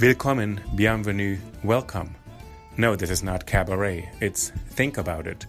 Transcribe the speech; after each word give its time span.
Willkommen, 0.00 0.62
bienvenue, 0.76 1.36
welcome. 1.62 2.14
No, 2.78 2.96
this 2.96 3.10
is 3.10 3.22
not 3.22 3.44
cabaret, 3.44 4.08
it's 4.22 4.48
Think 4.48 4.96
About 4.96 5.26
It, 5.26 5.44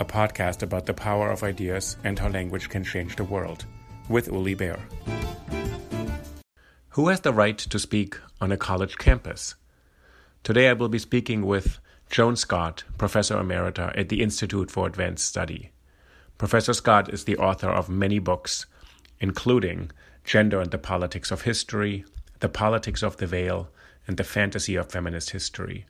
a 0.00 0.04
podcast 0.04 0.64
about 0.64 0.86
the 0.86 0.92
power 0.92 1.30
of 1.30 1.44
ideas 1.44 1.96
and 2.02 2.18
how 2.18 2.28
language 2.28 2.68
can 2.68 2.82
change 2.82 3.14
the 3.14 3.22
world, 3.22 3.64
with 4.08 4.26
Uli 4.26 4.54
Baer. 4.54 4.80
Who 6.88 7.06
has 7.06 7.20
the 7.20 7.32
right 7.32 7.56
to 7.56 7.78
speak 7.78 8.18
on 8.40 8.50
a 8.50 8.56
college 8.56 8.98
campus? 8.98 9.54
Today 10.42 10.68
I 10.68 10.72
will 10.72 10.88
be 10.88 10.98
speaking 10.98 11.46
with 11.46 11.78
Joan 12.10 12.34
Scott, 12.34 12.82
Professor 12.98 13.36
Emerita 13.36 13.96
at 13.96 14.08
the 14.08 14.20
Institute 14.20 14.68
for 14.68 14.88
Advanced 14.88 15.26
Study. 15.26 15.70
Professor 16.38 16.72
Scott 16.72 17.14
is 17.14 17.22
the 17.22 17.36
author 17.36 17.70
of 17.70 17.88
many 17.88 18.18
books, 18.18 18.66
including 19.20 19.92
Gender 20.24 20.60
and 20.60 20.72
the 20.72 20.76
Politics 20.76 21.30
of 21.30 21.42
History, 21.42 22.04
The 22.40 22.48
Politics 22.48 23.04
of 23.04 23.18
the 23.18 23.28
Veil, 23.28 23.70
and 24.06 24.16
The 24.16 24.24
Fantasy 24.24 24.76
of 24.76 24.90
Feminist 24.90 25.30
History. 25.30 25.86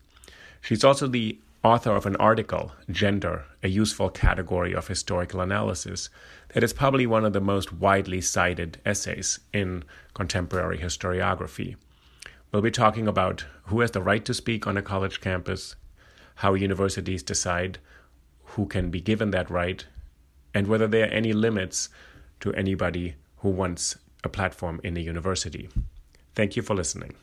She's 0.61 0.85
also 0.85 1.07
the 1.07 1.39
author 1.63 1.91
of 1.91 2.07
an 2.07 2.17
article, 2.17 2.73
Gender, 2.91 3.45
a 3.63 3.69
Useful 3.69 4.11
Category 4.11 4.73
of 4.75 4.89
Historical 4.89 5.41
Analysis, 5.41 6.09
that 6.55 6.63
is 6.63 6.73
probably 6.73 7.07
one 7.07 7.25
of 7.25 7.33
the 7.33 7.41
most 7.41 7.73
widely 7.73 8.21
cited 8.21 8.79
essays 8.85 9.41
in 9.53 9.85
contemporary 10.15 10.79
historiography. 10.79 11.77
We'll 12.53 12.63
be 12.63 12.71
talking 12.71 13.09
about 13.09 13.45
who 13.65 13.81
has 13.81 13.91
the 13.91 14.03
right 14.03 14.25
to 14.25 14.33
speak 14.33 14.67
on 14.67 14.77
a 14.77 14.83
college 14.83 15.21
campus, 15.21 15.75
how 16.37 16.55
universities 16.55 17.23
decide 17.23 17.79
who 18.45 18.67
can 18.67 18.91
be 18.91 19.01
given 19.01 19.31
that 19.33 19.51
right, 19.51 19.85
and 20.55 20.67
whether 20.67 20.87
there 20.87 21.07
are 21.07 21.11
any 21.11 21.33
limits 21.33 21.89
to 22.41 22.53
anybody 22.55 23.17
who 23.39 23.49
wants 23.51 23.99
a 24.23 24.29
platform 24.29 24.81
in 24.85 24.97
a 24.97 25.01
university. 25.01 25.69
Thank 26.35 26.57
you 26.57 26.63
for 26.63 26.75
listening. 26.75 27.15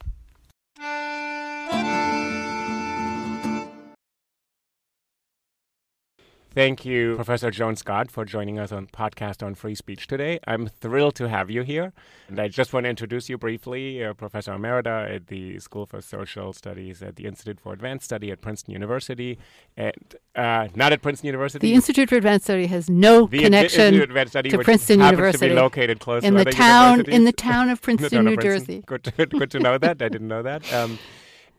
Thank 6.55 6.85
you, 6.85 7.15
Professor 7.15 7.49
Joan 7.49 7.75
Scott, 7.75 8.11
for 8.11 8.25
joining 8.25 8.59
us 8.59 8.71
on 8.71 8.85
podcast 8.85 9.41
on 9.43 9.55
free 9.55 9.73
speech 9.73 10.05
today. 10.05 10.39
I'm 10.45 10.67
thrilled 10.67 11.15
to 11.15 11.27
have 11.27 11.49
you 11.49 11.63
here. 11.63 11.93
And 12.27 12.39
I 12.39 12.47
just 12.47 12.73
want 12.73 12.83
to 12.83 12.91
introduce 12.91 13.27
you 13.27 13.39
briefly, 13.39 14.03
uh, 14.03 14.13
Professor 14.13 14.51
Emerita 14.51 15.15
at 15.15 15.27
the 15.27 15.57
School 15.59 15.87
for 15.87 15.99
Social 15.99 16.53
Studies 16.53 17.01
at 17.01 17.15
the 17.15 17.25
Institute 17.25 17.59
for 17.59 17.73
Advanced 17.73 18.05
Study 18.05 18.29
at 18.29 18.41
Princeton 18.41 18.71
University, 18.71 19.39
and 19.75 19.93
uh, 20.35 20.67
not 20.75 20.93
at 20.93 21.01
Princeton 21.01 21.25
University. 21.25 21.67
The 21.67 21.73
Institute 21.73 22.09
for 22.09 22.17
Advanced 22.17 22.45
Study 22.45 22.67
has 22.67 22.87
no 22.87 23.25
The 23.25 23.39
connection 23.39 23.99
of 23.99 24.29
Study, 24.29 24.49
to 24.51 24.57
which 24.57 24.65
Princeton 24.65 24.99
University. 24.99 25.49
to 25.49 25.55
located 25.55 25.99
close 26.01 26.23
in 26.23 26.35
to 26.35 26.43
the 26.43 26.51
town 26.51 27.01
in 27.09 27.23
the 27.23 27.31
town 27.33 27.69
of 27.69 27.81
Princeton, 27.81 28.11
town 28.11 28.27
of 28.27 28.31
New 28.31 28.37
Princeton. 28.37 28.65
Jersey. 28.65 28.83
Good, 28.85 29.03
to, 29.05 29.25
good 29.25 29.49
to 29.51 29.59
know 29.59 29.79
that. 29.79 30.03
I 30.03 30.09
didn't 30.09 30.27
know 30.27 30.43
that. 30.43 30.71
Um, 30.71 30.99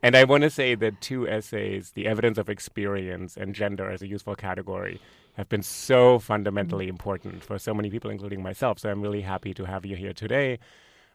and 0.04 0.14
I 0.14 0.24
want 0.24 0.42
to 0.42 0.50
say 0.50 0.74
that 0.74 1.00
two 1.00 1.26
essays, 1.26 1.92
The 1.92 2.06
Evidence 2.06 2.36
of 2.36 2.50
Experience 2.50 3.38
and 3.38 3.54
Gender 3.54 3.90
as 3.90 4.02
a 4.02 4.06
Useful 4.06 4.34
Category, 4.34 5.00
have 5.38 5.48
been 5.48 5.62
so 5.62 6.18
fundamentally 6.18 6.88
important 6.88 7.42
for 7.42 7.58
so 7.58 7.72
many 7.72 7.88
people, 7.88 8.10
including 8.10 8.42
myself. 8.42 8.78
So 8.78 8.90
I'm 8.90 9.00
really 9.00 9.22
happy 9.22 9.54
to 9.54 9.64
have 9.64 9.86
you 9.86 9.96
here 9.96 10.12
today. 10.12 10.58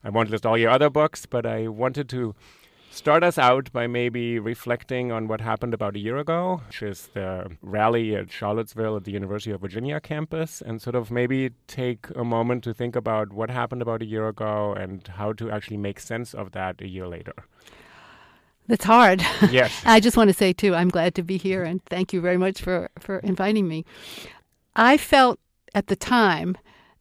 I 0.04 0.10
won't 0.10 0.32
list 0.32 0.44
all 0.44 0.58
your 0.58 0.72
other 0.72 0.90
books, 0.90 1.28
but 1.28 1.46
I 1.46 1.68
wanted 1.68 2.10
to 2.10 2.34
start 2.90 3.24
us 3.24 3.38
out 3.38 3.72
by 3.72 3.86
maybe 3.86 4.40
reflecting 4.40 5.12
on 5.12 5.28
what 5.28 5.42
happened 5.42 5.76
about 5.76 5.96
a 5.96 6.00
year 6.00 6.18
ago, 6.18 6.64
which 6.66 6.82
is 6.82 7.10
the 7.14 7.52
rally 7.62 8.16
at 8.16 8.32
Charlottesville 8.32 8.98
at 8.98 9.04
the 9.04 9.12
University 9.12 9.52
of 9.52 9.62
Virginia 9.62 10.00
campus, 10.00 10.64
and 10.66 10.82
sort 10.82 10.96
of 10.96 11.12
maybe 11.12 11.52
take 11.68 12.08
a 12.16 12.24
moment 12.24 12.64
to 12.64 12.74
think 12.74 12.96
about 12.96 13.34
what 13.34 13.52
happened 13.52 13.84
about 13.84 14.02
a 14.02 14.06
year 14.08 14.28
ago 14.28 14.74
and 14.74 15.08
how 15.10 15.32
to 15.34 15.52
actually 15.52 15.78
make 15.78 16.00
sense 16.00 16.34
of 16.34 16.54
that 16.54 16.82
a 16.82 16.88
year 16.88 17.08
later. 17.08 17.36
That's 18.70 18.86
hard. 18.86 19.22
Yes. 19.50 19.74
I 19.86 20.00
just 20.00 20.16
want 20.16 20.30
to 20.30 20.34
say 20.34 20.54
too, 20.54 20.76
I'm 20.76 20.90
glad 20.90 21.16
to 21.16 21.24
be 21.24 21.38
here 21.38 21.64
and 21.64 21.84
thank 21.86 22.14
you 22.14 22.22
very 22.22 22.38
much 22.38 22.62
for, 22.62 22.90
for 23.00 23.18
inviting 23.20 23.68
me. 23.68 23.84
I 24.76 24.96
felt 24.96 25.40
at 25.74 25.88
the 25.88 25.96
time 25.96 26.56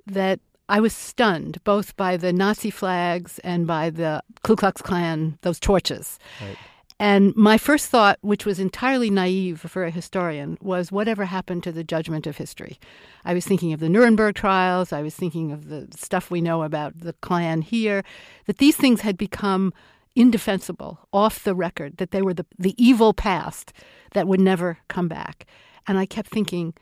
that 0.06 0.40
I 0.70 0.80
was 0.80 0.94
stunned 0.94 1.62
both 1.64 1.94
by 1.96 2.16
the 2.16 2.32
Nazi 2.32 2.70
flags 2.70 3.38
and 3.40 3.66
by 3.66 3.90
the 3.90 4.22
Ku 4.42 4.56
Klux 4.56 4.80
Klan, 4.80 5.38
those 5.42 5.60
torches. 5.60 6.18
Right. 6.40 6.56
And 6.98 7.36
my 7.36 7.58
first 7.58 7.86
thought, 7.86 8.18
which 8.22 8.44
was 8.44 8.58
entirely 8.58 9.10
naive 9.10 9.60
for 9.60 9.84
a 9.84 9.90
historian, 9.90 10.58
was 10.60 10.90
whatever 10.90 11.26
happened 11.26 11.62
to 11.64 11.72
the 11.72 11.84
judgment 11.84 12.26
of 12.26 12.38
history. 12.38 12.80
I 13.24 13.34
was 13.34 13.46
thinking 13.46 13.72
of 13.72 13.80
the 13.80 13.88
Nuremberg 13.88 14.34
trials, 14.34 14.92
I 14.92 15.02
was 15.02 15.14
thinking 15.14 15.52
of 15.52 15.68
the 15.68 15.86
stuff 15.94 16.30
we 16.30 16.40
know 16.40 16.62
about 16.62 16.98
the 16.98 17.12
Klan 17.12 17.62
here, 17.62 18.02
that 18.46 18.58
these 18.58 18.76
things 18.76 19.02
had 19.02 19.16
become 19.16 19.72
indefensible, 20.18 20.98
off 21.12 21.44
the 21.44 21.54
record, 21.54 21.96
that 21.98 22.10
they 22.10 22.22
were 22.22 22.34
the, 22.34 22.46
the 22.58 22.74
evil 22.76 23.12
past 23.12 23.72
that 24.12 24.26
would 24.26 24.40
never 24.40 24.78
come 24.88 25.08
back. 25.08 25.46
And 25.86 25.98
I 25.98 26.06
kept 26.06 26.28
thinking, 26.28 26.74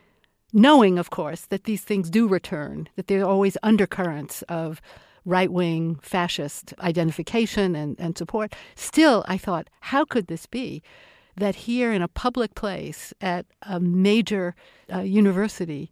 knowing, 0.52 0.98
of 0.98 1.10
course, 1.10 1.42
that 1.46 1.64
these 1.64 1.82
things 1.82 2.10
do 2.10 2.26
return, 2.26 2.88
that 2.96 3.06
there 3.08 3.20
are 3.20 3.30
always 3.30 3.58
undercurrents 3.62 4.42
of 4.48 4.80
right 5.24 5.52
wing 5.52 5.98
fascist 6.02 6.72
identification 6.80 7.74
and, 7.76 7.96
and 7.98 8.16
support. 8.16 8.54
Still, 8.74 9.24
I 9.28 9.36
thought, 9.36 9.68
how 9.80 10.04
could 10.04 10.28
this 10.28 10.46
be 10.46 10.82
that 11.36 11.54
here 11.54 11.92
in 11.92 12.00
a 12.00 12.08
public 12.08 12.54
place 12.54 13.12
at 13.20 13.44
a 13.62 13.78
major 13.78 14.54
uh, 14.92 15.00
university, 15.00 15.90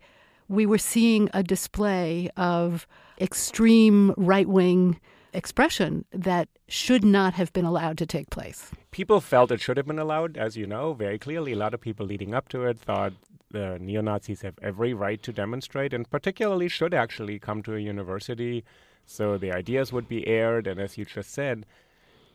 we 0.48 0.64
were 0.66 0.78
seeing 0.78 1.28
a 1.34 1.42
display 1.42 2.30
of 2.36 2.86
extreme 3.20 4.14
right 4.16 4.48
wing 4.48 5.00
expression 5.34 6.04
that 6.12 6.48
should 6.68 7.04
not 7.04 7.34
have 7.34 7.52
been 7.52 7.64
allowed 7.64 7.98
to 7.98 8.06
take 8.06 8.30
place? 8.30 8.70
People 8.90 9.20
felt 9.20 9.50
it 9.50 9.60
should 9.60 9.76
have 9.76 9.86
been 9.86 9.98
allowed, 9.98 10.36
as 10.36 10.56
you 10.56 10.66
know, 10.66 10.94
very 10.94 11.18
clearly. 11.18 11.52
A 11.52 11.56
lot 11.56 11.74
of 11.74 11.80
people 11.80 12.06
leading 12.06 12.34
up 12.34 12.48
to 12.50 12.64
it 12.64 12.78
thought 12.78 13.12
the 13.50 13.78
neo 13.78 14.00
Nazis 14.00 14.42
have 14.42 14.58
every 14.62 14.94
right 14.94 15.22
to 15.22 15.32
demonstrate 15.32 15.92
and 15.92 16.10
particularly 16.10 16.68
should 16.68 16.92
actually 16.94 17.38
come 17.38 17.62
to 17.62 17.74
a 17.74 17.80
university 17.80 18.64
so 19.06 19.36
the 19.38 19.52
ideas 19.52 19.92
would 19.92 20.08
be 20.08 20.26
aired. 20.26 20.66
And 20.66 20.80
as 20.80 20.98
you 20.98 21.04
just 21.04 21.30
said, 21.30 21.66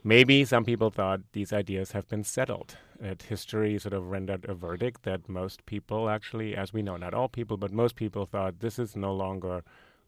maybe 0.04 0.46
some 0.46 0.64
people 0.64 0.90
thought 0.90 1.22
these 1.34 1.52
ideas 1.52 1.92
have 1.92 2.08
been 2.08 2.24
settled. 2.24 2.78
That 3.00 3.24
history 3.24 3.78
sort 3.80 3.94
of 3.94 4.10
rendered 4.10 4.46
a 4.48 4.54
verdict 4.54 5.04
that 5.04 5.28
most 5.28 5.66
people 5.66 6.10
actually, 6.10 6.56
as 6.56 6.74
we 6.74 6.82
know, 6.82 6.98
not 6.98 7.14
all 7.14 7.30
people, 7.30 7.58
but 7.58 7.72
most 7.72 7.96
people 7.96 8.26
thought 8.26 8.60
this 8.60 8.80
is 8.80 8.96
no 8.96 9.14
longer 9.14 9.64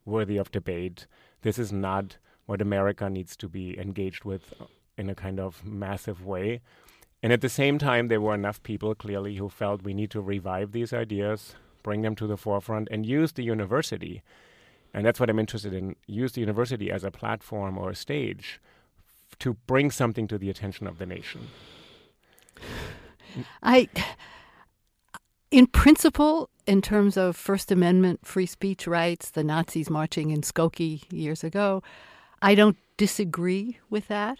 worthy 0.05 0.37
of 0.37 0.51
debate. 0.51 1.07
This 1.41 1.59
is 1.59 1.71
not 1.71 2.17
what 2.51 2.61
America 2.61 3.09
needs 3.09 3.37
to 3.37 3.47
be 3.47 3.79
engaged 3.79 4.25
with 4.25 4.53
in 4.97 5.09
a 5.09 5.15
kind 5.15 5.39
of 5.39 5.63
massive 5.63 6.25
way. 6.25 6.59
And 7.23 7.31
at 7.31 7.39
the 7.39 7.47
same 7.47 7.77
time, 7.79 8.09
there 8.09 8.19
were 8.19 8.35
enough 8.35 8.61
people 8.61 8.93
clearly 8.93 9.37
who 9.37 9.47
felt 9.47 9.83
we 9.83 9.93
need 9.93 10.11
to 10.11 10.19
revive 10.19 10.73
these 10.73 10.91
ideas, 10.91 11.55
bring 11.81 12.01
them 12.01 12.13
to 12.15 12.27
the 12.27 12.35
forefront, 12.35 12.89
and 12.91 13.05
use 13.05 13.31
the 13.31 13.43
university. 13.43 14.21
And 14.93 15.05
that's 15.05 15.17
what 15.17 15.29
I'm 15.29 15.39
interested 15.39 15.73
in 15.73 15.95
use 16.07 16.33
the 16.33 16.41
university 16.41 16.91
as 16.91 17.05
a 17.05 17.09
platform 17.09 17.77
or 17.77 17.89
a 17.89 17.95
stage 17.95 18.59
to 19.39 19.53
bring 19.65 19.89
something 19.89 20.27
to 20.27 20.37
the 20.37 20.49
attention 20.49 20.87
of 20.87 20.97
the 20.97 21.05
nation. 21.05 21.47
I, 23.63 23.87
in 25.51 25.67
principle, 25.67 26.49
in 26.67 26.81
terms 26.81 27.15
of 27.15 27.37
First 27.37 27.71
Amendment 27.71 28.25
free 28.25 28.45
speech 28.45 28.87
rights, 28.87 29.29
the 29.29 29.43
Nazis 29.45 29.89
marching 29.89 30.31
in 30.31 30.41
Skokie 30.41 31.03
years 31.09 31.45
ago, 31.45 31.81
I 32.41 32.55
don't 32.55 32.77
disagree 32.97 33.77
with 33.89 34.07
that. 34.07 34.39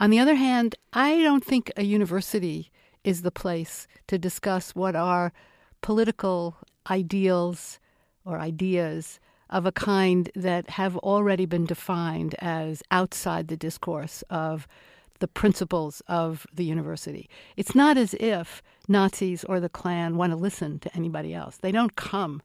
On 0.00 0.10
the 0.10 0.18
other 0.18 0.34
hand, 0.34 0.76
I 0.92 1.22
don't 1.22 1.44
think 1.44 1.72
a 1.76 1.82
university 1.82 2.70
is 3.04 3.22
the 3.22 3.30
place 3.30 3.88
to 4.06 4.18
discuss 4.18 4.74
what 4.74 4.94
are 4.94 5.32
political 5.80 6.56
ideals 6.90 7.78
or 8.24 8.38
ideas 8.38 9.18
of 9.50 9.64
a 9.64 9.72
kind 9.72 10.30
that 10.34 10.70
have 10.70 10.96
already 10.98 11.46
been 11.46 11.64
defined 11.64 12.34
as 12.38 12.82
outside 12.90 13.48
the 13.48 13.56
discourse 13.56 14.22
of 14.28 14.68
the 15.20 15.28
principles 15.28 16.02
of 16.06 16.46
the 16.52 16.64
university. 16.64 17.28
It's 17.56 17.74
not 17.74 17.96
as 17.96 18.14
if 18.14 18.62
Nazis 18.86 19.42
or 19.44 19.58
the 19.58 19.68
Klan 19.68 20.16
want 20.16 20.32
to 20.32 20.36
listen 20.36 20.78
to 20.80 20.96
anybody 20.96 21.34
else. 21.34 21.56
They 21.56 21.72
don't 21.72 21.96
come 21.96 22.42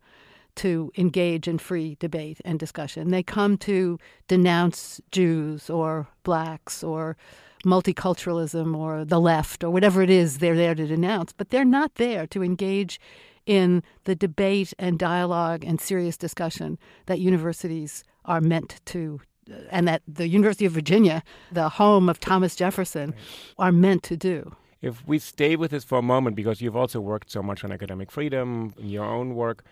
to 0.57 0.91
engage 0.97 1.47
in 1.47 1.57
free 1.57 1.97
debate 1.99 2.39
and 2.45 2.59
discussion. 2.59 3.09
They 3.09 3.23
come 3.23 3.57
to 3.59 3.99
denounce 4.27 5.01
Jews 5.11 5.69
or 5.69 6.07
blacks 6.23 6.83
or 6.83 7.17
multiculturalism 7.65 8.75
or 8.75 9.05
the 9.05 9.21
left 9.21 9.63
or 9.63 9.69
whatever 9.69 10.01
it 10.01 10.09
is 10.09 10.37
they're 10.37 10.55
there 10.55 10.75
to 10.75 10.85
denounce, 10.85 11.31
but 11.33 11.49
they're 11.49 11.65
not 11.65 11.95
there 11.95 12.27
to 12.27 12.43
engage 12.43 12.99
in 13.45 13.83
the 14.05 14.15
debate 14.15 14.73
and 14.79 14.99
dialogue 14.99 15.63
and 15.63 15.79
serious 15.79 16.17
discussion 16.17 16.77
that 17.07 17.19
universities 17.19 18.03
are 18.25 18.41
meant 18.41 18.79
to 18.85 19.19
uh, 19.51 19.55
and 19.71 19.87
that 19.87 20.01
the 20.07 20.27
University 20.27 20.65
of 20.65 20.71
Virginia, 20.71 21.23
the 21.51 21.67
home 21.67 22.07
of 22.07 22.19
Thomas 22.19 22.55
Jefferson, 22.55 23.13
are 23.57 23.71
meant 23.71 24.03
to 24.03 24.15
do. 24.15 24.55
If 24.81 25.05
we 25.07 25.19
stay 25.19 25.55
with 25.55 25.71
this 25.71 25.83
for 25.83 25.97
a 25.97 26.01
moment, 26.01 26.35
because 26.35 26.61
you've 26.61 26.75
also 26.75 26.99
worked 26.99 27.31
so 27.31 27.41
much 27.41 27.63
on 27.63 27.71
academic 27.71 28.11
freedom 28.11 28.73
in 28.77 28.89
your 28.89 29.05
own 29.05 29.35
work, 29.35 29.63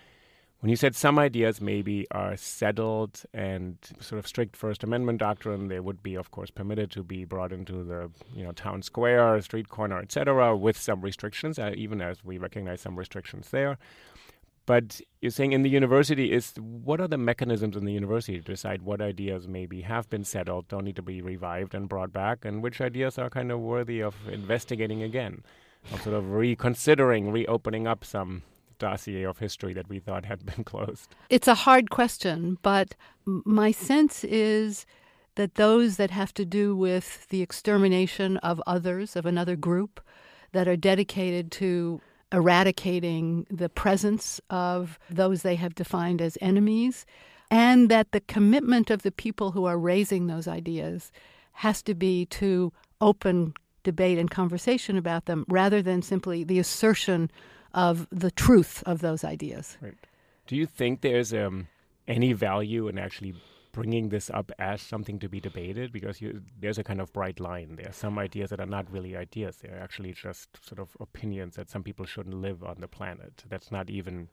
when 0.61 0.69
you 0.69 0.75
said 0.75 0.95
some 0.95 1.17
ideas 1.17 1.59
maybe 1.59 2.05
are 2.11 2.37
settled 2.37 3.23
and 3.33 3.77
sort 3.99 4.19
of 4.19 4.27
strict 4.27 4.55
First 4.55 4.83
Amendment 4.83 5.17
doctrine, 5.17 5.69
they 5.69 5.79
would 5.79 6.03
be, 6.03 6.13
of 6.13 6.29
course, 6.29 6.51
permitted 6.51 6.91
to 6.91 7.03
be 7.03 7.25
brought 7.25 7.51
into 7.51 7.83
the 7.83 8.11
you 8.35 8.43
know 8.43 8.51
town 8.51 8.83
square, 8.83 9.41
street 9.41 9.69
corner, 9.69 9.99
etc., 9.99 10.55
with 10.55 10.77
some 10.77 11.01
restrictions, 11.01 11.57
uh, 11.57 11.71
even 11.75 11.99
as 11.99 12.23
we 12.23 12.37
recognize 12.37 12.79
some 12.79 12.95
restrictions 12.95 13.49
there. 13.49 13.79
But 14.67 15.01
you're 15.19 15.31
saying 15.31 15.53
in 15.53 15.63
the 15.63 15.69
university 15.69 16.31
is 16.31 16.53
what 16.59 17.01
are 17.01 17.07
the 17.07 17.17
mechanisms 17.17 17.75
in 17.75 17.83
the 17.83 17.93
university 17.93 18.37
to 18.37 18.43
decide 18.43 18.83
what 18.83 19.01
ideas 19.01 19.47
maybe 19.47 19.81
have 19.81 20.11
been 20.11 20.23
settled, 20.23 20.67
don't 20.67 20.85
need 20.85 20.95
to 20.97 21.01
be 21.01 21.23
revived 21.23 21.73
and 21.73 21.89
brought 21.89 22.13
back, 22.13 22.45
and 22.45 22.61
which 22.61 22.79
ideas 22.79 23.17
are 23.17 23.31
kind 23.31 23.51
of 23.51 23.59
worthy 23.59 23.99
of 23.99 24.15
investigating 24.27 25.01
again, 25.01 25.43
of 25.91 26.03
sort 26.03 26.15
of 26.15 26.33
reconsidering, 26.33 27.31
reopening 27.31 27.87
up 27.87 28.05
some 28.05 28.43
dossier 28.81 29.23
of 29.23 29.37
history 29.37 29.73
that 29.73 29.87
we 29.87 29.99
thought 29.99 30.25
had 30.25 30.45
been 30.45 30.63
closed? 30.73 31.15
It's 31.29 31.47
a 31.47 31.53
hard 31.53 31.89
question, 31.89 32.57
but 32.61 32.95
my 33.25 33.71
sense 33.71 34.23
is 34.23 34.85
that 35.35 35.55
those 35.55 35.95
that 35.97 36.11
have 36.11 36.33
to 36.33 36.43
do 36.43 36.75
with 36.75 37.27
the 37.29 37.41
extermination 37.41 38.37
of 38.37 38.61
others, 38.67 39.15
of 39.15 39.25
another 39.25 39.55
group, 39.55 40.01
that 40.51 40.67
are 40.67 40.75
dedicated 40.75 41.51
to 41.53 42.01
eradicating 42.33 43.45
the 43.49 43.69
presence 43.69 44.41
of 44.49 44.99
those 45.09 45.43
they 45.43 45.55
have 45.55 45.75
defined 45.75 46.21
as 46.21 46.37
enemies, 46.41 47.05
and 47.49 47.89
that 47.89 48.11
the 48.11 48.21
commitment 48.21 48.89
of 48.89 49.03
the 49.03 49.11
people 49.11 49.51
who 49.51 49.65
are 49.65 49.77
raising 49.77 50.27
those 50.27 50.47
ideas 50.47 51.11
has 51.53 51.81
to 51.83 51.93
be 51.93 52.25
to 52.25 52.73
open 52.99 53.53
debate 53.83 54.17
and 54.17 54.31
conversation 54.31 54.97
about 54.97 55.25
them 55.25 55.45
rather 55.47 55.81
than 55.81 56.01
simply 56.01 56.43
the 56.43 56.59
assertion 56.59 57.29
of 57.73 58.07
the 58.11 58.31
truth 58.31 58.83
of 58.85 59.01
those 59.01 59.23
ideas. 59.23 59.77
Right. 59.81 59.95
Do 60.47 60.55
you 60.55 60.65
think 60.65 61.01
there's 61.01 61.33
um, 61.33 61.67
any 62.07 62.33
value 62.33 62.87
in 62.87 62.97
actually 62.97 63.35
bringing 63.71 64.09
this 64.09 64.29
up 64.29 64.51
as 64.59 64.81
something 64.81 65.19
to 65.19 65.29
be 65.29 65.39
debated? 65.39 65.91
Because 65.91 66.21
you, 66.21 66.41
there's 66.59 66.77
a 66.77 66.83
kind 66.83 66.99
of 66.99 67.13
bright 67.13 67.39
line 67.39 67.77
there. 67.77 67.91
Some 67.91 68.19
ideas 68.19 68.49
that 68.49 68.59
are 68.59 68.65
not 68.65 68.91
really 68.91 69.15
ideas, 69.15 69.57
they're 69.57 69.79
actually 69.81 70.13
just 70.13 70.49
sort 70.65 70.79
of 70.79 70.89
opinions 70.99 71.55
that 71.55 71.69
some 71.69 71.83
people 71.83 72.05
shouldn't 72.05 72.35
live 72.35 72.63
on 72.63 72.77
the 72.79 72.87
planet. 72.87 73.43
That's 73.47 73.71
not 73.71 73.89
even 73.89 74.27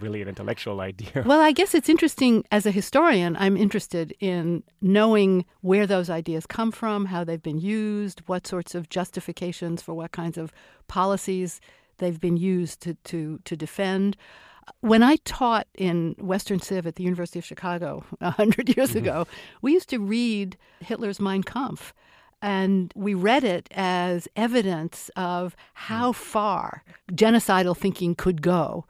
really 0.00 0.22
an 0.22 0.28
intellectual 0.28 0.80
idea. 0.92 1.22
Well, 1.24 1.40
I 1.40 1.52
guess 1.52 1.74
it's 1.74 1.88
interesting 1.88 2.44
as 2.50 2.66
a 2.66 2.70
historian, 2.70 3.36
I'm 3.36 3.56
interested 3.56 4.14
in 4.20 4.62
knowing 4.80 5.44
where 5.60 5.86
those 5.86 6.10
ideas 6.10 6.46
come 6.46 6.72
from, 6.72 7.06
how 7.06 7.24
they've 7.24 7.42
been 7.42 7.60
used, 7.60 8.22
what 8.26 8.46
sorts 8.46 8.74
of 8.74 8.88
justifications 8.88 9.82
for 9.82 9.94
what 9.94 10.12
kinds 10.12 10.38
of 10.38 10.52
policies 10.88 11.60
they've 12.00 12.20
been 12.20 12.36
used 12.36 12.80
to, 12.82 12.94
to, 13.04 13.38
to 13.44 13.56
defend. 13.56 14.16
When 14.80 15.02
I 15.02 15.16
taught 15.24 15.66
in 15.74 16.16
Western 16.18 16.60
Civ 16.60 16.86
at 16.86 16.96
the 16.96 17.04
University 17.04 17.38
of 17.38 17.44
Chicago 17.44 18.04
100 18.18 18.76
years 18.76 18.90
mm-hmm. 18.90 18.98
ago, 18.98 19.26
we 19.62 19.72
used 19.72 19.88
to 19.90 19.98
read 19.98 20.56
Hitler's 20.80 21.20
Mein 21.20 21.42
Kampf. 21.42 21.92
And 22.42 22.90
we 22.96 23.12
read 23.12 23.44
it 23.44 23.68
as 23.72 24.26
evidence 24.34 25.10
of 25.14 25.54
how 25.74 26.12
mm. 26.12 26.14
far 26.14 26.82
genocidal 27.12 27.76
thinking 27.76 28.14
could 28.14 28.40
go. 28.40 28.86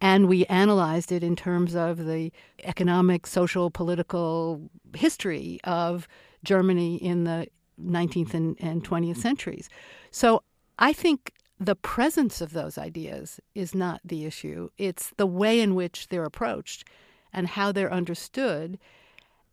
And 0.00 0.28
we 0.28 0.46
analyzed 0.46 1.12
it 1.12 1.22
in 1.22 1.36
terms 1.36 1.74
of 1.76 2.06
the 2.06 2.32
economic, 2.64 3.26
social, 3.26 3.70
political 3.70 4.70
history 4.94 5.60
of 5.64 6.08
Germany 6.42 6.96
in 6.96 7.24
the 7.24 7.48
19th 7.82 8.34
and, 8.34 8.56
and 8.60 8.84
20th 8.84 9.18
centuries. 9.18 9.68
So 10.10 10.42
I 10.78 10.92
think 10.92 11.32
the 11.58 11.74
presence 11.76 12.40
of 12.40 12.52
those 12.52 12.76
ideas 12.76 13.40
is 13.54 13.74
not 13.74 14.00
the 14.04 14.24
issue. 14.24 14.68
It's 14.76 15.12
the 15.16 15.26
way 15.26 15.60
in 15.60 15.74
which 15.74 16.08
they're 16.08 16.24
approached 16.24 16.84
and 17.32 17.48
how 17.48 17.72
they're 17.72 17.92
understood, 17.92 18.78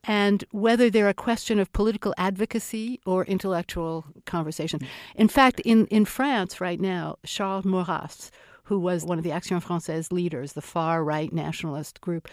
and 0.04 0.44
whether 0.52 0.90
they're 0.90 1.10
a 1.10 1.14
question 1.14 1.60
of 1.60 1.72
political 1.74 2.14
advocacy 2.18 3.00
or 3.06 3.26
intellectual 3.26 4.06
conversation. 4.26 4.82
In 5.16 5.28
fact, 5.28 5.60
in, 5.62 5.88
in 5.88 6.06
France 6.06 6.60
right 6.60 6.80
now, 6.80 7.18
Charles 7.26 7.66
Maurras, 7.66 8.32
who 8.66 8.80
was 8.80 9.06
one 9.06 9.18
of 9.18 9.24
the 9.24 9.32
Action 9.32 9.60
Française 9.62 10.12
leaders, 10.12 10.54
the 10.54 10.62
far 10.62 11.04
right 11.04 11.32
nationalist 11.32 12.02
group, 12.02 12.28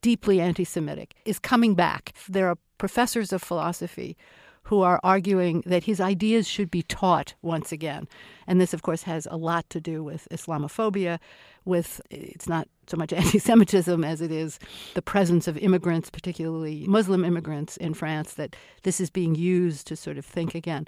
deeply 0.00 0.40
anti 0.40 0.64
Semitic, 0.64 1.14
is 1.24 1.38
coming 1.38 1.74
back. 1.74 2.12
There 2.28 2.48
are 2.48 2.58
professors 2.78 3.32
of 3.32 3.42
philosophy 3.42 4.16
who 4.64 4.82
are 4.82 5.00
arguing 5.02 5.62
that 5.66 5.84
his 5.84 6.00
ideas 6.00 6.46
should 6.46 6.70
be 6.70 6.82
taught 6.82 7.34
once 7.42 7.72
again. 7.72 8.08
And 8.46 8.60
this, 8.60 8.72
of 8.72 8.82
course, 8.82 9.02
has 9.02 9.26
a 9.30 9.36
lot 9.36 9.68
to 9.70 9.80
do 9.80 10.04
with 10.04 10.28
Islamophobia, 10.30 11.18
with 11.64 12.00
it's 12.10 12.48
not 12.48 12.68
so 12.86 12.96
much 12.96 13.12
anti 13.12 13.38
Semitism 13.38 14.04
as 14.04 14.20
it 14.20 14.30
is 14.30 14.58
the 14.94 15.02
presence 15.02 15.48
of 15.48 15.58
immigrants, 15.58 16.10
particularly 16.10 16.86
Muslim 16.86 17.24
immigrants 17.24 17.76
in 17.76 17.94
France, 17.94 18.34
that 18.34 18.56
this 18.82 19.00
is 19.00 19.10
being 19.10 19.34
used 19.34 19.86
to 19.88 19.96
sort 19.96 20.18
of 20.18 20.24
think 20.24 20.54
again. 20.54 20.86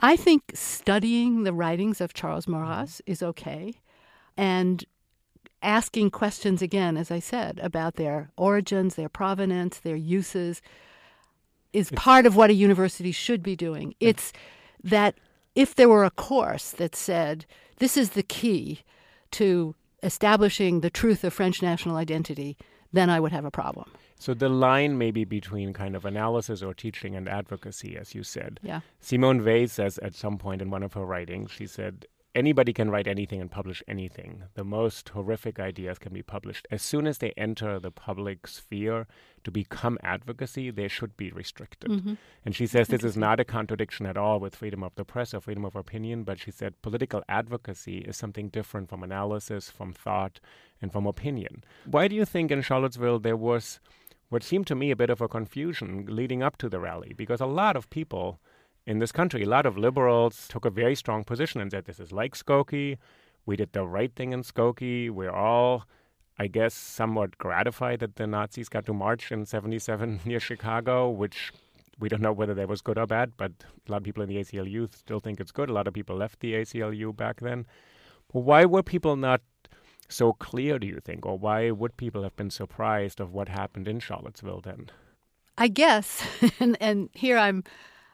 I 0.00 0.16
think 0.16 0.42
studying 0.54 1.44
the 1.44 1.52
writings 1.52 2.00
of 2.00 2.14
Charles 2.14 2.48
Maurras 2.48 2.96
mm-hmm. 2.96 3.12
is 3.12 3.22
okay. 3.22 3.74
And 4.36 4.84
asking 5.62 6.10
questions 6.10 6.60
again, 6.60 6.96
as 6.96 7.10
I 7.10 7.20
said, 7.20 7.58
about 7.62 7.94
their 7.94 8.30
origins, 8.36 8.94
their 8.94 9.08
provenance, 9.08 9.78
their 9.78 9.96
uses, 9.96 10.60
is 11.74 11.90
part 11.90 12.24
of 12.24 12.36
what 12.36 12.48
a 12.48 12.54
university 12.54 13.12
should 13.12 13.42
be 13.42 13.56
doing. 13.56 13.94
It's 14.00 14.32
that 14.82 15.16
if 15.54 15.74
there 15.74 15.88
were 15.88 16.04
a 16.04 16.10
course 16.10 16.70
that 16.70 16.96
said 16.96 17.44
this 17.78 17.96
is 17.96 18.10
the 18.10 18.22
key 18.22 18.80
to 19.32 19.74
establishing 20.02 20.80
the 20.80 20.90
truth 20.90 21.24
of 21.24 21.34
French 21.34 21.60
national 21.60 21.96
identity, 21.96 22.56
then 22.92 23.10
I 23.10 23.18
would 23.18 23.32
have 23.32 23.44
a 23.44 23.50
problem. 23.50 23.90
So 24.18 24.32
the 24.32 24.48
line 24.48 24.96
maybe 24.96 25.24
between 25.24 25.72
kind 25.72 25.96
of 25.96 26.04
analysis 26.04 26.62
or 26.62 26.72
teaching 26.72 27.16
and 27.16 27.28
advocacy, 27.28 27.96
as 27.96 28.14
you 28.14 28.22
said. 28.22 28.60
Yeah. 28.62 28.80
Simone 29.00 29.44
Weil 29.44 29.68
says 29.68 29.98
at 29.98 30.14
some 30.14 30.38
point 30.38 30.62
in 30.62 30.70
one 30.70 30.82
of 30.82 30.92
her 30.92 31.04
writings, 31.04 31.50
she 31.50 31.66
said, 31.66 32.06
anybody 32.34 32.72
can 32.72 32.90
write 32.90 33.06
anything 33.06 33.40
and 33.40 33.50
publish 33.50 33.82
anything. 33.86 34.44
The 34.54 34.64
most 34.64 35.10
horrific 35.10 35.60
ideas 35.60 35.98
can 35.98 36.12
be 36.12 36.22
published. 36.22 36.66
As 36.70 36.82
soon 36.82 37.06
as 37.06 37.18
they 37.18 37.32
enter 37.36 37.78
the 37.78 37.90
public 37.90 38.46
sphere 38.46 39.06
to 39.44 39.50
become 39.50 39.98
advocacy, 40.02 40.70
they 40.70 40.88
should 40.88 41.16
be 41.16 41.30
restricted. 41.30 41.90
Mm-hmm. 41.90 42.14
And 42.44 42.56
she 42.56 42.66
says 42.66 42.88
this 42.88 43.04
is 43.04 43.16
not 43.16 43.40
a 43.40 43.44
contradiction 43.44 44.06
at 44.06 44.16
all 44.16 44.40
with 44.40 44.56
freedom 44.56 44.82
of 44.82 44.94
the 44.96 45.04
press 45.04 45.34
or 45.34 45.40
freedom 45.40 45.64
of 45.64 45.76
opinion, 45.76 46.24
but 46.24 46.40
she 46.40 46.50
said 46.50 46.80
political 46.82 47.22
advocacy 47.28 47.98
is 47.98 48.16
something 48.16 48.48
different 48.48 48.88
from 48.88 49.02
analysis, 49.02 49.70
from 49.70 49.92
thought, 49.92 50.40
and 50.80 50.92
from 50.92 51.06
opinion. 51.06 51.64
Why 51.84 52.08
do 52.08 52.16
you 52.16 52.24
think 52.24 52.50
in 52.50 52.62
Charlottesville 52.62 53.20
there 53.20 53.36
was 53.36 53.80
what 54.30 54.42
seemed 54.42 54.66
to 54.66 54.74
me 54.74 54.90
a 54.90 54.96
bit 54.96 55.10
of 55.10 55.20
a 55.20 55.28
confusion 55.28 56.06
leading 56.08 56.42
up 56.42 56.56
to 56.56 56.68
the 56.68 56.80
rally? 56.80 57.12
Because 57.16 57.40
a 57.40 57.46
lot 57.46 57.76
of 57.76 57.90
people 57.90 58.40
in 58.86 58.98
this 58.98 59.12
country. 59.12 59.42
A 59.42 59.48
lot 59.48 59.66
of 59.66 59.76
liberals 59.76 60.46
took 60.48 60.64
a 60.64 60.70
very 60.70 60.94
strong 60.94 61.24
position 61.24 61.60
and 61.60 61.70
said 61.70 61.84
this 61.84 62.00
is 62.00 62.12
like 62.12 62.34
Skokie. 62.34 62.98
We 63.46 63.56
did 63.56 63.72
the 63.72 63.86
right 63.86 64.14
thing 64.14 64.32
in 64.32 64.42
Skokie. 64.42 65.10
We're 65.10 65.30
all 65.30 65.84
I 66.38 66.48
guess, 66.48 66.74
somewhat 66.74 67.38
gratified 67.38 68.00
that 68.00 68.16
the 68.16 68.26
Nazis 68.26 68.68
got 68.68 68.86
to 68.86 68.92
march 68.92 69.30
in 69.30 69.46
77 69.46 70.20
near 70.24 70.40
Chicago, 70.40 71.08
which 71.08 71.52
we 71.98 72.08
don't 72.08 72.22
know 72.22 72.32
whether 72.32 72.54
that 72.54 72.68
was 72.68 72.80
good 72.80 72.98
or 72.98 73.06
bad, 73.06 73.32
but 73.36 73.52
a 73.86 73.92
lot 73.92 73.98
of 73.98 74.02
people 74.02 74.22
in 74.22 74.28
the 74.28 74.36
ACLU 74.36 74.92
still 74.92 75.20
think 75.20 75.38
it's 75.38 75.52
good. 75.52 75.70
A 75.70 75.72
lot 75.72 75.86
of 75.86 75.94
people 75.94 76.16
left 76.16 76.40
the 76.40 76.54
ACLU 76.54 77.16
back 77.16 77.40
then. 77.40 77.66
Why 78.32 78.64
were 78.64 78.82
people 78.82 79.14
not 79.14 79.42
so 80.08 80.32
clear, 80.32 80.78
do 80.78 80.88
you 80.88 80.98
think? 81.04 81.24
Or 81.24 81.38
why 81.38 81.70
would 81.70 81.96
people 81.96 82.24
have 82.24 82.34
been 82.34 82.50
surprised 82.50 83.20
of 83.20 83.32
what 83.32 83.48
happened 83.48 83.86
in 83.86 84.00
Charlottesville 84.00 84.60
then? 84.60 84.90
I 85.56 85.68
guess, 85.68 86.24
and, 86.60 86.76
and 86.80 87.10
here 87.12 87.38
I'm 87.38 87.62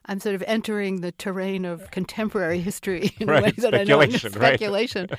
I'm 0.06 0.20
sort 0.20 0.34
of 0.34 0.42
entering 0.46 1.00
the 1.00 1.12
terrain 1.12 1.64
of 1.64 1.90
contemporary 1.90 2.60
history 2.60 3.12
in 3.20 3.28
right. 3.28 3.40
a 3.40 3.44
way 3.44 3.50
that 3.58 3.74
I 3.74 3.84
know 3.84 4.04
speculation. 4.08 5.06
Right. 5.10 5.18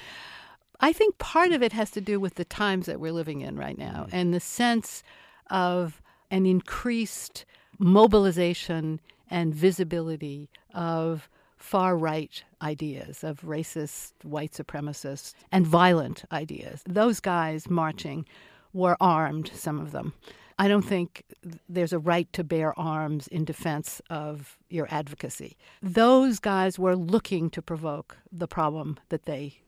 I 0.80 0.94
think 0.94 1.18
part 1.20 1.52
of 1.52 1.62
it 1.62 1.74
has 1.74 1.92
to 1.92 2.02
do 2.02 2.20
with 2.20 2.36
the 2.36 2.46
times 2.46 2.88
that 2.88 3.00
we're 3.00 3.12
living 3.12 3.42
in 3.42 3.56
right 3.56 3.78
now 3.78 4.08
mm. 4.08 4.10
and 4.12 4.34
the 4.34 4.40
sense 4.40 5.04
of 5.50 6.02
an 6.32 6.46
increased 6.46 7.46
mobilization 7.78 9.00
and 9.30 9.54
visibility 9.54 10.50
of 10.74 11.30
far 11.58 11.96
right 11.96 12.44
ideas, 12.62 13.24
of 13.24 13.42
racist, 13.42 14.14
white 14.24 14.52
supremacist, 14.52 15.36
and 15.52 15.66
violent 15.68 16.26
ideas. 16.32 16.82
Those 16.88 17.20
guys 17.20 17.70
marching 17.70 18.26
were 18.74 18.98
armed, 19.00 19.52
some 19.54 19.80
of 19.80 19.92
them. 19.92 20.14
I 20.62 20.68
don't 20.68 20.84
think 20.84 21.24
there's 21.68 21.92
a 21.92 21.98
right 21.98 22.32
to 22.34 22.44
bear 22.44 22.78
arms 22.80 23.28
in 23.28 23.46
defense 23.46 24.00
of 24.12 24.60
your 24.70 24.88
advocacy. 24.92 25.58
Those 25.82 26.38
guys 26.40 26.78
were 26.78 26.96
looking 26.96 27.50
to 27.50 27.64
provoke 27.64 28.18
the 28.32 28.48
problem 28.48 29.00
that 29.10 29.26
they 29.26 29.62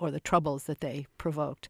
or 0.00 0.10
the 0.10 0.18
troubles 0.18 0.64
that 0.64 0.80
they 0.80 1.06
provoked. 1.18 1.68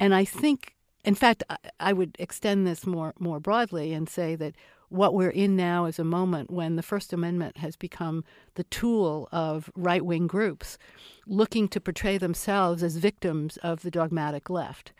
And 0.00 0.14
I 0.14 0.24
think, 0.24 0.74
in 1.04 1.14
fact, 1.14 1.42
I 1.78 1.92
would 1.92 2.16
extend 2.18 2.66
this 2.66 2.86
more, 2.86 3.12
more 3.18 3.40
broadly 3.40 3.92
and 3.92 4.08
say 4.08 4.36
that 4.36 4.54
what 4.88 5.12
we're 5.12 5.28
in 5.28 5.54
now 5.54 5.84
is 5.84 5.98
a 5.98 6.04
moment 6.04 6.50
when 6.50 6.76
the 6.76 6.82
First 6.82 7.12
Amendment 7.12 7.58
has 7.58 7.76
become 7.76 8.24
the 8.54 8.64
tool 8.64 9.28
of 9.32 9.70
right 9.76 10.02
wing 10.02 10.28
groups 10.28 10.78
looking 11.26 11.68
to 11.68 11.78
portray 11.78 12.16
themselves 12.16 12.82
as 12.82 12.96
victims 12.96 13.58
of 13.58 13.82
the 13.82 13.90
dogmatic 13.90 14.48
left. 14.48 14.94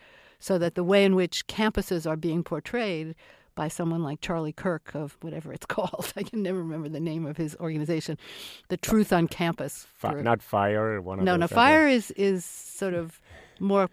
So 0.45 0.59
that 0.59 0.75
the 0.75 0.83
way 0.83 1.03
in 1.03 1.15
which 1.15 1.47
campuses 1.47 2.07
are 2.07 2.15
being 2.15 2.43
portrayed 2.43 3.15
by 3.55 3.67
someone 3.67 4.03
like 4.03 4.21
Charlie 4.21 4.53
Kirk 4.53 4.91
of 4.93 5.17
whatever 5.21 5.51
it's 5.51 5.65
called. 5.65 6.13
I 6.15 6.21
can 6.21 6.43
never 6.43 6.59
remember 6.59 6.87
the 6.87 6.99
name 6.99 7.25
of 7.25 7.35
his 7.35 7.55
organization. 7.59 8.19
The 8.67 8.77
Truth 8.77 9.11
on 9.11 9.27
Campus. 9.27 9.87
For, 9.95 10.21
not 10.21 10.43
Fire. 10.43 11.01
One 11.01 11.23
no, 11.23 11.35
no. 11.35 11.47
Fire 11.47 11.87
is 11.87 12.11
is 12.11 12.45
sort 12.45 12.93
of 12.93 13.19
more 13.59 13.89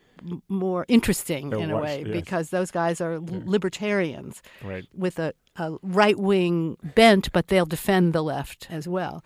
more 0.46 0.84
interesting 0.88 1.52
in 1.52 1.70
a 1.70 1.80
way 1.80 2.04
yes. 2.04 2.12
because 2.12 2.50
those 2.50 2.70
guys 2.70 3.00
are 3.00 3.14
yeah. 3.14 3.40
libertarians 3.46 4.42
right. 4.62 4.84
with 4.92 5.18
a, 5.18 5.32
a 5.56 5.78
right 5.80 6.18
wing 6.18 6.76
bent, 6.94 7.32
but 7.32 7.46
they'll 7.46 7.64
defend 7.64 8.12
the 8.12 8.22
left 8.22 8.66
as 8.68 8.86
well. 8.86 9.24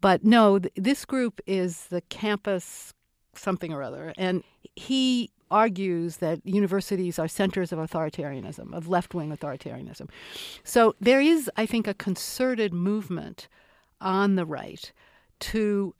But 0.00 0.22
no, 0.22 0.60
th- 0.60 0.72
this 0.76 1.04
group 1.04 1.40
is 1.44 1.86
the 1.86 2.02
campus 2.02 2.94
something 3.34 3.72
or 3.72 3.82
other, 3.82 4.12
and 4.16 4.44
he 4.76 5.32
argues 5.52 6.16
that 6.16 6.44
universities 6.44 7.18
are 7.18 7.28
centers 7.28 7.72
of 7.72 7.78
authoritarianism, 7.78 8.72
of 8.72 8.88
left 8.88 9.14
wing 9.14 9.30
authoritarianism. 9.30 10.08
So 10.64 10.94
there 11.00 11.20
is, 11.20 11.50
I 11.56 11.66
think, 11.66 11.86
a 11.86 11.94
concerted 11.94 12.72
movement 12.72 13.48
on 14.00 14.34
the 14.34 14.46
right 14.46 14.90
to 15.40 15.94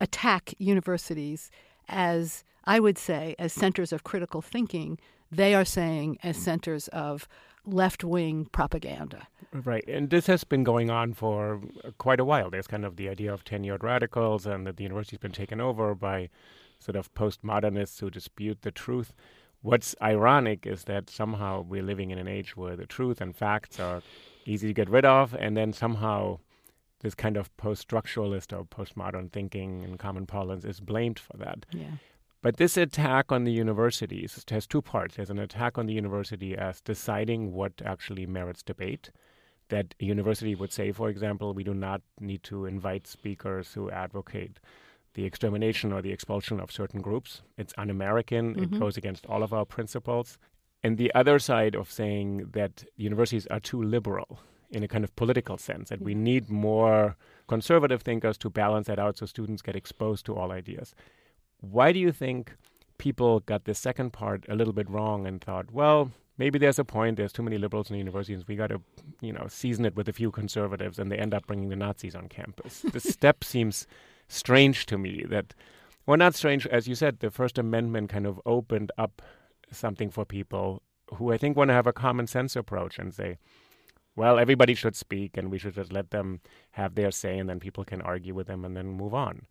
attack 0.00 0.54
universities 0.58 1.50
as, 1.88 2.44
I 2.64 2.80
would 2.80 2.96
say, 2.96 3.34
as 3.38 3.52
centers 3.52 3.92
of 3.92 4.04
critical 4.04 4.40
thinking. 4.40 4.98
They 5.30 5.54
are 5.54 5.64
saying 5.64 6.18
as 6.22 6.36
centers 6.36 6.88
of 6.88 7.26
left 7.66 8.04
wing 8.04 8.46
propaganda. 8.52 9.26
Right. 9.52 9.86
And 9.88 10.10
this 10.10 10.26
has 10.26 10.44
been 10.44 10.64
going 10.64 10.90
on 10.90 11.14
for 11.14 11.60
quite 11.98 12.20
a 12.20 12.24
while. 12.24 12.50
There's 12.50 12.66
kind 12.66 12.84
of 12.84 12.96
the 12.96 13.08
idea 13.08 13.32
of 13.32 13.44
tenured 13.44 13.82
radicals 13.82 14.46
and 14.46 14.66
that 14.66 14.76
the 14.76 14.82
university's 14.82 15.18
been 15.18 15.32
taken 15.32 15.60
over 15.60 15.94
by 15.94 16.28
sort 16.84 16.96
of 16.96 17.12
postmodernists 17.14 18.00
who 18.00 18.10
dispute 18.10 18.62
the 18.62 18.70
truth. 18.70 19.12
What's 19.62 19.94
ironic 20.02 20.66
is 20.66 20.84
that 20.84 21.08
somehow 21.08 21.62
we're 21.62 21.82
living 21.82 22.10
in 22.10 22.18
an 22.18 22.28
age 22.28 22.56
where 22.56 22.76
the 22.76 22.86
truth 22.86 23.20
and 23.20 23.34
facts 23.34 23.80
are 23.80 24.02
easy 24.44 24.68
to 24.68 24.74
get 24.74 24.90
rid 24.90 25.06
of, 25.06 25.34
and 25.34 25.56
then 25.56 25.72
somehow 25.72 26.40
this 27.00 27.14
kind 27.14 27.36
of 27.36 27.54
post 27.56 27.88
structuralist 27.88 28.56
or 28.56 28.64
postmodern 28.64 29.32
thinking 29.32 29.82
in 29.82 29.96
common 29.96 30.26
parlance 30.26 30.64
is 30.64 30.80
blamed 30.80 31.18
for 31.18 31.36
that. 31.38 31.64
Yeah. 31.70 31.96
But 32.42 32.58
this 32.58 32.76
attack 32.76 33.32
on 33.32 33.44
the 33.44 33.52
universities 33.52 34.44
has 34.50 34.66
two 34.66 34.82
parts. 34.82 35.16
There's 35.16 35.30
an 35.30 35.38
attack 35.38 35.78
on 35.78 35.86
the 35.86 35.94
university 35.94 36.54
as 36.54 36.82
deciding 36.82 37.52
what 37.52 37.72
actually 37.82 38.26
merits 38.26 38.62
debate. 38.62 39.10
That 39.70 39.94
a 39.98 40.04
university 40.04 40.54
would 40.54 40.72
say, 40.72 40.92
for 40.92 41.08
example, 41.08 41.54
we 41.54 41.64
do 41.64 41.72
not 41.72 42.02
need 42.20 42.42
to 42.44 42.66
invite 42.66 43.06
speakers 43.06 43.72
who 43.72 43.90
advocate 43.90 44.60
the 45.14 45.24
extermination 45.24 45.92
or 45.92 46.02
the 46.02 46.12
expulsion 46.12 46.60
of 46.60 46.70
certain 46.70 47.00
groups. 47.00 47.42
It's 47.56 47.72
un 47.78 47.90
American, 47.90 48.54
mm-hmm. 48.54 48.74
it 48.74 48.78
goes 48.78 48.96
against 48.96 49.26
all 49.26 49.42
of 49.42 49.52
our 49.52 49.64
principles. 49.64 50.38
And 50.82 50.98
the 50.98 51.14
other 51.14 51.38
side 51.38 51.74
of 51.74 51.90
saying 51.90 52.50
that 52.52 52.84
universities 52.96 53.46
are 53.46 53.60
too 53.60 53.82
liberal 53.82 54.40
in 54.70 54.82
a 54.82 54.88
kind 54.88 55.04
of 55.04 55.14
political 55.16 55.56
sense, 55.56 55.88
that 55.88 56.02
we 56.02 56.12
mm-hmm. 56.12 56.24
need 56.24 56.50
more 56.50 57.16
conservative 57.48 58.02
thinkers 58.02 58.36
to 58.38 58.50
balance 58.50 58.86
that 58.88 58.98
out 58.98 59.16
so 59.16 59.26
students 59.26 59.62
get 59.62 59.76
exposed 59.76 60.26
to 60.26 60.34
all 60.34 60.50
ideas. 60.50 60.94
Why 61.60 61.92
do 61.92 61.98
you 61.98 62.12
think 62.12 62.52
people 62.98 63.40
got 63.40 63.64
the 63.64 63.74
second 63.74 64.12
part 64.12 64.44
a 64.48 64.54
little 64.54 64.72
bit 64.72 64.88
wrong 64.90 65.26
and 65.26 65.40
thought, 65.40 65.70
well, 65.70 66.10
maybe 66.38 66.58
there's 66.58 66.78
a 66.78 66.84
point, 66.84 67.16
there's 67.16 67.32
too 67.32 67.42
many 67.42 67.58
liberals 67.58 67.88
in 67.88 67.94
the 67.94 67.98
universities, 67.98 68.46
we 68.46 68.56
got 68.56 68.68
to, 68.68 68.80
you 69.20 69.32
know, 69.32 69.46
season 69.48 69.84
it 69.84 69.96
with 69.96 70.08
a 70.08 70.12
few 70.12 70.30
conservatives, 70.30 70.98
and 70.98 71.10
they 71.10 71.18
end 71.18 71.34
up 71.34 71.46
bringing 71.46 71.68
the 71.68 71.76
Nazis 71.76 72.14
on 72.14 72.28
campus. 72.28 72.80
the 72.80 73.00
step 73.14 73.44
seems 73.44 73.86
strange 74.28 74.86
to 74.86 74.98
me 74.98 75.24
that, 75.28 75.54
well, 76.06 76.16
not 76.16 76.34
strange, 76.34 76.66
as 76.66 76.86
you 76.86 76.94
said, 76.94 77.20
the 77.20 77.30
First 77.30 77.58
Amendment 77.58 78.10
kind 78.10 78.26
of 78.26 78.40
opened 78.44 78.92
up 78.98 79.22
something 79.70 80.10
for 80.10 80.24
people 80.24 80.82
who 81.14 81.32
I 81.32 81.38
think 81.38 81.56
want 81.56 81.68
to 81.68 81.74
have 81.74 81.86
a 81.86 81.92
common 81.92 82.26
sense 82.26 82.56
approach 82.56 82.98
and 82.98 83.12
say, 83.12 83.38
well, 84.16 84.38
everybody 84.38 84.74
should 84.74 84.96
speak 84.96 85.36
and 85.36 85.50
we 85.50 85.58
should 85.58 85.74
just 85.74 85.92
let 85.92 86.10
them 86.10 86.40
have 86.72 86.94
their 86.94 87.10
say 87.10 87.38
and 87.38 87.48
then 87.48 87.60
people 87.60 87.84
can 87.84 88.00
argue 88.00 88.34
with 88.34 88.46
them 88.46 88.64
and 88.64 88.76
then 88.76 88.88
move 88.88 89.14
on. 89.14 89.46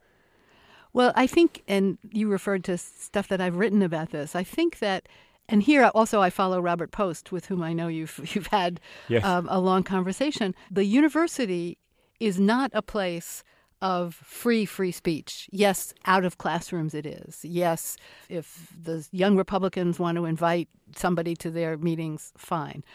Well, 0.94 1.12
I 1.16 1.28
think, 1.28 1.64
and 1.68 1.98
you 2.12 2.30
referred 2.30 2.64
to 2.66 2.78
stuff 2.78 3.28
that 3.30 3.42
I've 3.42 3.56
written 3.56 3.82
about 3.82 4.12
this. 4.12 4.36
I 4.36 4.44
think 4.44 4.80
that, 4.80 5.10
and 5.50 5.64
here 5.64 5.90
also 5.96 6.22
I 6.22 6.30
follow 6.30 6.62
Robert 6.62 6.92
Post, 6.92 7.32
with 7.32 7.48
whom 7.48 7.64
I 7.64 7.74
know 7.74 7.88
you've 7.88 8.20
you've 8.36 8.48
had 8.48 8.80
yes. 9.08 9.26
um, 9.26 9.48
a 9.50 9.60
long 9.60 9.84
conversation. 9.84 10.54
The 10.70 10.86
university 10.86 11.80
is 12.20 12.40
not 12.40 12.70
a 12.74 12.84
place 12.84 13.44
of 13.84 14.16
free, 14.16 14.64
free 14.64 14.94
speech. 14.94 15.50
Yes, 15.52 15.94
out 16.06 16.24
of 16.24 16.38
classrooms 16.38 16.94
it 16.94 17.06
is. 17.06 17.44
Yes, 17.44 17.98
if 18.30 18.72
the 18.82 19.06
young 19.12 19.36
Republicans 19.36 20.00
want 20.00 20.16
to 20.16 20.26
invite 20.26 20.70
somebody 20.96 21.36
to 21.36 21.52
their 21.52 21.78
meetings, 21.78 22.32
fine. 22.38 22.86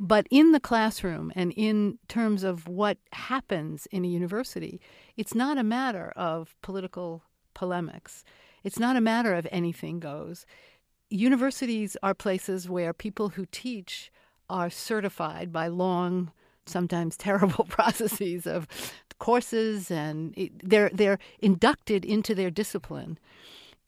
But 0.00 0.26
in 0.30 0.52
the 0.52 0.58
classroom 0.58 1.30
and 1.36 1.52
in 1.52 1.98
terms 2.08 2.42
of 2.42 2.66
what 2.66 2.96
happens 3.12 3.86
in 3.90 4.02
a 4.02 4.08
university, 4.08 4.80
it's 5.14 5.34
not 5.34 5.58
a 5.58 5.62
matter 5.62 6.10
of 6.16 6.56
political 6.62 7.22
polemics. 7.52 8.24
It's 8.64 8.78
not 8.78 8.96
a 8.96 9.00
matter 9.02 9.34
of 9.34 9.46
anything 9.52 10.00
goes. 10.00 10.46
Universities 11.10 11.98
are 12.02 12.14
places 12.14 12.66
where 12.66 12.94
people 12.94 13.30
who 13.30 13.44
teach 13.52 14.10
are 14.48 14.70
certified 14.70 15.52
by 15.52 15.68
long, 15.68 16.32
sometimes 16.64 17.16
terrible 17.18 17.66
processes 17.66 18.46
of 18.46 18.66
courses, 19.20 19.90
and 19.90 20.34
they're 20.62 20.90
they're 20.92 21.20
inducted 21.38 22.04
into 22.04 22.34
their 22.34 22.50
discipline 22.50 23.18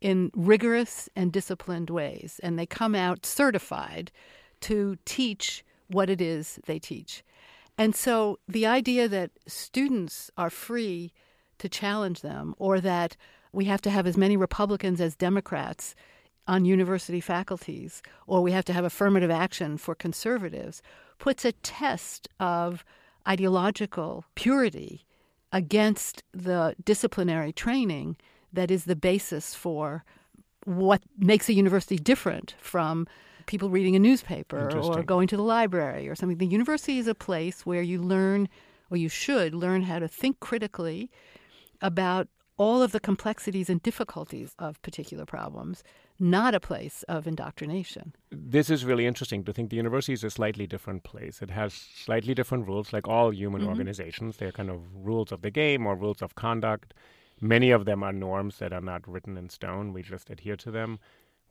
in 0.00 0.30
rigorous 0.34 1.08
and 1.16 1.32
disciplined 1.32 1.90
ways, 1.90 2.40
and 2.42 2.58
they 2.58 2.66
come 2.66 2.94
out 2.94 3.26
certified 3.26 4.12
to 4.60 4.96
teach 5.04 5.64
what 5.88 6.08
it 6.08 6.20
is 6.20 6.60
they 6.66 6.78
teach. 6.78 7.24
And 7.76 7.96
so 7.96 8.38
the 8.46 8.66
idea 8.66 9.08
that 9.08 9.30
students 9.46 10.30
are 10.36 10.50
free 10.50 11.12
to 11.58 11.68
challenge 11.68 12.20
them, 12.20 12.54
or 12.58 12.80
that 12.80 13.16
we 13.52 13.64
have 13.66 13.82
to 13.82 13.90
have 13.90 14.06
as 14.06 14.16
many 14.16 14.36
Republicans 14.36 15.00
as 15.00 15.16
Democrats 15.16 15.94
on 16.46 16.64
university 16.64 17.20
faculties, 17.20 18.02
or 18.26 18.40
we 18.40 18.52
have 18.52 18.64
to 18.64 18.72
have 18.72 18.84
affirmative 18.84 19.30
action 19.30 19.78
for 19.78 19.94
conservatives, 19.94 20.82
puts 21.18 21.44
a 21.44 21.52
test 21.52 22.28
of 22.40 22.84
ideological 23.28 24.24
purity 24.34 25.06
against 25.52 26.22
the 26.32 26.74
disciplinary 26.82 27.52
training 27.52 28.16
that 28.52 28.70
is 28.70 28.84
the 28.84 28.96
basis 28.96 29.54
for 29.54 30.04
what 30.64 31.02
makes 31.18 31.48
a 31.48 31.52
university 31.52 31.96
different 31.96 32.54
from 32.60 33.06
people 33.46 33.70
reading 33.70 33.96
a 33.96 33.98
newspaper 33.98 34.70
or 34.74 35.02
going 35.02 35.26
to 35.28 35.36
the 35.36 35.42
library 35.42 36.08
or 36.08 36.14
something. 36.14 36.38
The 36.38 36.46
university 36.46 36.98
is 36.98 37.08
a 37.08 37.14
place 37.14 37.66
where 37.66 37.82
you 37.82 38.00
learn, 38.00 38.48
or 38.90 38.96
you 38.96 39.08
should 39.08 39.54
learn 39.54 39.82
how 39.82 39.98
to 39.98 40.08
think 40.08 40.40
critically 40.40 41.10
about 41.80 42.28
all 42.56 42.82
of 42.82 42.92
the 42.92 43.00
complexities 43.00 43.68
and 43.68 43.82
difficulties 43.82 44.54
of 44.58 44.80
particular 44.82 45.26
problems, 45.26 45.82
not 46.22 46.54
a 46.54 46.60
place 46.60 47.02
of 47.08 47.26
indoctrination. 47.26 48.14
This 48.30 48.70
is 48.70 48.84
really 48.84 49.06
interesting 49.06 49.42
to 49.44 49.52
think 49.52 49.70
the 49.70 49.76
university 49.76 50.12
is 50.12 50.22
a 50.22 50.30
slightly 50.30 50.68
different 50.68 51.02
place. 51.02 51.42
It 51.42 51.50
has 51.50 51.74
slightly 51.74 52.32
different 52.32 52.68
rules, 52.68 52.92
like 52.92 53.08
all 53.08 53.34
human 53.34 53.62
mm-hmm. 53.62 53.70
organizations. 53.70 54.36
They're 54.36 54.52
kind 54.52 54.70
of 54.70 54.80
rules 54.94 55.32
of 55.32 55.42
the 55.42 55.50
game 55.50 55.84
or 55.84 55.96
rules 55.96 56.22
of 56.22 56.36
conduct. 56.36 56.94
Many 57.40 57.72
of 57.72 57.86
them 57.86 58.04
are 58.04 58.12
norms 58.12 58.58
that 58.58 58.72
are 58.72 58.80
not 58.80 59.06
written 59.08 59.36
in 59.36 59.48
stone. 59.48 59.92
We 59.92 60.02
just 60.02 60.30
adhere 60.30 60.56
to 60.58 60.70
them. 60.70 61.00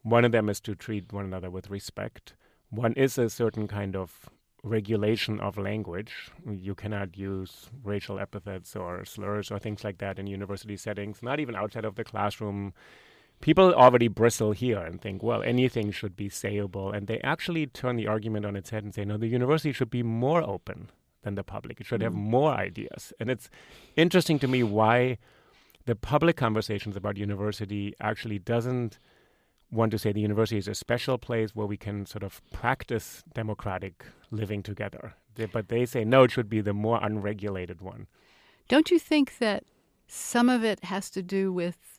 One 0.04 0.24
of 0.24 0.32
them 0.32 0.48
is 0.48 0.62
to 0.62 0.74
treat 0.74 1.12
one 1.12 1.26
another 1.26 1.50
with 1.50 1.70
respect. 1.70 2.34
One 2.70 2.94
is 2.94 3.18
a 3.18 3.30
certain 3.30 3.68
kind 3.68 3.94
of 3.98 4.30
regulation 4.64 5.42
of 5.42 5.58
language. 5.58 6.32
You 6.50 6.76
cannot 6.76 7.18
use 7.18 7.70
racial 7.84 8.20
epithets 8.20 8.74
or 8.76 9.04
slurs 9.04 9.52
or 9.52 9.60
things 9.60 9.84
like 9.84 9.98
that 9.98 10.18
in 10.18 10.28
university 10.28 10.78
settings, 10.78 11.22
not 11.22 11.42
even 11.42 11.56
outside 11.56 11.84
of 11.84 11.96
the 11.96 12.06
classroom. 12.06 12.74
People 13.42 13.74
already 13.74 14.08
bristle 14.08 14.52
here 14.52 14.80
and 14.80 15.02
think, 15.02 15.24
well, 15.24 15.42
anything 15.44 15.92
should 15.92 16.16
be 16.16 16.30
sayable. 16.30 16.96
And 16.96 17.08
they 17.08 17.20
actually 17.22 17.68
turn 17.68 17.96
the 17.96 18.08
argument 18.08 18.46
on 18.46 18.56
its 18.56 18.70
head 18.70 18.84
and 18.84 18.94
say, 18.94 19.04
no, 19.04 19.18
the 19.18 19.28
university 19.28 19.72
should 19.72 19.90
be 19.90 20.04
more 20.04 20.42
open 20.44 20.90
than 21.24 21.36
the 21.36 21.44
public. 21.44 21.80
It 21.80 21.88
should 21.88 22.02
mm. 22.02 22.06
have 22.06 22.14
more 22.14 22.52
ideas. 22.52 23.14
And 23.20 23.30
it's 23.30 23.50
interesting 23.96 24.40
to 24.40 24.48
me 24.48 24.64
why 24.64 25.18
the 25.86 25.96
public 25.96 26.38
conversations 26.38 26.96
about 26.96 27.18
university 27.18 27.94
actually 28.00 28.40
doesn't 28.40 29.00
want 29.72 29.92
to 29.92 29.98
say 29.98 30.12
the 30.12 30.22
university 30.22 30.58
is 30.58 30.68
a 30.68 30.76
special 30.76 31.18
place 31.18 31.56
where 31.56 31.66
we 31.66 31.78
can 31.78 32.06
sort 32.06 32.24
of 32.24 32.42
practice 32.52 33.24
democratic 33.34 34.06
living 34.30 34.62
together. 34.62 35.16
They, 35.36 35.46
but 35.46 35.70
they 35.70 35.86
say, 35.86 36.04
no, 36.04 36.24
it 36.24 36.32
should 36.32 36.50
be 36.50 36.62
the 36.62 36.74
more 36.74 37.00
unregulated 37.02 37.82
one. 37.82 38.08
Don't 38.68 38.92
you 38.92 39.00
think 39.00 39.38
that 39.40 39.64
some 40.08 40.50
of 40.50 40.64
it 40.64 40.84
has 40.84 41.10
to 41.12 41.24
do 41.24 41.54
with 41.54 41.91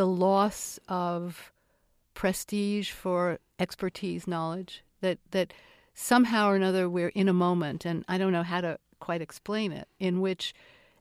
the 0.00 0.06
loss 0.06 0.80
of 0.88 1.52
prestige 2.14 2.90
for 2.90 3.38
expertise 3.58 4.26
knowledge? 4.26 4.82
That, 5.02 5.18
that 5.32 5.52
somehow 5.92 6.48
or 6.48 6.56
another 6.56 6.88
we're 6.88 7.08
in 7.08 7.28
a 7.28 7.34
moment, 7.34 7.84
and 7.84 8.02
I 8.08 8.16
don't 8.16 8.32
know 8.32 8.42
how 8.42 8.62
to 8.62 8.78
quite 8.98 9.20
explain 9.20 9.72
it, 9.72 9.88
in 9.98 10.22
which 10.22 10.54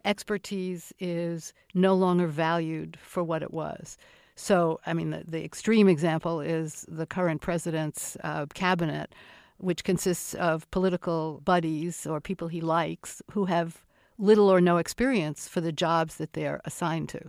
expertise 0.04 0.92
is 1.00 1.54
no 1.74 1.96
longer 1.96 2.28
valued 2.28 2.98
for 3.02 3.24
what 3.24 3.42
it 3.42 3.54
was. 3.54 3.98
So, 4.36 4.82
I 4.86 4.94
mean, 4.94 5.12
the, 5.12 5.24
the 5.26 5.46
extreme 5.46 5.88
example 5.88 6.42
is 6.42 6.86
the 6.90 7.06
current 7.06 7.40
president's 7.40 8.18
uh, 8.22 8.48
cabinet, 8.54 9.16
which 9.60 9.86
consists 9.86 10.34
of 10.34 10.70
political 10.72 11.40
buddies 11.46 12.06
or 12.06 12.20
people 12.20 12.50
he 12.50 12.60
likes 12.60 13.22
who 13.32 13.46
have 13.46 13.82
little 14.20 14.52
or 14.52 14.62
no 14.62 14.78
experience 14.78 15.48
for 15.48 15.62
the 15.62 15.72
jobs 15.72 16.16
that 16.16 16.34
they're 16.34 16.62
assigned 16.66 17.10
to. 17.10 17.22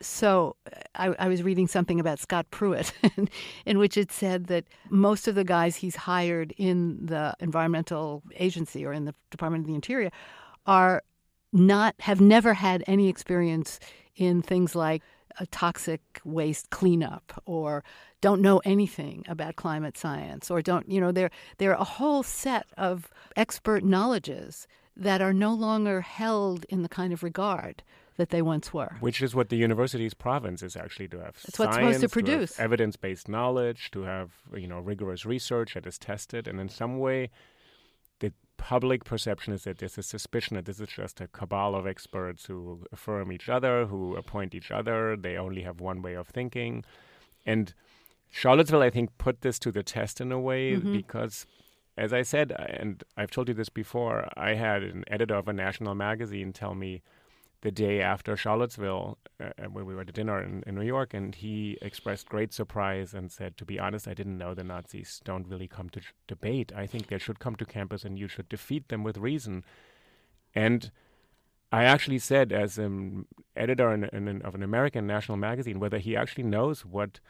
So 0.00 0.56
uh, 0.72 0.80
I, 0.94 1.24
I, 1.26 1.28
was 1.28 1.42
reading 1.42 1.66
something 1.66 1.98
about 1.98 2.18
Scott 2.18 2.46
Pruitt, 2.50 2.92
in 3.66 3.78
which 3.78 3.96
it 3.96 4.12
said 4.12 4.46
that 4.46 4.64
most 4.90 5.26
of 5.26 5.34
the 5.34 5.44
guys 5.44 5.76
he's 5.76 5.96
hired 5.96 6.52
in 6.56 7.04
the 7.04 7.34
environmental 7.40 8.22
agency 8.36 8.84
or 8.84 8.92
in 8.92 9.06
the 9.06 9.14
Department 9.30 9.64
of 9.64 9.68
the 9.68 9.74
Interior 9.74 10.10
are 10.66 11.02
not 11.52 11.94
have 12.00 12.20
never 12.20 12.54
had 12.54 12.84
any 12.86 13.08
experience 13.08 13.80
in 14.14 14.42
things 14.42 14.74
like 14.74 15.02
a 15.38 15.46
toxic 15.46 16.00
waste 16.24 16.70
cleanup 16.70 17.42
or 17.46 17.84
don't 18.20 18.40
know 18.40 18.58
anything 18.64 19.24
about 19.28 19.56
climate 19.56 19.96
science 19.96 20.50
or 20.50 20.62
don't 20.62 20.90
you 20.90 21.00
know 21.00 21.12
there 21.12 21.30
there 21.58 21.70
are 21.72 21.80
a 21.80 21.84
whole 21.84 22.22
set 22.22 22.66
of 22.78 23.10
expert 23.36 23.84
knowledges 23.84 24.66
that 24.96 25.20
are 25.20 25.32
no 25.32 25.52
longer 25.52 26.00
held 26.00 26.64
in 26.68 26.82
the 26.82 26.88
kind 26.88 27.12
of 27.12 27.22
regard 27.22 27.82
that 28.16 28.30
they 28.30 28.40
once 28.40 28.72
were. 28.72 28.96
Which 29.00 29.20
is 29.20 29.34
what 29.34 29.50
the 29.50 29.56
university's 29.56 30.14
province 30.14 30.62
is 30.62 30.74
actually 30.74 31.08
to 31.08 31.18
have. 31.18 31.34
That's 31.44 31.58
what's 31.58 31.76
supposed 31.76 32.00
to 32.00 32.08
produce. 32.08 32.56
To 32.56 32.62
evidence-based 32.62 33.28
knowledge, 33.28 33.90
to 33.90 34.02
have 34.02 34.30
you 34.54 34.66
know 34.66 34.80
rigorous 34.80 35.26
research 35.26 35.74
that 35.74 35.86
is 35.86 35.98
tested, 35.98 36.48
and 36.48 36.58
in 36.58 36.68
some 36.68 36.98
way, 36.98 37.30
the 38.20 38.32
public 38.56 39.04
perception 39.04 39.52
is 39.52 39.64
that 39.64 39.78
there's 39.78 39.98
a 39.98 40.02
suspicion 40.02 40.56
that 40.56 40.64
this 40.64 40.80
is 40.80 40.88
just 40.88 41.20
a 41.20 41.28
cabal 41.28 41.74
of 41.74 41.86
experts 41.86 42.46
who 42.46 42.86
affirm 42.90 43.30
each 43.30 43.50
other, 43.50 43.86
who 43.86 44.16
appoint 44.16 44.54
each 44.54 44.70
other. 44.70 45.14
They 45.16 45.36
only 45.36 45.62
have 45.62 45.80
one 45.80 46.00
way 46.00 46.14
of 46.14 46.28
thinking. 46.28 46.84
And 47.44 47.74
Charlottesville, 48.30 48.82
I 48.82 48.90
think, 48.90 49.18
put 49.18 49.42
this 49.42 49.58
to 49.60 49.70
the 49.70 49.82
test 49.82 50.20
in 50.20 50.32
a 50.32 50.40
way 50.40 50.72
mm-hmm. 50.72 50.92
because, 50.92 51.46
as 51.96 52.12
I 52.12 52.22
said, 52.22 52.52
and 52.52 53.02
I've 53.16 53.30
told 53.30 53.48
you 53.48 53.54
this 53.54 53.68
before, 53.68 54.28
I 54.36 54.54
had 54.54 54.82
an 54.82 55.04
editor 55.08 55.34
of 55.34 55.48
a 55.48 55.52
national 55.52 55.94
magazine 55.94 56.52
tell 56.52 56.74
me 56.74 57.02
the 57.62 57.70
day 57.70 58.00
after 58.00 58.36
Charlottesville, 58.36 59.18
uh, 59.40 59.50
uh, 59.58 59.64
when 59.64 59.86
we 59.86 59.94
were 59.94 60.02
at 60.02 60.12
dinner 60.12 60.40
in, 60.42 60.62
in, 60.66 60.74
New 60.74 60.82
York, 60.82 61.14
and 61.14 61.34
he 61.34 61.78
expressed 61.80 62.28
great 62.28 62.52
surprise 62.52 63.14
and 63.14 63.32
said, 63.32 63.56
"To 63.56 63.64
be 63.64 63.78
honest, 63.78 64.06
I 64.06 64.14
didn't 64.14 64.36
know 64.36 64.54
the 64.54 64.62
Nazis 64.62 65.20
don't 65.24 65.48
really 65.48 65.66
come 65.66 65.88
to 65.90 66.00
debate. 66.28 66.70
I 66.76 66.86
think 66.86 67.08
they 67.08 67.18
should 67.18 67.40
come 67.40 67.56
to 67.56 67.64
campus, 67.64 68.04
and 68.04 68.18
you 68.18 68.28
should 68.28 68.48
defeat 68.48 68.88
them 68.88 69.02
with 69.02 69.16
reason." 69.16 69.64
And 70.54 70.90
I 71.72 71.84
actually 71.84 72.18
said, 72.18 72.52
as 72.52 72.78
an 72.78 73.26
editor 73.56 73.92
in, 73.92 74.04
in, 74.04 74.42
of 74.42 74.54
an 74.54 74.62
American 74.62 75.06
national 75.06 75.38
magazine, 75.38 75.80
whether 75.80 75.98
he 75.98 76.14
actually 76.14 76.44
knows 76.44 76.84
what 76.84 77.20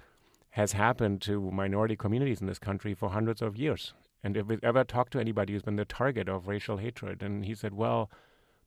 has 0.50 0.72
happened 0.72 1.22
to 1.22 1.50
minority 1.50 1.96
communities 1.96 2.40
in 2.40 2.46
this 2.46 2.58
country 2.58 2.94
for 2.94 3.10
hundreds 3.10 3.40
of 3.42 3.56
years, 3.56 3.94
and 4.26 4.36
if 4.36 4.46
we 4.46 4.58
ever 4.62 4.84
talked 4.84 5.12
to 5.12 5.20
anybody 5.20 5.52
who's 5.52 5.62
been 5.62 5.76
the 5.76 5.84
target 5.84 6.28
of 6.28 6.48
racial 6.48 6.78
hatred, 6.78 7.22
and 7.22 7.44
he 7.44 7.54
said, 7.54 7.74
"Well." 7.74 8.10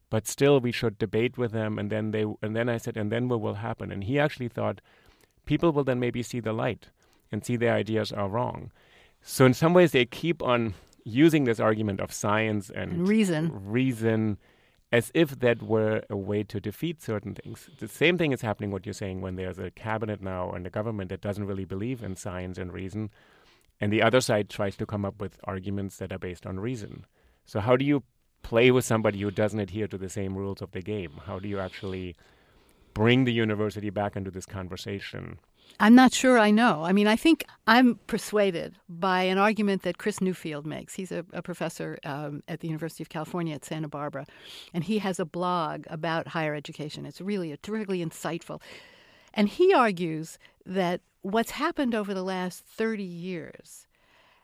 but 0.10 0.28
still 0.28 0.60
we 0.60 0.72
should 0.72 0.98
debate 0.98 1.38
with 1.38 1.52
them 1.52 1.78
and 1.78 1.92
then 1.92 2.10
they 2.12 2.26
and 2.42 2.56
then 2.56 2.68
I 2.68 2.78
said 2.78 2.98
and 2.98 3.12
then 3.12 3.28
what 3.30 3.42
will 3.42 3.56
happen 3.56 3.92
and 3.92 4.04
he 4.04 4.18
actually 4.20 4.48
thought 4.48 4.82
people 5.46 5.72
will 5.72 5.84
then 5.84 6.00
maybe 6.00 6.24
see 6.24 6.40
the 6.40 6.52
light 6.54 6.88
and 7.32 7.46
see 7.46 7.56
their 7.56 7.76
ideas 7.76 8.12
are 8.12 8.28
wrong 8.28 8.72
so 9.22 9.46
in 9.46 9.54
some 9.54 9.74
ways 9.74 9.92
they 9.92 10.06
keep 10.06 10.42
on 10.42 10.74
using 11.04 11.44
this 11.44 11.60
argument 11.60 12.00
of 12.00 12.12
science 12.12 12.70
and, 12.70 12.92
and 12.92 13.08
reason 13.08 13.52
reason 13.54 14.40
as 14.92 15.12
if 15.14 15.40
that 15.40 15.62
were 15.62 16.02
a 16.10 16.18
way 16.18 16.44
to 16.44 16.60
defeat 16.60 17.00
certain 17.00 17.36
things. 17.36 17.70
The 17.78 17.88
same 17.88 18.18
thing 18.18 18.32
is 18.32 18.42
happening 18.42 18.72
what 18.72 18.88
you're 18.88 18.94
saying 18.94 19.22
when 19.22 19.36
there's 19.36 19.60
a 19.60 19.70
cabinet 19.70 20.20
now 20.20 20.50
and 20.52 20.66
a 20.66 20.72
government 20.72 21.10
that 21.10 21.22
doesn't 21.22 21.46
really 21.46 21.66
believe 21.66 22.02
in 22.02 22.16
science 22.16 22.58
and 22.58 22.74
reason 22.74 23.12
and 23.80 23.92
the 23.92 24.02
other 24.02 24.22
side 24.22 24.50
tries 24.50 24.76
to 24.78 24.86
come 24.86 25.06
up 25.06 25.22
with 25.22 25.40
arguments 25.44 25.98
that 25.98 26.12
are 26.12 26.20
based 26.20 26.46
on 26.46 26.60
reason. 26.60 27.06
So 27.46 27.60
how 27.60 27.76
do 27.78 27.86
you 27.86 28.04
play 28.42 28.72
with 28.72 28.86
somebody 28.86 29.20
who 29.20 29.32
doesn't 29.32 29.60
adhere 29.60 29.88
to 29.88 29.98
the 29.98 30.10
same 30.10 30.38
rules 30.38 30.62
of 30.62 30.72
the 30.72 30.82
game? 30.82 31.22
How 31.26 31.40
do 31.40 31.48
you 31.48 31.60
actually 31.60 32.16
bring 32.94 33.26
the 33.26 33.34
university 33.34 33.90
back 33.90 34.16
into 34.16 34.32
this 34.32 34.46
conversation? 34.46 35.40
I'm 35.80 35.96
not 35.96 36.14
sure 36.14 36.40
I 36.40 36.52
know. 36.52 36.84
I 36.84 36.92
mean, 36.92 37.08
I 37.08 37.16
think 37.16 37.46
I'm 37.68 38.00
persuaded 38.08 38.76
by 38.88 39.24
an 39.24 39.38
argument 39.38 39.84
that 39.84 39.98
Chris 39.98 40.20
Newfield 40.20 40.66
makes. 40.66 40.96
He's 40.96 41.12
a, 41.12 41.26
a 41.32 41.42
professor 41.42 42.00
um, 42.04 42.44
at 42.48 42.62
the 42.62 42.68
University 42.68 43.04
of 43.04 43.10
California 43.10 43.54
at 43.56 43.66
Santa 43.66 43.88
Barbara, 43.88 44.26
and 44.74 44.84
he 44.84 45.00
has 45.00 45.20
a 45.20 45.26
blog 45.26 45.86
about 45.88 46.30
higher 46.30 46.56
education. 46.56 47.06
It's 47.06 47.22
really 47.22 47.52
a 47.52 47.58
terrifically 47.58 48.04
insightful. 48.04 48.62
And 49.34 49.48
he 49.48 49.74
argues 49.74 50.40
that 50.66 51.02
what's 51.22 51.52
happened 51.52 51.94
over 51.96 52.14
the 52.14 52.24
last 52.24 52.64
30 52.66 53.04
years 53.04 53.88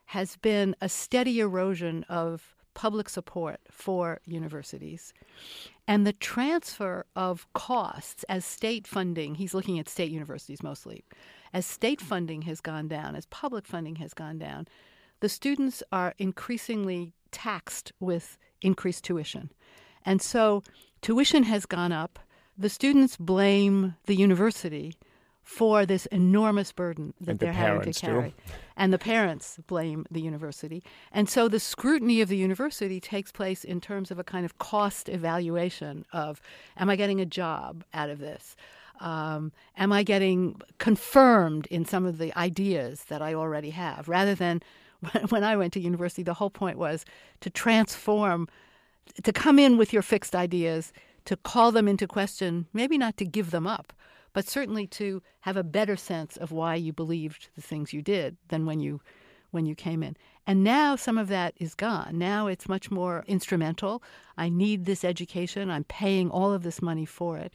has 0.06 0.36
been 0.38 0.76
a 0.82 0.90
steady 0.90 1.40
erosion 1.40 2.04
of 2.10 2.56
public 2.74 3.08
support 3.08 3.60
for 3.72 4.20
universities 4.26 5.14
and 5.88 6.06
the 6.06 6.14
transfer 6.14 7.06
of 7.16 7.48
costs 7.54 8.24
as 8.28 8.44
state 8.44 8.88
funding, 8.88 9.36
he's 9.36 9.54
looking 9.54 9.80
at 9.80 9.88
state 9.88 10.12
universities 10.12 10.64
mostly, 10.64 11.06
as 11.54 11.66
state 11.66 12.02
funding 12.02 12.42
has 12.44 12.60
gone 12.60 12.88
down, 12.88 13.16
as 13.16 13.26
public 13.28 13.66
funding 13.66 13.98
has 13.98 14.14
gone 14.14 14.38
down, 14.38 14.68
the 15.20 15.30
students 15.30 15.82
are 15.92 16.14
increasingly 16.18 17.14
taxed 17.32 17.94
with 18.00 18.38
increased 18.62 19.04
tuition. 19.04 19.52
And 20.06 20.22
so 20.22 20.64
tuition 21.02 21.44
has 21.44 21.66
gone 21.66 21.92
up. 21.92 22.20
The 22.58 22.70
students 22.70 23.16
blame 23.16 23.96
the 24.06 24.16
university 24.16 24.96
for 25.45 25.86
this 25.86 26.08
enormous 26.08 26.71
burden 26.71 27.13
that 27.21 27.31
and 27.31 27.39
they're 27.39 27.53
the 27.53 27.58
having 27.58 27.93
to 27.93 27.99
carry. 27.99 28.34
And 28.75 28.91
the 28.91 28.97
parents 28.97 29.60
blame 29.67 30.05
the 30.10 30.19
university. 30.19 30.84
And 31.12 31.29
so 31.29 31.47
the 31.47 31.60
scrutiny 31.60 32.19
of 32.19 32.29
the 32.29 32.36
university 32.36 32.99
takes 32.99 33.31
place 33.31 33.63
in 33.63 33.79
terms 33.79 34.10
of 34.10 34.17
a 34.17 34.23
kind 34.23 34.43
of 34.43 34.58
cost 34.58 35.08
evaluation 35.08 36.03
of 36.12 36.41
am 36.75 36.89
I 36.89 36.95
getting 36.95 37.21
a 37.21 37.27
job 37.27 37.84
out 37.93 38.10
of 38.10 38.17
this? 38.17 38.55
Um, 38.99 39.51
am 39.77 39.91
I 39.91 40.01
getting 40.01 40.60
confirmed 40.79 41.67
in 41.67 41.86
some 41.86 42.08
of 42.08 42.17
the 42.17 42.36
ideas 42.36 43.03
that 43.05 43.21
I 43.21 43.36
already 43.36 43.69
have? 43.69 44.10
Rather 44.10 44.34
than 44.34 44.63
when 45.29 45.43
I 45.43 45.55
went 45.55 45.73
to 45.73 45.79
university, 45.79 46.23
the 46.23 46.34
whole 46.34 46.49
point 46.49 46.79
was 46.79 47.05
to 47.41 47.51
transform, 47.51 48.47
to 49.23 49.31
come 49.31 49.60
in 49.60 49.77
with 49.77 49.93
your 49.93 50.01
fixed 50.01 50.36
ideas, 50.36 50.91
to 51.25 51.38
call 51.38 51.71
them 51.71 51.88
into 51.88 52.08
question, 52.08 52.65
maybe 52.73 52.97
not 52.97 53.15
to 53.17 53.25
give 53.25 53.51
them 53.51 53.67
up, 53.67 53.93
but 54.36 54.45
certainly 54.45 54.86
to 54.86 55.24
have 55.39 55.56
a 55.56 55.63
better 55.63 55.95
sense 55.95 56.36
of 56.36 56.52
why 56.52 56.76
you 56.76 56.91
believed 56.91 57.48
the 57.56 57.62
things 57.62 57.93
you 57.93 58.02
did 58.02 58.36
than 58.50 58.65
when 58.65 58.82
you 58.82 59.00
when 59.52 59.65
you 59.65 59.74
came 59.74 60.04
in. 60.04 60.17
And 60.45 60.62
now 60.62 60.98
some 60.98 61.17
of 61.17 61.30
that 61.30 61.54
is 61.58 61.74
gone. 61.74 62.17
Now 62.17 62.48
it's 62.48 62.67
much 62.67 62.91
more 62.91 63.24
instrumental. 63.28 64.04
I 64.38 64.50
need 64.50 64.84
this 64.84 65.06
education. 65.06 65.71
I'm 65.71 65.86
paying 65.86 66.30
all 66.30 66.52
of 66.52 66.63
this 66.63 66.82
money 66.82 67.06
for 67.06 67.38
it. 67.38 67.54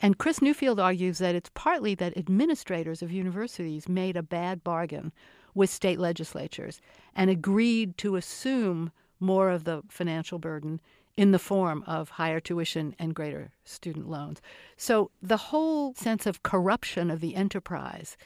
And 0.00 0.16
Chris 0.16 0.38
Newfield 0.38 0.82
argues 0.82 1.18
that 1.18 1.34
it's 1.34 1.50
partly 1.52 1.94
that 1.96 2.16
administrators 2.16 3.02
of 3.02 3.12
universities 3.12 3.86
made 3.86 4.16
a 4.16 4.22
bad 4.22 4.64
bargain 4.64 5.12
with 5.54 5.68
state 5.68 5.98
legislatures 5.98 6.80
and 7.14 7.28
agreed 7.28 7.98
to 7.98 8.16
assume 8.16 8.90
more 9.20 9.50
of 9.50 9.64
the 9.64 9.82
financial 9.90 10.38
burden 10.38 10.80
in 11.16 11.32
the 11.32 11.38
form 11.38 11.82
of 11.86 12.10
higher 12.10 12.40
tuition 12.40 12.94
and 12.98 13.14
greater 13.14 13.50
student 13.64 14.08
loans. 14.08 14.40
So 14.76 15.10
the 15.22 15.36
whole 15.36 15.94
sense 15.94 16.26
of 16.26 16.42
corruption 16.42 17.10
of 17.10 17.20
the 17.20 17.34
enterprise 17.34 18.16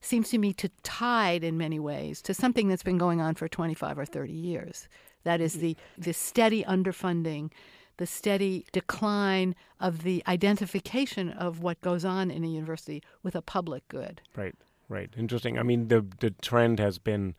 seems 0.00 0.28
to 0.30 0.38
me 0.38 0.52
to 0.52 0.68
tied 0.82 1.42
in 1.42 1.56
many 1.56 1.80
ways 1.80 2.20
to 2.22 2.34
something 2.34 2.68
that's 2.68 2.82
been 2.82 2.98
going 2.98 3.20
on 3.20 3.34
for 3.34 3.48
25 3.48 3.98
or 3.98 4.04
30 4.04 4.32
years. 4.32 4.88
That 5.24 5.40
is 5.40 5.54
the, 5.54 5.76
the 5.96 6.12
steady 6.12 6.62
underfunding, 6.64 7.50
the 7.96 8.06
steady 8.06 8.66
decline 8.72 9.54
of 9.80 10.02
the 10.02 10.22
identification 10.28 11.30
of 11.30 11.60
what 11.60 11.80
goes 11.80 12.04
on 12.04 12.30
in 12.30 12.44
a 12.44 12.48
university 12.48 13.02
with 13.22 13.34
a 13.34 13.40
public 13.40 13.88
good. 13.88 14.20
Right, 14.36 14.54
right. 14.90 15.08
Interesting. 15.16 15.58
I 15.58 15.62
mean, 15.62 15.88
the 15.88 16.04
the 16.20 16.30
trend 16.30 16.78
has 16.80 16.98
been 16.98 17.34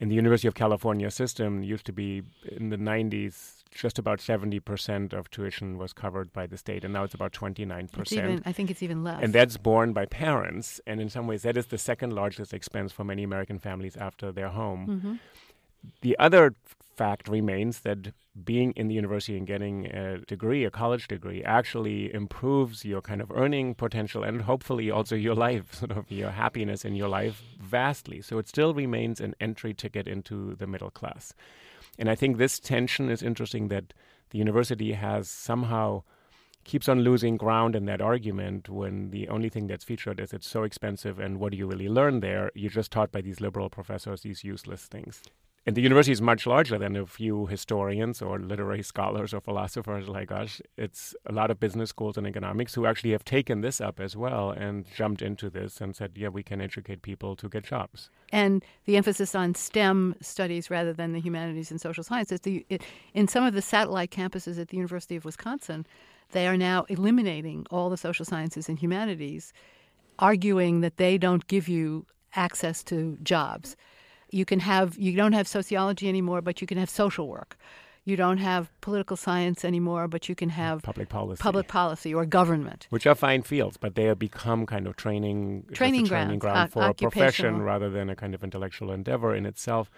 in 0.00 0.08
the 0.08 0.14
University 0.14 0.48
of 0.48 0.54
California 0.54 1.10
system 1.10 1.62
used 1.62 1.86
to 1.86 1.92
be 1.92 2.22
in 2.48 2.70
the 2.70 2.76
90s 2.76 3.62
just 3.70 3.98
about 3.98 4.20
70% 4.20 5.12
of 5.12 5.30
tuition 5.30 5.78
was 5.78 5.92
covered 5.92 6.32
by 6.32 6.46
the 6.46 6.56
state 6.56 6.84
and 6.84 6.92
now 6.92 7.02
it's 7.04 7.14
about 7.14 7.32
29%. 7.32 8.12
Even, 8.12 8.42
I 8.46 8.52
think 8.52 8.70
it's 8.70 8.82
even 8.82 9.02
less. 9.02 9.20
And 9.22 9.32
that's 9.32 9.56
borne 9.56 9.92
by 9.92 10.06
parents 10.06 10.80
and 10.86 11.00
in 11.00 11.08
some 11.08 11.26
ways 11.26 11.42
that 11.42 11.56
is 11.56 11.66
the 11.66 11.78
second 11.78 12.12
largest 12.12 12.54
expense 12.54 12.92
for 12.92 13.04
many 13.04 13.22
American 13.22 13.58
families 13.58 13.96
after 13.96 14.30
their 14.30 14.48
home. 14.48 14.86
Mm-hmm. 14.86 15.14
The 16.00 16.16
other 16.18 16.54
fact 16.94 17.28
remains 17.28 17.80
that 17.80 18.12
being 18.44 18.72
in 18.72 18.88
the 18.88 18.94
university 18.94 19.36
and 19.36 19.46
getting 19.46 19.86
a 19.86 20.18
degree, 20.18 20.64
a 20.64 20.70
college 20.70 21.06
degree, 21.06 21.42
actually 21.44 22.12
improves 22.12 22.84
your 22.84 23.00
kind 23.00 23.20
of 23.20 23.30
earning 23.30 23.74
potential 23.74 24.24
and 24.24 24.42
hopefully 24.42 24.90
also 24.90 25.14
your 25.14 25.34
life, 25.46 25.74
sort 25.74 25.92
of 25.92 26.10
your 26.10 26.30
happiness 26.30 26.84
in 26.84 26.94
your 26.94 27.08
life 27.08 27.42
vastly. 27.60 28.20
So 28.20 28.38
it 28.38 28.48
still 28.48 28.74
remains 28.74 29.20
an 29.20 29.34
entry 29.40 29.74
ticket 29.74 30.08
into 30.08 30.54
the 30.56 30.66
middle 30.66 30.90
class. 30.90 31.32
And 31.98 32.10
I 32.10 32.16
think 32.16 32.38
this 32.38 32.58
tension 32.58 33.08
is 33.08 33.22
interesting 33.22 33.68
that 33.68 33.92
the 34.30 34.38
university 34.38 34.92
has 34.92 35.28
somehow 35.28 36.02
keeps 36.64 36.88
on 36.88 37.00
losing 37.00 37.36
ground 37.36 37.76
in 37.76 37.84
that 37.84 38.00
argument 38.00 38.68
when 38.68 39.10
the 39.10 39.28
only 39.28 39.50
thing 39.50 39.66
that's 39.66 39.84
featured 39.84 40.18
is 40.18 40.32
it's 40.32 40.48
so 40.48 40.62
expensive 40.62 41.20
and 41.20 41.38
what 41.38 41.52
do 41.52 41.58
you 41.58 41.66
really 41.66 41.90
learn 41.90 42.20
there? 42.20 42.50
You're 42.54 42.70
just 42.70 42.90
taught 42.90 43.12
by 43.12 43.20
these 43.20 43.40
liberal 43.40 43.68
professors 43.68 44.22
these 44.22 44.42
useless 44.42 44.86
things 44.86 45.22
and 45.66 45.74
the 45.74 45.80
university 45.80 46.12
is 46.12 46.20
much 46.20 46.46
larger 46.46 46.76
than 46.76 46.94
a 46.94 47.06
few 47.06 47.46
historians 47.46 48.20
or 48.20 48.38
literary 48.38 48.82
scholars 48.82 49.32
or 49.32 49.40
philosophers 49.40 50.08
like 50.08 50.30
us. 50.30 50.60
It's 50.76 51.14
a 51.24 51.32
lot 51.32 51.50
of 51.50 51.58
business 51.58 51.88
schools 51.88 52.18
and 52.18 52.26
economics 52.26 52.74
who 52.74 52.84
actually 52.84 53.12
have 53.12 53.24
taken 53.24 53.62
this 53.62 53.80
up 53.80 53.98
as 53.98 54.14
well 54.14 54.50
and 54.50 54.84
jumped 54.94 55.22
into 55.22 55.48
this 55.48 55.80
and 55.80 55.96
said, 55.96 56.12
yeah, 56.16 56.28
we 56.28 56.42
can 56.42 56.60
educate 56.60 57.00
people 57.00 57.34
to 57.36 57.48
get 57.48 57.64
jobs. 57.64 58.10
And 58.30 58.62
the 58.84 58.98
emphasis 58.98 59.34
on 59.34 59.54
STEM 59.54 60.16
studies 60.20 60.68
rather 60.68 60.92
than 60.92 61.14
the 61.14 61.20
humanities 61.20 61.70
and 61.70 61.80
social 61.80 62.04
sciences. 62.04 62.40
The, 62.40 62.66
it, 62.68 62.82
in 63.14 63.26
some 63.26 63.44
of 63.44 63.54
the 63.54 63.62
satellite 63.62 64.10
campuses 64.10 64.60
at 64.60 64.68
the 64.68 64.76
University 64.76 65.16
of 65.16 65.24
Wisconsin, 65.24 65.86
they 66.32 66.46
are 66.46 66.58
now 66.58 66.84
eliminating 66.90 67.66
all 67.70 67.88
the 67.88 67.96
social 67.96 68.26
sciences 68.26 68.68
and 68.68 68.78
humanities, 68.78 69.54
arguing 70.18 70.82
that 70.82 70.98
they 70.98 71.16
don't 71.16 71.46
give 71.46 71.68
you 71.68 72.04
access 72.34 72.82
to 72.82 73.16
jobs 73.22 73.76
you 74.34 74.44
can 74.44 74.60
have 74.60 74.98
you 74.98 75.16
don't 75.16 75.32
have 75.32 75.46
sociology 75.46 76.08
anymore, 76.08 76.42
but 76.42 76.60
you 76.60 76.66
can 76.66 76.78
have 76.78 76.90
social 76.90 77.28
work. 77.28 77.56
You 78.06 78.16
don't 78.16 78.36
have 78.38 78.68
political 78.82 79.16
science 79.16 79.64
anymore, 79.64 80.08
but 80.08 80.28
you 80.28 80.34
can 80.34 80.50
have 80.50 80.82
public 80.82 81.08
policy, 81.08 81.40
public 81.40 81.68
policy 81.68 82.12
or 82.12 82.26
government, 82.26 82.86
which 82.90 83.06
are 83.06 83.14
fine 83.14 83.42
fields, 83.42 83.76
but 83.78 83.94
they 83.94 84.04
have 84.04 84.18
become 84.18 84.66
kind 84.66 84.86
of 84.86 84.96
training 84.96 85.64
training, 85.72 86.06
training 86.06 86.38
ground 86.38 86.58
uh, 86.58 86.66
for 86.66 86.84
a 86.84 86.94
profession 86.94 87.62
rather 87.62 87.88
than 87.88 88.10
a 88.10 88.16
kind 88.16 88.34
of 88.34 88.44
intellectual 88.44 88.90
endeavor 88.90 89.34
in 89.34 89.46
itself. 89.46 89.90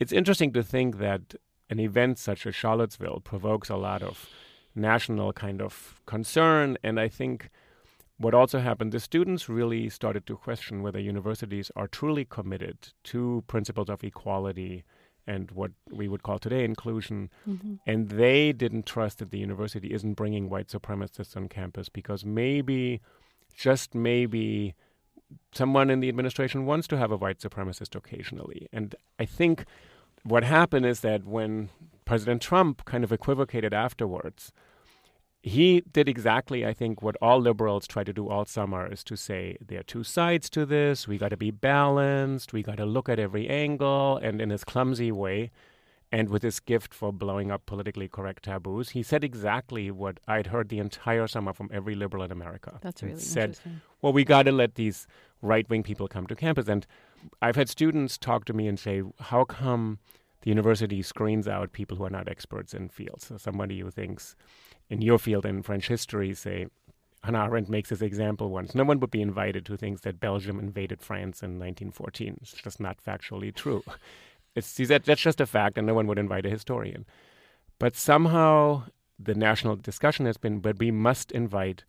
It's 0.00 0.12
interesting 0.12 0.52
to 0.52 0.62
think 0.62 0.98
that 0.98 1.34
an 1.70 1.80
event 1.80 2.18
such 2.18 2.46
as 2.46 2.54
Charlottesville 2.54 3.20
provokes 3.20 3.70
a 3.70 3.76
lot 3.76 4.02
of 4.02 4.28
national 4.74 5.32
kind 5.32 5.62
of 5.62 6.00
concern, 6.04 6.76
and 6.82 7.00
I 7.00 7.08
think 7.08 7.48
what 8.18 8.34
also 8.34 8.60
happened, 8.60 8.92
the 8.92 9.00
students 9.00 9.48
really 9.48 9.88
started 9.88 10.26
to 10.26 10.36
question 10.36 10.82
whether 10.82 11.00
universities 11.00 11.70
are 11.74 11.88
truly 11.88 12.24
committed 12.24 12.92
to 13.04 13.42
principles 13.46 13.88
of 13.90 14.04
equality 14.04 14.84
and 15.26 15.50
what 15.50 15.72
we 15.90 16.06
would 16.06 16.22
call 16.22 16.38
today 16.38 16.64
inclusion. 16.64 17.30
Mm-hmm. 17.48 17.74
And 17.86 18.10
they 18.10 18.52
didn't 18.52 18.86
trust 18.86 19.18
that 19.18 19.30
the 19.30 19.38
university 19.38 19.92
isn't 19.92 20.14
bringing 20.14 20.48
white 20.48 20.68
supremacists 20.68 21.36
on 21.36 21.48
campus 21.48 21.88
because 21.88 22.24
maybe, 22.24 23.00
just 23.54 23.94
maybe, 23.94 24.74
someone 25.52 25.90
in 25.90 26.00
the 26.00 26.08
administration 26.08 26.66
wants 26.66 26.86
to 26.88 26.98
have 26.98 27.10
a 27.10 27.16
white 27.16 27.38
supremacist 27.38 27.96
occasionally. 27.96 28.68
And 28.72 28.94
I 29.18 29.24
think 29.24 29.64
what 30.22 30.44
happened 30.44 30.86
is 30.86 31.00
that 31.00 31.24
when 31.24 31.70
President 32.04 32.42
Trump 32.42 32.84
kind 32.84 33.02
of 33.02 33.12
equivocated 33.12 33.72
afterwards, 33.72 34.52
he 35.46 35.82
did 35.82 36.08
exactly, 36.08 36.64
I 36.64 36.72
think, 36.72 37.02
what 37.02 37.16
all 37.20 37.38
liberals 37.38 37.86
try 37.86 38.02
to 38.02 38.14
do 38.14 38.30
all 38.30 38.46
summer 38.46 38.90
is 38.90 39.04
to 39.04 39.14
say 39.14 39.58
there 39.60 39.80
are 39.80 39.82
two 39.82 40.02
sides 40.02 40.48
to 40.50 40.64
this. 40.64 41.06
We 41.06 41.18
got 41.18 41.28
to 41.28 41.36
be 41.36 41.50
balanced. 41.50 42.54
We 42.54 42.62
got 42.62 42.78
to 42.78 42.86
look 42.86 43.10
at 43.10 43.18
every 43.18 43.46
angle. 43.50 44.16
And 44.16 44.40
in 44.40 44.48
his 44.48 44.64
clumsy 44.64 45.12
way, 45.12 45.50
and 46.10 46.30
with 46.30 46.42
his 46.42 46.60
gift 46.60 46.94
for 46.94 47.12
blowing 47.12 47.50
up 47.50 47.66
politically 47.66 48.08
correct 48.08 48.44
taboos, 48.44 48.90
he 48.90 49.02
said 49.02 49.22
exactly 49.22 49.90
what 49.90 50.18
I'd 50.26 50.46
heard 50.46 50.70
the 50.70 50.78
entire 50.78 51.26
summer 51.26 51.52
from 51.52 51.68
every 51.70 51.94
liberal 51.94 52.22
in 52.22 52.32
America. 52.32 52.78
That's 52.80 53.02
really 53.02 53.18
said, 53.18 53.58
well, 54.00 54.14
we 54.14 54.24
got 54.24 54.44
to 54.44 54.52
let 54.52 54.76
these 54.76 55.06
right 55.42 55.68
wing 55.68 55.82
people 55.82 56.08
come 56.08 56.26
to 56.28 56.34
campus. 56.34 56.68
And 56.68 56.86
I've 57.42 57.56
had 57.56 57.68
students 57.68 58.16
talk 58.16 58.46
to 58.46 58.54
me 58.54 58.66
and 58.66 58.78
say, 58.78 59.02
how 59.20 59.44
come 59.44 59.98
the 60.40 60.48
university 60.48 61.02
screens 61.02 61.46
out 61.46 61.72
people 61.72 61.98
who 61.98 62.04
are 62.04 62.10
not 62.10 62.28
experts 62.30 62.72
in 62.72 62.88
fields? 62.88 63.26
So 63.26 63.36
somebody 63.36 63.80
who 63.80 63.90
thinks 63.90 64.36
in 64.90 65.02
your 65.02 65.18
field 65.18 65.46
in 65.46 65.62
French 65.62 65.88
history, 65.88 66.34
say, 66.34 66.66
Hannah 67.22 67.44
Arendt 67.44 67.70
makes 67.70 67.88
this 67.88 68.02
example 68.02 68.50
once. 68.50 68.74
No 68.74 68.84
one 68.84 69.00
would 69.00 69.10
be 69.10 69.22
invited 69.22 69.66
who 69.66 69.76
thinks 69.76 70.02
that 70.02 70.20
Belgium 70.20 70.58
invaded 70.58 71.00
France 71.00 71.42
in 71.42 71.58
1914. 71.58 72.38
It's 72.42 72.52
just 72.52 72.80
not 72.80 73.02
factually 73.02 73.54
true. 73.54 73.82
It's, 74.56 74.76
that, 74.76 75.04
that's 75.04 75.20
just 75.20 75.40
a 75.40 75.46
fact, 75.46 75.78
and 75.78 75.84
no 75.84 75.94
one 75.94 76.06
would 76.06 76.16
invite 76.16 76.46
a 76.46 76.48
historian. 76.48 77.06
But 77.80 77.96
somehow 77.96 78.84
the 79.18 79.34
national 79.34 79.74
discussion 79.74 80.26
has 80.26 80.36
been, 80.36 80.60
but 80.60 80.78
we 80.78 80.92
must 80.92 81.32
invite 81.32 81.82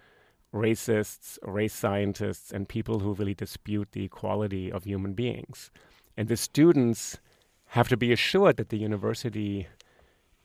racists, 0.52 1.38
race 1.44 1.74
scientists, 1.74 2.52
and 2.52 2.68
people 2.68 3.00
who 3.00 3.14
really 3.14 3.36
dispute 3.36 3.92
the 3.92 4.06
equality 4.06 4.72
of 4.72 4.84
human 4.84 5.14
beings. 5.14 5.70
And 6.18 6.28
the 6.28 6.38
students 6.38 7.20
have 7.68 7.90
to 7.90 7.98
be 7.98 8.12
assured 8.12 8.58
that 8.58 8.70
the 8.70 8.78
university 8.78 9.68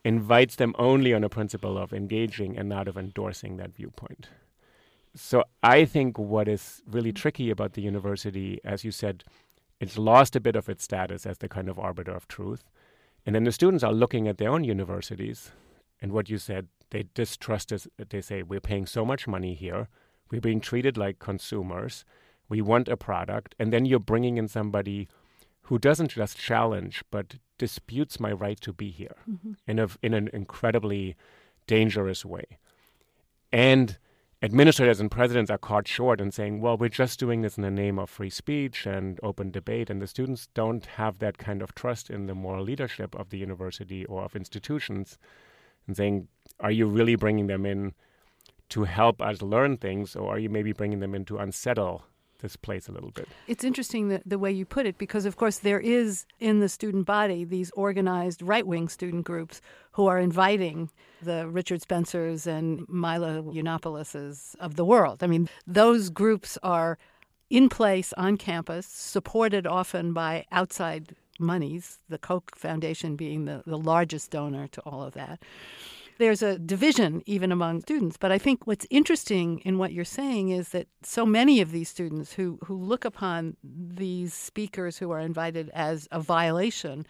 invites 0.05 0.57
them 0.57 0.75
only 0.79 1.13
on 1.13 1.25
a 1.25 1.29
principle 1.29 1.77
of 1.77 1.93
engaging 1.93 2.57
and 2.57 2.69
not 2.69 2.89
of 2.89 2.97
endorsing 2.97 3.57
that 3.57 3.75
viewpoint. 3.75 4.29
So 5.15 5.45
I 5.63 5.85
think 5.85 6.19
what 6.19 6.49
is 6.49 6.83
really 6.87 7.13
mm. 7.13 7.17
tricky 7.17 7.51
about 7.51 7.73
the 7.73 7.83
university, 7.83 8.61
as 8.65 8.85
you 8.85 8.91
said, 8.91 9.25
it's 9.81 9.99
lost 9.99 10.37
a 10.37 10.41
bit 10.41 10.57
of 10.57 10.69
its 10.69 10.85
status 10.85 11.27
as 11.27 11.39
the 11.39 11.49
kind 11.49 11.69
of 11.69 11.79
arbiter 11.79 12.13
of 12.13 12.29
truth. 12.29 12.65
And 13.27 13.35
then 13.35 13.45
the 13.45 13.53
students 13.53 13.85
are 13.85 13.93
looking 13.93 14.29
at 14.29 14.39
their 14.39 14.51
own 14.51 14.65
universities 14.65 15.51
and 16.01 16.13
what 16.13 16.31
you 16.31 16.39
said, 16.39 16.69
they 16.91 17.05
distrust 17.15 17.73
us. 17.73 17.87
They 18.09 18.21
say, 18.21 18.43
we're 18.43 18.61
paying 18.61 18.87
so 18.87 19.05
much 19.05 19.29
money 19.29 19.55
here. 19.55 19.89
We're 20.31 20.41
being 20.41 20.61
treated 20.61 20.97
like 20.97 21.19
consumers. 21.19 22.05
We 22.49 22.63
want 22.63 22.89
a 22.89 22.97
product. 22.97 23.55
And 23.59 23.73
then 23.73 23.85
you're 23.85 23.99
bringing 23.99 24.39
in 24.39 24.49
somebody 24.49 25.09
who 25.63 25.79
doesn't 25.79 26.09
just 26.09 26.39
challenge, 26.39 27.05
but 27.11 27.35
disputes 27.61 28.19
my 28.19 28.33
right 28.33 28.61
to 28.63 28.73
be 28.73 28.91
here 28.91 29.17
mm-hmm. 29.31 29.53
in, 29.69 29.79
a, 29.79 29.89
in 30.03 30.15
an 30.15 30.31
incredibly 30.33 31.15
dangerous 31.67 32.25
way. 32.25 32.47
And 33.53 33.99
administrators 34.43 34.99
and 34.99 35.11
presidents 35.11 35.51
are 35.51 35.59
caught 35.59 35.87
short 35.87 36.23
in 36.23 36.31
saying, 36.33 36.63
well, 36.63 36.79
we're 36.79 36.89
just 36.89 37.21
doing 37.21 37.43
this 37.43 37.59
in 37.59 37.63
the 37.63 37.71
name 37.71 37.99
of 37.99 38.09
free 38.09 38.31
speech 38.31 38.87
and 38.87 39.21
open 39.23 39.51
debate. 39.51 39.91
And 39.91 40.01
the 40.01 40.07
students 40.07 40.49
don't 40.55 40.87
have 40.87 41.19
that 41.19 41.37
kind 41.37 41.61
of 41.61 41.75
trust 41.75 42.09
in 42.09 42.27
the 42.27 42.35
moral 42.35 42.65
leadership 42.65 43.15
of 43.15 43.29
the 43.29 43.39
university 43.39 44.07
or 44.07 44.23
of 44.23 44.35
institutions 44.35 45.19
and 45.87 45.95
saying, 45.95 46.29
are 46.61 46.73
you 46.73 46.87
really 46.87 47.17
bringing 47.17 47.47
them 47.47 47.67
in 47.67 47.93
to 48.71 48.85
help 48.85 49.21
us 49.21 49.43
learn 49.43 49.77
things, 49.77 50.17
or 50.17 50.35
are 50.35 50.39
you 50.39 50.49
maybe 50.49 50.73
bringing 50.73 51.01
them 51.01 51.15
in 51.15 51.25
to 51.27 51.37
unsettle 51.37 52.05
this 52.41 52.57
place 52.57 52.89
a 52.89 52.93
little 52.93 53.11
bit. 53.11 53.29
It's 53.47 53.65
interesting 53.65 54.09
the, 54.09 54.23
the 54.27 54.39
way 54.39 54.51
you 54.51 54.65
put 54.65 54.87
it 54.87 54.99
because, 54.99 55.25
of 55.25 55.37
course, 55.37 55.59
there 55.59 55.81
is 55.81 56.27
in 56.39 56.61
the 56.61 56.69
student 56.69 57.07
body 57.07 57.45
these 57.45 57.71
organized 57.73 58.43
right 58.43 58.67
wing 58.67 58.89
student 58.89 59.25
groups 59.25 59.61
who 59.93 60.07
are 60.07 60.19
inviting 60.19 60.91
the 61.23 61.49
Richard 61.49 61.83
Spencers 61.83 62.47
and 62.47 62.89
Milo 62.89 63.43
Yiannopoulos 63.43 64.55
of 64.57 64.77
the 64.77 64.85
world. 64.85 65.23
I 65.23 65.27
mean, 65.27 65.49
those 65.67 66.11
groups 66.11 66.59
are 66.63 66.99
in 67.51 67.69
place 67.69 68.13
on 68.15 68.37
campus, 68.37 68.87
supported 68.87 69.67
often 69.67 70.13
by 70.13 70.47
outside 70.53 71.17
monies, 71.39 71.99
the 72.09 72.19
Koch 72.19 72.55
Foundation 72.55 73.17
being 73.17 73.45
the, 73.45 73.63
the 73.67 73.79
largest 73.79 74.31
donor 74.31 74.69
to 74.69 74.81
all 74.83 75.03
of 75.03 75.15
that. 75.15 75.43
There's 76.21 76.43
a 76.43 76.59
division 76.59 77.23
even 77.25 77.51
among 77.51 77.81
students. 77.81 78.19
But 78.19 78.31
I 78.31 78.37
think 78.37 78.67
what's 78.67 78.87
interesting 78.91 79.61
in 79.61 79.79
what 79.79 79.95
you're 79.95 80.05
saying 80.05 80.51
is 80.51 80.69
that 80.69 80.87
so 81.03 81.25
many 81.25 81.63
of 81.63 81.73
these 81.73 81.89
students 81.89 82.35
who, 82.35 82.59
who 82.67 82.77
look 82.77 83.07
upon 83.07 83.57
these 83.65 84.35
speakers 84.35 84.99
who 84.99 85.11
are 85.13 85.19
invited 85.19 85.71
as 85.71 86.07
a 86.13 86.21
violation 86.21 87.07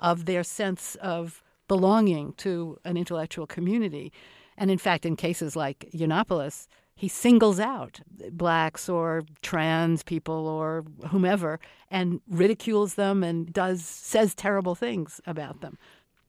of 0.00 0.24
their 0.24 0.42
sense 0.42 0.96
of 0.96 1.44
belonging 1.68 2.32
to 2.38 2.76
an 2.84 2.96
intellectual 2.96 3.46
community. 3.46 4.12
And 4.56 4.72
in 4.72 4.78
fact, 4.78 5.06
in 5.06 5.14
cases 5.14 5.54
like 5.54 5.88
Yiannopoulos, 5.94 6.66
he 6.96 7.06
singles 7.06 7.60
out 7.60 8.00
blacks 8.32 8.88
or 8.88 9.22
trans 9.40 10.02
people 10.02 10.48
or 10.48 10.84
whomever 11.10 11.60
and 11.92 12.20
ridicules 12.28 12.94
them 12.94 13.22
and 13.22 13.52
does 13.52 13.84
says 13.84 14.34
terrible 14.34 14.74
things 14.74 15.20
about 15.28 15.60
them. 15.60 15.78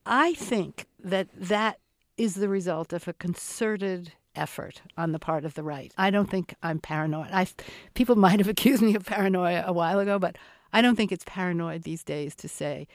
I 0.06 0.34
think 0.34 0.86
that 1.02 1.26
that 1.34 1.80
is 2.16 2.34
the 2.34 2.48
result 2.48 2.92
of 2.92 3.08
a 3.08 3.12
concerted 3.12 4.12
effort 4.34 4.82
on 4.96 5.12
the 5.12 5.18
part 5.18 5.44
of 5.44 5.54
the 5.54 5.62
right. 5.62 5.92
I 5.98 6.10
don't 6.10 6.30
think 6.30 6.54
I'm 6.62 6.78
paranoid. 6.78 7.28
I 7.32 7.46
people 7.94 8.16
might 8.16 8.38
have 8.38 8.48
accused 8.56 8.82
me 8.82 8.94
of 8.94 9.06
paranoia 9.06 9.64
a 9.66 9.72
while 9.72 9.98
ago, 9.98 10.18
but 10.18 10.36
I 10.72 10.82
don't 10.82 10.96
think 10.96 11.12
it's 11.12 11.24
paranoid 11.26 11.82
these 11.82 12.04
days 12.04 12.34
to 12.36 12.48
say 12.48 12.86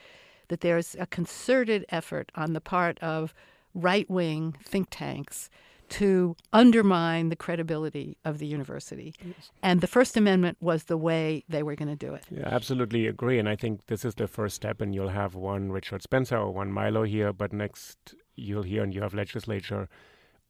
that 0.47 0.62
there's 0.62 0.95
a 0.99 1.06
concerted 1.06 1.86
effort 1.89 2.32
on 2.36 2.54
the 2.54 2.62
part 2.62 2.99
of 2.99 3.34
right 3.73 4.10
wing 4.10 4.56
think 4.63 4.88
tanks 4.89 5.49
to 5.88 6.36
undermine 6.51 7.30
the 7.30 7.36
credibility 7.36 8.17
of 8.25 8.39
the 8.39 8.47
university. 8.47 9.13
Yes. 9.23 9.51
And 9.62 9.82
the 9.82 9.88
First 9.88 10.17
Amendment 10.17 10.58
was 10.60 10.86
the 10.86 10.97
way 10.97 11.43
they 11.47 11.62
were 11.62 11.75
going 11.75 11.89
to 11.89 11.95
do 11.95 12.13
it. 12.15 12.23
Yeah, 12.32 12.47
absolutely 12.47 13.06
agree. 13.06 13.38
And 13.38 13.47
I 13.47 13.56
think 13.56 13.86
this 13.86 14.04
is 14.04 14.15
the 14.15 14.28
first 14.28 14.56
step, 14.56 14.82
and 14.82 14.95
you'll 14.95 15.10
have 15.10 15.36
one 15.36 15.71
Richard 15.71 16.01
Spencer 16.01 16.38
or 16.38 16.51
one 16.51 16.71
Milo 16.71 17.04
here, 17.04 17.32
but 17.32 17.54
next 17.54 18.15
you'll 18.36 18.63
hear 18.63 18.84
and 18.84 18.93
you 18.93 19.02
have 19.02 19.13
legislature 19.13 19.88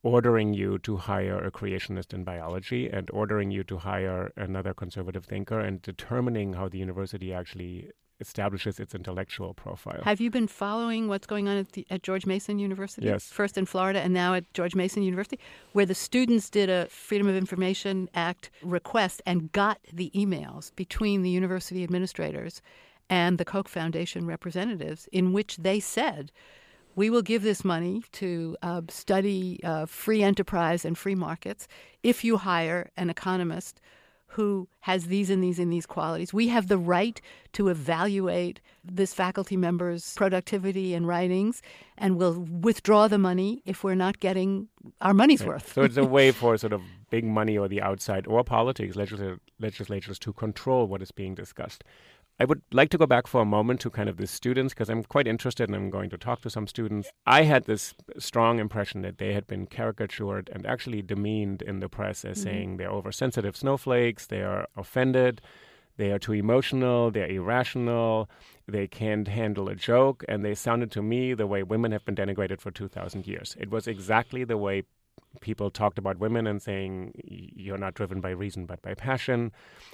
ordering 0.04 0.54
you 0.54 0.78
to 0.78 0.98
hire 0.98 1.40
a 1.44 1.52
creationist 1.52 2.14
in 2.14 2.24
biology 2.24 2.88
and 2.88 3.10
ordering 3.12 3.50
you 3.50 3.64
to 3.64 3.78
hire 3.78 4.32
another 4.38 4.74
conservative 4.74 5.26
thinker 5.26 5.60
and 5.60 5.82
determining 5.82 6.54
how 6.54 6.70
the 6.70 6.78
university 6.78 7.34
actually 7.34 7.90
establishes 8.20 8.80
its 8.80 8.96
intellectual 8.96 9.54
profile. 9.54 10.02
Have 10.04 10.22
you 10.22 10.30
been 10.30 10.48
following 10.48 11.08
what's 11.08 11.28
going 11.28 11.48
on 11.48 11.58
at, 11.58 11.72
the, 11.74 11.86
at, 11.90 12.04
George 12.04 12.26
Mason 12.26 12.60
University? 12.60 13.08
Yes. 13.08 13.26
First 13.26 13.58
in 13.58 13.66
Florida 13.66 14.00
and 14.00 14.14
now 14.14 14.34
at 14.34 14.52
George 14.54 14.76
Mason 14.76 15.04
University, 15.04 15.40
where 15.74 15.86
the 15.86 15.96
students 15.96 16.50
did 16.50 16.70
a 16.70 16.88
Freedom 16.88 17.28
of 17.28 17.36
Information 17.36 18.08
Act 18.14 18.52
request 18.64 19.22
and 19.26 19.52
got 19.52 19.80
the 19.92 20.12
emails 20.16 20.74
between 20.76 21.24
the 21.24 21.30
university 21.30 21.84
administrators 21.84 22.62
and 23.10 23.38
the 23.38 23.46
Koch 23.46 23.68
Foundation 23.68 24.26
representatives 24.26 25.08
in 25.12 25.34
which 25.34 25.58
they 25.58 25.80
said, 25.80 26.32
we 26.96 27.10
will 27.10 27.22
give 27.22 27.44
this 27.44 27.64
money 27.64 28.04
to 28.14 28.58
uh, 28.62 28.82
study 28.90 29.60
uh, 29.64 29.86
free 29.86 30.24
enterprise 30.24 30.86
and 30.86 30.98
free 30.98 31.16
markets 31.16 31.68
if 32.04 32.24
you 32.24 32.38
hire 32.38 32.90
an 32.98 33.10
economist 33.10 33.82
who 34.36 34.68
has 34.82 35.06
these 35.06 35.30
and 35.30 35.42
these 35.42 35.60
and 35.60 35.72
these 35.72 35.86
qualities. 35.86 36.34
We 36.34 36.50
have 36.50 36.68
the 36.68 36.78
right 36.78 37.22
to 37.54 37.70
evaluate 37.70 38.60
this 38.84 39.14
faculty 39.14 39.56
member's 39.56 40.14
productivity 40.16 40.94
and 40.94 41.08
writings, 41.08 41.62
and 41.98 42.18
we'll 42.18 42.42
withdraw 42.42 43.08
the 43.08 43.18
money 43.18 43.62
if 43.66 43.82
we're 43.82 43.96
not 43.96 44.20
getting 44.20 44.68
our 45.00 45.14
money's 45.14 45.42
yeah. 45.42 45.48
worth. 45.48 45.74
so 45.74 45.84
it's 45.84 45.96
a 45.96 46.04
way 46.18 46.32
for 46.32 46.58
sort 46.58 46.74
of 46.74 46.82
big 47.10 47.24
money 47.24 47.58
or 47.58 47.70
the 47.70 47.82
outside 47.82 48.28
or 48.28 48.44
politics, 48.44 48.98
legislatures 48.98 50.20
to 50.20 50.34
control 50.34 50.86
what 50.86 51.02
is 51.02 51.12
being 51.12 51.34
discussed. 51.34 51.86
I 52.38 52.44
would 52.44 52.62
like 52.72 52.90
to 52.90 52.98
go 52.98 53.06
back 53.06 53.28
for 53.28 53.42
a 53.42 53.46
moment 53.46 53.80
to 53.82 53.90
kind 53.90 54.10
of 54.10 54.18
the 54.18 54.28
students 54.28 54.74
because 54.74 54.90
I'm 54.90 55.04
quite 55.06 55.26
interested 55.26 55.70
and 55.70 55.76
I'm 55.76 55.90
going 55.90 56.10
to 56.10 56.18
talk 56.18 56.42
to 56.42 56.50
some 56.50 56.68
students. 56.68 57.10
I 57.26 57.44
had 57.44 57.64
this 57.64 57.94
strong 58.18 58.60
impression 58.60 59.04
that 59.04 59.20
they 59.20 59.34
had 59.34 59.48
been 59.48 59.68
caricatured 59.68 60.50
and 60.52 60.66
actually 60.66 61.02
demeaned 61.02 61.62
in 61.62 61.80
the 61.80 61.88
press 61.88 62.26
as 62.26 62.38
mm-hmm. 62.38 62.44
saying 62.44 62.78
they're 62.78 62.90
oversensitive 62.90 63.56
snowflakes, 63.56 64.28
they 64.28 64.42
are 64.42 64.68
offended, 64.76 65.42
they 65.96 66.12
are 66.12 66.20
too 66.20 66.34
emotional, 66.34 67.10
they're 67.10 67.30
irrational, 67.30 68.30
they 68.68 68.86
can't 68.86 69.30
handle 69.30 69.70
a 69.70 69.76
joke, 69.76 70.26
and 70.28 70.44
they 70.44 70.56
sounded 70.56 70.92
to 70.92 71.02
me 71.02 71.34
the 71.34 71.48
way 71.48 71.64
women 71.64 71.94
have 71.94 72.04
been 72.04 72.16
denigrated 72.16 72.60
for 72.60 72.70
2,000 72.70 73.26
years. 73.26 73.56
It 73.58 73.72
was 73.72 73.88
exactly 73.88 74.44
the 74.44 74.58
way 74.58 74.84
people 75.42 75.70
talked 75.70 75.98
about 75.98 76.18
women 76.18 76.48
and 76.48 76.62
saying 76.62 77.12
you're 77.24 77.78
not 77.78 77.94
driven 77.94 78.22
by 78.22 78.32
reason 78.32 78.66
but 78.66 78.82
by 78.82 78.94
passion, 78.94 79.52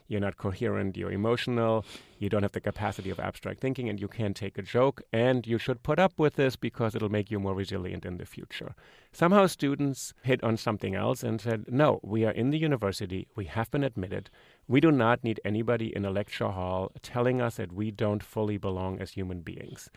you're 0.07 0.21
not 0.21 0.37
coherent, 0.37 0.95
you're 0.95 1.11
emotional, 1.11 1.85
you 2.19 2.29
don't 2.29 2.43
have 2.43 2.51
the 2.53 2.61
capacity 2.61 3.09
of 3.09 3.19
abstract 3.19 3.59
thinking, 3.59 3.89
and 3.89 3.99
you 3.99 4.07
can't 4.07 4.35
take 4.35 4.57
a 4.57 4.61
joke, 4.61 5.01
and 5.11 5.47
you 5.47 5.57
should 5.57 5.83
put 5.83 5.99
up 5.99 6.13
with 6.17 6.35
this 6.35 6.55
because 6.55 6.95
it'll 6.95 7.09
make 7.09 7.31
you 7.31 7.39
more 7.39 7.53
resilient 7.53 8.05
in 8.05 8.17
the 8.17 8.25
future. 8.25 8.75
Somehow 9.11 9.47
students 9.47 10.13
hit 10.23 10.43
on 10.43 10.57
something 10.57 10.95
else 10.95 11.23
and 11.23 11.41
said, 11.41 11.65
no, 11.67 11.99
we 12.03 12.23
are 12.23 12.31
in 12.31 12.51
the 12.51 12.57
university, 12.59 13.27
we 13.35 13.45
have 13.45 13.69
been 13.71 13.83
admitted, 13.83 14.29
we 14.67 14.79
do 14.79 14.91
not 14.91 15.23
need 15.23 15.39
anybody 15.43 15.93
in 15.95 16.05
a 16.05 16.11
lecture 16.11 16.49
hall 16.49 16.91
telling 17.01 17.41
us 17.41 17.55
that 17.55 17.73
we 17.73 17.91
don't 17.91 18.23
fully 18.23 18.57
belong 18.57 18.99
as 19.01 19.11
human 19.11 19.41
beings. 19.41 19.89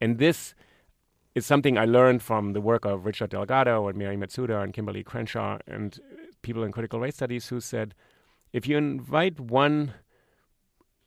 And 0.00 0.18
this 0.18 0.54
is 1.36 1.44
something 1.44 1.76
I 1.76 1.84
learned 1.84 2.22
from 2.22 2.54
the 2.54 2.62
work 2.62 2.86
of 2.86 3.04
Richard 3.04 3.28
Delgado 3.28 3.88
and 3.88 3.98
Mari 3.98 4.16
Matsuda 4.16 4.62
and 4.62 4.72
Kimberlé 4.72 5.04
Crenshaw 5.04 5.58
and 5.66 6.00
people 6.40 6.64
in 6.64 6.72
critical 6.72 6.98
race 6.98 7.16
studies 7.16 7.48
who 7.48 7.60
said 7.60 7.94
if 8.54 8.66
you 8.66 8.78
invite 8.78 9.38
one 9.38 9.92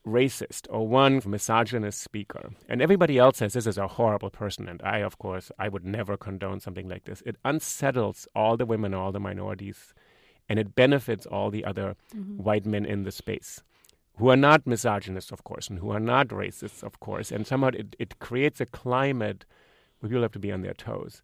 racist 0.06 0.68
or 0.70 0.88
one 0.88 1.20
misogynist 1.26 2.00
speaker 2.00 2.52
and 2.68 2.80
everybody 2.80 3.18
else 3.18 3.38
says 3.38 3.54
this 3.54 3.66
is 3.66 3.78
a 3.78 3.88
horrible 3.88 4.30
person 4.30 4.70
and 4.70 4.82
i 4.84 5.00
of 5.00 5.18
course 5.18 5.52
i 5.60 5.68
would 5.68 5.84
never 5.84 6.16
condone 6.16 6.60
something 6.60 6.88
like 6.88 7.06
this 7.06 7.22
it 7.26 7.36
unsettles 7.44 8.28
all 8.36 8.56
the 8.56 8.66
women 8.66 8.94
all 8.94 9.12
the 9.12 9.20
minorities 9.20 9.94
and 10.48 10.58
it 10.58 10.76
benefits 10.76 11.26
all 11.26 11.50
the 11.50 11.66
other 11.66 11.96
mm-hmm. 12.16 12.38
white 12.38 12.66
men 12.66 12.86
in 12.86 13.04
the 13.04 13.12
space 13.12 13.62
who 14.18 14.30
are 14.30 14.38
not 14.38 14.66
misogynists 14.66 15.32
of 15.32 15.44
course 15.44 15.68
and 15.70 15.80
who 15.80 15.90
are 15.90 16.00
not 16.00 16.28
racists 16.30 16.82
of 16.82 17.00
course 17.00 17.32
and 17.32 17.46
somehow 17.46 17.70
it, 17.70 17.96
it 18.00 18.20
creates 18.20 18.62
a 18.62 18.66
climate 18.66 19.44
people 20.08 20.22
have 20.22 20.32
to 20.32 20.40
be 20.40 20.52
on 20.52 20.62
their 20.62 20.74
toes. 20.74 21.22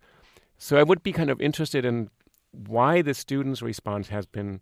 So 0.58 0.78
I 0.78 0.84
would 0.84 1.04
be 1.04 1.12
kind 1.12 1.30
of 1.30 1.42
interested 1.42 1.86
in 1.86 2.10
why 2.52 3.02
the 3.02 3.14
students' 3.14 3.62
response 3.62 4.10
has 4.10 4.26
been 4.26 4.62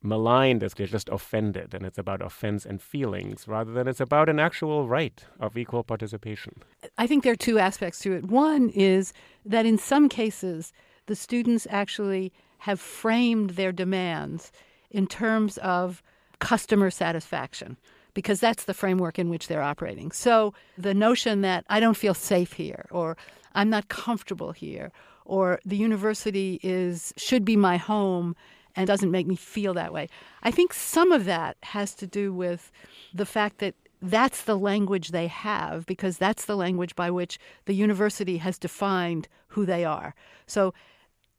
maligned 0.00 0.62
as 0.62 0.74
they're 0.74 0.86
just 0.86 1.08
offended 1.08 1.74
and 1.74 1.84
it's 1.84 1.98
about 1.98 2.22
offense 2.22 2.64
and 2.64 2.80
feelings 2.80 3.48
rather 3.48 3.72
than 3.72 3.88
it's 3.88 4.00
about 4.00 4.28
an 4.28 4.38
actual 4.38 4.86
right 4.86 5.24
of 5.40 5.58
equal 5.58 5.82
participation. 5.82 6.62
I 6.96 7.06
think 7.06 7.24
there 7.24 7.32
are 7.32 7.36
two 7.36 7.58
aspects 7.58 7.98
to 8.00 8.12
it. 8.12 8.24
One 8.26 8.70
is 8.70 9.12
that 9.44 9.66
in 9.66 9.76
some 9.76 10.08
cases, 10.08 10.72
the 11.06 11.16
students 11.16 11.66
actually 11.68 12.32
have 12.58 12.80
framed 12.80 13.50
their 13.50 13.72
demands 13.72 14.52
in 14.90 15.06
terms 15.06 15.58
of 15.58 16.02
customer 16.38 16.90
satisfaction 16.90 17.76
because 18.18 18.40
that's 18.40 18.64
the 18.64 18.74
framework 18.74 19.16
in 19.16 19.28
which 19.28 19.46
they're 19.46 19.62
operating. 19.62 20.10
So 20.10 20.52
the 20.76 20.92
notion 20.92 21.42
that 21.42 21.64
I 21.68 21.78
don't 21.78 21.96
feel 21.96 22.14
safe 22.14 22.54
here 22.54 22.86
or 22.90 23.16
I'm 23.54 23.70
not 23.70 23.86
comfortable 23.86 24.50
here 24.50 24.90
or 25.24 25.60
the 25.64 25.76
university 25.76 26.58
is 26.64 27.14
should 27.16 27.44
be 27.44 27.54
my 27.54 27.76
home 27.76 28.34
and 28.74 28.88
doesn't 28.88 29.12
make 29.12 29.28
me 29.28 29.36
feel 29.36 29.72
that 29.74 29.92
way. 29.92 30.08
I 30.42 30.50
think 30.50 30.72
some 30.72 31.12
of 31.12 31.26
that 31.26 31.58
has 31.62 31.94
to 31.94 32.08
do 32.08 32.32
with 32.32 32.72
the 33.14 33.24
fact 33.24 33.58
that 33.58 33.76
that's 34.02 34.42
the 34.42 34.58
language 34.58 35.10
they 35.10 35.28
have 35.28 35.86
because 35.86 36.18
that's 36.18 36.46
the 36.46 36.56
language 36.56 36.96
by 36.96 37.12
which 37.12 37.38
the 37.66 37.74
university 37.74 38.38
has 38.38 38.58
defined 38.58 39.28
who 39.46 39.64
they 39.64 39.84
are. 39.84 40.12
So 40.48 40.74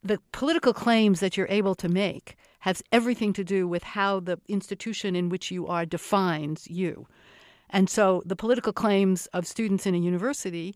the 0.02 0.22
political 0.32 0.72
claims 0.72 1.20
that 1.20 1.36
you're 1.36 1.48
able 1.50 1.76
to 1.76 1.90
make 1.90 2.38
has 2.60 2.84
everything 2.92 3.34
to 3.34 3.44
do 3.44 3.68
with 3.68 3.84
how 3.84 4.20
the 4.20 4.40
institution 4.48 5.16
in 5.16 5.30
which 5.30 5.52
you 5.52 5.68
are 5.68 5.86
defines 5.86 6.68
you. 6.70 7.08
And 7.70 7.90
so 7.90 8.24
the 8.26 8.36
political 8.36 8.74
claims 8.74 9.28
of 9.28 9.48
students 9.48 9.86
in 9.86 9.96
a 9.96 10.00
university, 10.00 10.76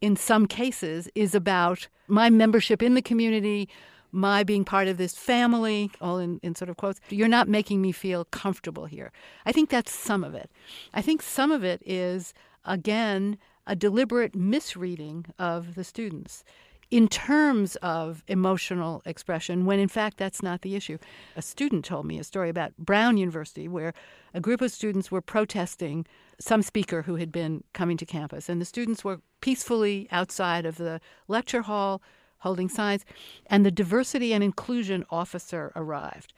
in 0.00 0.16
some 0.16 0.46
cases, 0.46 1.08
is 1.14 1.34
about 1.34 1.88
my 2.06 2.30
membership 2.30 2.82
in 2.82 2.94
the 2.94 3.02
community, 3.02 3.68
my 4.10 4.42
being 4.42 4.64
part 4.64 4.88
of 4.88 4.96
this 4.96 5.14
family, 5.14 5.90
all 6.00 6.18
in, 6.18 6.40
in 6.42 6.54
sort 6.54 6.70
of 6.70 6.76
quotes. 6.76 7.00
You're 7.10 7.28
not 7.28 7.48
making 7.48 7.82
me 7.82 7.92
feel 7.92 8.24
comfortable 8.24 8.86
here. 8.86 9.12
I 9.44 9.52
think 9.52 9.68
that's 9.68 9.92
some 9.92 10.24
of 10.24 10.34
it. 10.34 10.50
I 10.94 11.02
think 11.02 11.20
some 11.20 11.52
of 11.52 11.62
it 11.62 11.82
is, 11.84 12.32
again, 12.64 13.38
a 13.66 13.76
deliberate 13.76 14.34
misreading 14.34 15.26
of 15.38 15.74
the 15.74 15.84
students 15.84 16.42
in 16.90 17.06
terms 17.08 17.76
of 17.76 18.24
emotional 18.28 19.02
expression, 19.04 19.66
when 19.66 19.78
in 19.78 19.88
fact 19.88 20.16
that's 20.16 20.42
not 20.42 20.62
the 20.62 20.74
issue. 20.74 20.98
A 21.36 21.42
student 21.42 21.84
told 21.84 22.06
me 22.06 22.18
a 22.18 22.24
story 22.24 22.48
about 22.48 22.76
Brown 22.78 23.16
University 23.16 23.68
where 23.68 23.92
a 24.32 24.40
group 24.40 24.60
of 24.60 24.72
students 24.72 25.10
were 25.10 25.20
protesting 25.20 26.06
some 26.40 26.62
speaker 26.62 27.02
who 27.02 27.16
had 27.16 27.30
been 27.30 27.64
coming 27.72 27.96
to 27.96 28.06
campus, 28.06 28.48
and 28.48 28.60
the 28.60 28.64
students 28.64 29.04
were 29.04 29.20
peacefully 29.40 30.08
outside 30.10 30.64
of 30.64 30.76
the 30.76 31.00
lecture 31.26 31.62
hall 31.62 32.00
holding 32.38 32.68
signs, 32.68 33.04
and 33.46 33.66
the 33.66 33.70
diversity 33.70 34.32
and 34.32 34.44
inclusion 34.44 35.04
officer 35.10 35.72
arrived. 35.74 36.32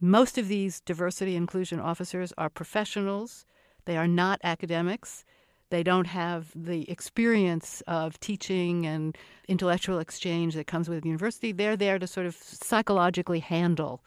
Most 0.00 0.38
of 0.38 0.48
these 0.48 0.80
diversity 0.80 1.36
inclusion 1.36 1.78
officers 1.78 2.32
are 2.38 2.48
professionals, 2.48 3.44
they 3.84 3.96
are 3.96 4.08
not 4.08 4.40
academics. 4.42 5.24
They 5.72 5.82
don't 5.82 6.08
have 6.08 6.52
the 6.54 6.88
experience 6.90 7.82
of 7.86 8.20
teaching 8.20 8.84
and 8.84 9.16
intellectual 9.48 10.00
exchange 10.00 10.54
that 10.54 10.66
comes 10.66 10.86
with 10.86 11.06
university. 11.06 11.50
They're 11.50 11.78
there 11.78 11.98
to 11.98 12.06
sort 12.06 12.26
of 12.26 12.36
psychologically 12.36 13.40
handle. 13.40 14.04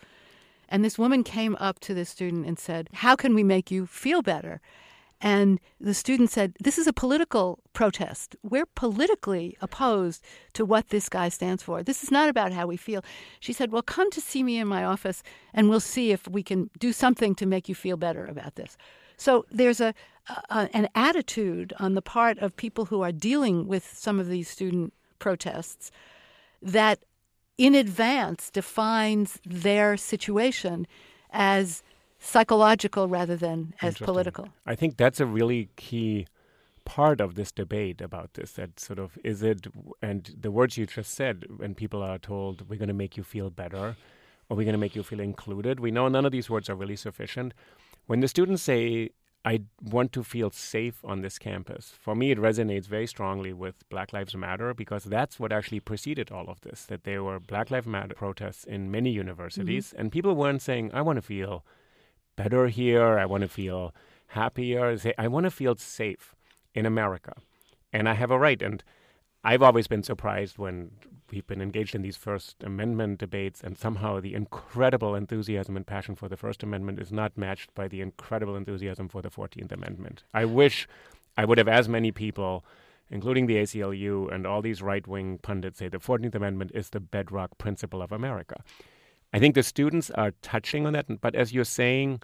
And 0.70 0.86
this 0.86 1.00
woman 1.00 1.24
came 1.24 1.58
up 1.60 1.80
to 1.80 1.96
this 1.96 2.12
student 2.12 2.46
and 2.46 2.60
said, 2.60 2.88
How 2.94 3.16
can 3.16 3.34
we 3.34 3.42
make 3.42 3.72
you 3.72 3.88
feel 3.88 4.22
better? 4.22 4.62
And 5.20 5.60
the 5.82 5.96
student 5.96 6.30
said, 6.30 6.54
This 6.60 6.78
is 6.78 6.86
a 6.86 6.94
political 6.94 7.58
protest. 7.74 8.36
We're 8.44 8.68
politically 8.68 9.58
opposed 9.60 10.24
to 10.54 10.66
what 10.66 10.90
this 10.90 11.10
guy 11.10 11.30
stands 11.30 11.64
for. 11.64 11.82
This 11.82 12.04
is 12.04 12.12
not 12.12 12.30
about 12.30 12.52
how 12.52 12.68
we 12.68 12.78
feel. 12.78 13.04
She 13.40 13.54
said, 13.54 13.72
Well, 13.72 13.82
come 13.82 14.12
to 14.12 14.22
see 14.22 14.44
me 14.44 14.60
in 14.60 14.68
my 14.68 14.84
office 14.84 15.24
and 15.52 15.68
we'll 15.68 15.80
see 15.80 16.12
if 16.12 16.28
we 16.28 16.44
can 16.44 16.70
do 16.78 16.94
something 16.94 17.34
to 17.34 17.48
make 17.48 17.68
you 17.68 17.74
feel 17.74 17.98
better 17.98 18.24
about 18.28 18.54
this. 18.54 18.78
So 19.18 19.46
there's 19.52 19.80
a, 19.80 19.94
a 20.50 20.70
an 20.74 20.90
attitude 20.96 21.74
on 21.80 21.96
the 21.96 22.02
part 22.02 22.40
of 22.40 22.56
people 22.56 22.86
who 22.86 23.02
are 23.02 23.12
dealing 23.12 23.68
with 23.68 23.92
some 23.96 24.20
of 24.20 24.28
these 24.28 24.50
student 24.50 24.94
protests 25.20 25.92
that 26.62 27.00
in 27.58 27.76
advance 27.76 28.50
defines 28.50 29.40
their 29.46 29.96
situation 29.98 30.88
as 31.32 31.84
psychological 32.20 33.08
rather 33.08 33.36
than 33.36 33.74
as 33.82 33.98
political. 33.98 34.50
I 34.66 34.76
think 34.76 34.98
that's 34.98 35.20
a 35.20 35.26
really 35.26 35.70
key 35.76 36.28
part 36.86 37.20
of 37.20 37.36
this 37.36 37.52
debate 37.52 38.00
about 38.00 38.36
this 38.36 38.54
that 38.54 38.80
sort 38.80 39.00
of 39.00 39.18
is 39.24 39.42
it 39.42 39.66
and 40.04 40.36
the 40.40 40.52
words 40.52 40.78
you 40.78 40.86
just 40.86 41.14
said 41.14 41.44
when 41.58 41.74
people 41.74 42.04
are 42.04 42.20
told 42.20 42.70
we're 42.70 42.78
going 42.78 42.88
to 42.88 42.94
make 42.94 43.18
you 43.18 43.24
feel 43.24 43.50
better 43.50 43.96
or 44.48 44.56
we're 44.56 44.64
going 44.64 44.74
to 44.74 44.78
make 44.80 44.96
you 44.96 45.02
feel 45.02 45.20
included 45.20 45.80
we 45.80 45.90
know 45.90 46.08
none 46.08 46.26
of 46.26 46.32
these 46.32 46.48
words 46.48 46.70
are 46.70 46.76
really 46.76 46.96
sufficient 46.96 47.56
when 48.08 48.20
the 48.20 48.28
students 48.28 48.64
say 48.64 49.12
I 49.46 49.62
want 49.80 50.12
to 50.14 50.24
feel 50.24 50.50
safe 50.50 51.06
on 51.06 51.22
this 51.22 51.38
campus. 51.38 51.94
For 52.00 52.16
me, 52.16 52.32
it 52.32 52.40
resonates 52.40 52.88
very 52.88 53.06
strongly 53.06 53.54
with 53.54 53.88
Black 53.90 54.12
Lives 54.12 54.36
Matter 54.36 54.74
because 54.74 55.04
that's 55.04 55.40
what 55.40 55.52
actually 55.52 55.82
preceded 55.82 56.32
all 56.32 56.50
of 56.50 56.62
this. 56.62 56.86
That 56.86 57.04
there 57.04 57.24
were 57.24 57.40
Black 57.40 57.70
Lives 57.70 57.86
Matter 57.86 58.16
protests 58.16 58.64
in 58.64 58.90
many 58.90 59.12
universities, 59.12 59.90
mm-hmm. 59.90 60.02
and 60.02 60.12
people 60.12 60.36
weren't 60.36 60.64
saying, 60.64 60.90
I 60.96 61.04
want 61.04 61.18
to 61.18 61.22
feel 61.22 61.64
better 62.36 62.68
here. 62.68 63.20
I 63.20 63.28
want 63.28 63.42
to 63.42 63.48
feel 63.48 63.94
happier. 64.30 64.98
They, 64.98 65.14
I 65.16 65.28
want 65.28 65.44
to 65.44 65.52
feel 65.52 65.76
safe 65.76 66.36
in 66.74 66.88
America. 66.88 67.34
And 67.94 68.10
I 68.10 68.14
have 68.14 68.32
a 68.32 68.40
right. 68.40 68.62
And 68.62 68.84
I've 69.46 69.62
always 69.62 69.86
been 69.86 70.02
surprised 70.02 70.58
when 70.58 70.90
we've 71.32 71.46
been 71.46 71.62
engaged 71.62 71.94
in 71.94 72.02
these 72.02 72.18
First 72.18 72.64
Amendment 72.64 73.20
debates, 73.20 73.62
and 73.62 73.78
somehow 73.78 74.20
the 74.20 74.34
incredible 74.34 75.14
enthusiasm 75.14 75.78
and 75.78 75.86
passion 75.86 76.16
for 76.16 76.28
the 76.28 76.36
First 76.36 76.64
Amendment 76.64 77.00
is 77.00 77.12
not 77.12 77.38
matched 77.38 77.72
by 77.76 77.88
the 77.88 78.02
incredible 78.02 78.56
enthusiasm 78.56 79.08
for 79.08 79.22
the 79.22 79.30
14th 79.30 79.72
Amendment. 79.72 80.24
I 80.34 80.46
wish 80.46 80.88
I 81.38 81.46
would 81.46 81.60
have 81.60 81.68
as 81.68 81.88
many 81.88 82.12
people, 82.12 82.66
including 83.12 83.46
the 83.46 83.58
ACLU 83.58 84.34
and 84.34 84.48
all 84.48 84.64
these 84.64 84.82
right 84.82 85.06
wing 85.08 85.38
pundits, 85.38 85.78
say 85.78 85.90
the 85.90 86.00
14th 86.00 86.34
Amendment 86.34 86.72
is 86.74 86.90
the 86.90 87.00
bedrock 87.00 87.60
principle 87.60 88.02
of 88.02 88.12
America. 88.12 88.64
I 89.32 89.38
think 89.38 89.54
the 89.54 89.62
students 89.62 90.10
are 90.10 90.32
touching 90.42 90.88
on 90.88 90.94
that, 90.94 91.22
but 91.22 91.36
as 91.36 91.54
you're 91.54 91.66
saying, 91.66 92.24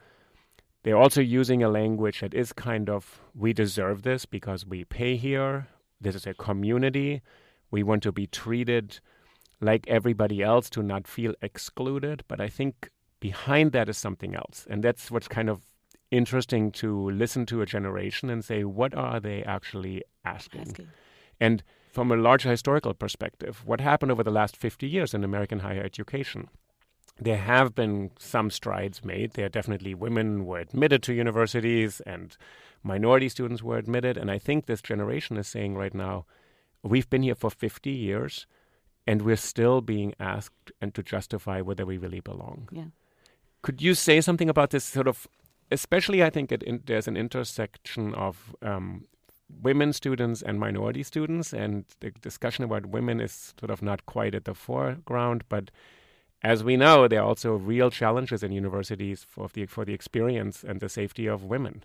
they're 0.81 0.97
also 0.97 1.21
using 1.21 1.61
a 1.61 1.69
language 1.69 2.21
that 2.21 2.33
is 2.33 2.51
kind 2.51 2.89
of 2.89 3.21
we 3.35 3.53
deserve 3.53 4.01
this 4.01 4.25
because 4.25 4.65
we 4.65 4.85
pay 4.85 5.17
here. 5.17 5.67
This 6.01 6.15
is 6.15 6.27
a 6.27 6.33
community. 6.33 7.21
We 7.69 7.83
want 7.83 8.03
to 8.03 8.11
be 8.11 8.27
treated 8.27 8.99
like 9.61 9.87
everybody 9.87 10.41
else 10.41 10.69
to 10.71 10.81
not 10.81 11.07
feel 11.07 11.33
excluded. 11.41 12.23
But 12.27 12.41
I 12.41 12.49
think 12.49 12.89
behind 13.19 13.71
that 13.71 13.87
is 13.87 13.97
something 13.97 14.35
else. 14.35 14.65
And 14.69 14.83
that's 14.83 15.11
what's 15.11 15.27
kind 15.27 15.49
of 15.49 15.61
interesting 16.09 16.71
to 16.71 17.09
listen 17.11 17.45
to 17.45 17.61
a 17.61 17.65
generation 17.65 18.29
and 18.29 18.43
say, 18.43 18.63
what 18.63 18.93
are 18.93 19.19
they 19.19 19.43
actually 19.43 20.03
asking? 20.25 20.61
asking. 20.61 20.87
And 21.39 21.63
from 21.91 22.11
a 22.11 22.15
larger 22.15 22.49
historical 22.49 22.93
perspective, 22.93 23.61
what 23.65 23.81
happened 23.81 24.11
over 24.11 24.23
the 24.23 24.31
last 24.31 24.57
50 24.57 24.87
years 24.87 25.13
in 25.13 25.23
American 25.23 25.59
higher 25.59 25.83
education? 25.83 26.49
There 27.21 27.37
have 27.37 27.75
been 27.75 28.09
some 28.17 28.49
strides 28.49 29.05
made. 29.05 29.33
There 29.33 29.45
are 29.45 29.49
definitely 29.49 29.93
women 29.93 30.43
were 30.45 30.59
admitted 30.59 31.03
to 31.03 31.13
universities 31.13 32.01
and 32.01 32.35
minority 32.83 33.29
students 33.29 33.61
were 33.61 33.77
admitted. 33.77 34.17
And 34.17 34.31
I 34.31 34.39
think 34.39 34.65
this 34.65 34.81
generation 34.81 35.37
is 35.37 35.47
saying 35.47 35.75
right 35.75 35.93
now, 35.93 36.25
we've 36.81 37.09
been 37.09 37.21
here 37.21 37.35
for 37.35 37.51
50 37.51 37.91
years 37.91 38.47
and 39.05 39.21
we're 39.21 39.35
still 39.35 39.81
being 39.81 40.15
asked 40.19 40.71
and 40.81 40.95
to 40.95 41.03
justify 41.03 41.61
whether 41.61 41.85
we 41.85 41.99
really 41.99 42.21
belong. 42.21 42.67
Yeah. 42.71 42.85
Could 43.61 43.83
you 43.83 43.93
say 43.93 44.19
something 44.19 44.49
about 44.49 44.71
this 44.71 44.83
sort 44.83 45.07
of, 45.07 45.27
especially 45.69 46.23
I 46.23 46.31
think 46.31 46.51
it 46.51 46.63
in, 46.63 46.81
there's 46.85 47.07
an 47.07 47.17
intersection 47.17 48.15
of 48.15 48.55
um, 48.63 49.05
women 49.61 49.93
students 49.93 50.41
and 50.41 50.59
minority 50.59 51.03
students, 51.03 51.53
and 51.53 51.85
the 51.99 52.09
discussion 52.21 52.63
about 52.63 52.87
women 52.87 53.19
is 53.19 53.53
sort 53.59 53.69
of 53.69 53.83
not 53.83 54.07
quite 54.07 54.33
at 54.33 54.45
the 54.45 54.55
foreground, 54.55 55.43
but 55.49 55.69
as 56.43 56.63
we 56.63 56.75
know, 56.75 57.07
there 57.07 57.21
are 57.21 57.27
also 57.27 57.53
real 57.53 57.91
challenges 57.91 58.43
in 58.43 58.51
universities 58.51 59.25
for 59.27 59.47
the 59.53 59.65
for 59.67 59.85
the 59.85 59.93
experience 59.93 60.63
and 60.63 60.79
the 60.79 60.89
safety 60.89 61.27
of 61.27 61.43
women. 61.43 61.83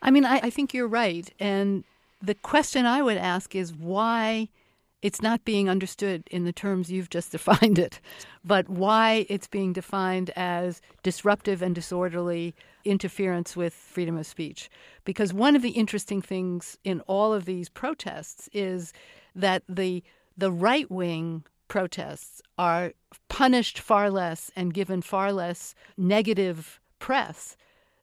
I 0.00 0.10
mean, 0.10 0.24
I, 0.24 0.36
I 0.44 0.50
think 0.50 0.74
you're 0.74 0.88
right, 0.88 1.32
and 1.40 1.84
the 2.22 2.34
question 2.34 2.86
I 2.86 3.02
would 3.02 3.16
ask 3.16 3.54
is 3.54 3.72
why 3.72 4.48
it's 5.02 5.20
not 5.20 5.44
being 5.44 5.68
understood 5.68 6.22
in 6.30 6.44
the 6.44 6.52
terms 6.52 6.90
you've 6.90 7.10
just 7.10 7.32
defined 7.36 7.78
it, 7.78 8.00
but 8.44 8.68
why 8.68 9.26
it's 9.28 9.46
being 9.46 9.72
defined 9.72 10.30
as 10.36 10.80
disruptive 11.02 11.60
and 11.60 11.74
disorderly 11.74 12.54
interference 12.84 13.56
with 13.56 13.74
freedom 13.74 14.16
of 14.16 14.26
speech. 14.26 14.70
Because 15.04 15.32
one 15.32 15.56
of 15.56 15.62
the 15.62 15.70
interesting 15.70 16.22
things 16.22 16.78
in 16.84 17.00
all 17.02 17.32
of 17.32 17.44
these 17.44 17.68
protests 17.68 18.48
is 18.52 18.92
that 19.34 19.62
the 19.68 20.02
the 20.36 20.50
right 20.50 20.90
wing 20.90 21.44
protests 21.68 22.42
are 22.58 22.92
punished 23.28 23.78
far 23.78 24.10
less 24.10 24.50
and 24.56 24.74
given 24.74 25.02
far 25.02 25.32
less 25.32 25.74
negative 25.96 26.80
press 26.98 27.56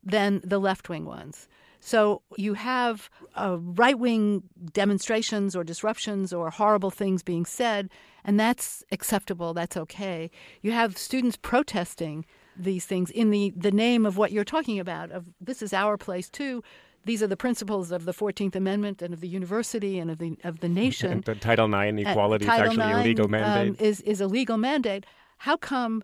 than 0.04 0.42
the 0.44 0.60
left 0.60 0.90
wing 0.90 1.06
ones. 1.06 1.48
So 1.80 2.22
you 2.38 2.54
have 2.54 3.10
uh, 3.36 3.58
right 3.60 3.98
wing 3.98 4.44
demonstrations 4.72 5.56
or 5.56 5.64
disruptions 5.64 6.32
or 6.32 6.52
horrible 6.52 6.92
things 6.92 7.24
being 7.24 7.46
said, 7.46 7.90
and 8.24 8.40
that's 8.40 8.84
acceptable, 8.92 9.54
that's 9.54 9.76
okay. 9.76 10.30
You 10.62 10.74
have 10.74 10.98
students 10.98 11.38
protesting 11.38 12.26
these 12.56 12.86
things 12.86 13.10
in 13.10 13.32
the, 13.32 13.52
the 13.56 13.72
name 13.72 14.06
of 14.06 14.16
what 14.16 14.32
you're 14.32 14.44
talking 14.44 14.80
about, 14.80 15.10
of 15.10 15.26
this 15.40 15.64
is 15.64 15.74
our 15.74 15.98
place 15.98 16.30
too 16.30 16.64
these 17.06 17.24
are 17.24 17.28
the 17.28 17.38
principles 17.38 17.92
of 17.92 18.06
the 18.06 18.14
Fourteenth 18.14 18.56
Amendment 18.56 19.02
and 19.02 19.14
of 19.14 19.22
the 19.22 19.28
university 19.28 20.00
and 20.00 20.12
of 20.12 20.18
the 20.20 20.38
of 20.44 20.60
the 20.60 20.70
nation. 20.70 21.12
And 21.12 21.24
the 21.24 21.36
Title 21.36 21.74
IX 21.74 22.00
equality 22.00 22.48
uh, 22.48 22.54
is 22.54 22.60
actually 22.60 22.92
IX, 22.92 23.00
a 23.00 23.04
legal 23.04 23.26
um, 23.26 23.32
mandate. 23.32 23.70
Um, 23.70 23.86
is 23.86 24.02
is 24.02 24.22
a 24.22 24.28
legal 24.28 24.58
mandate. 24.58 25.06
How 25.38 25.58
come 25.58 26.04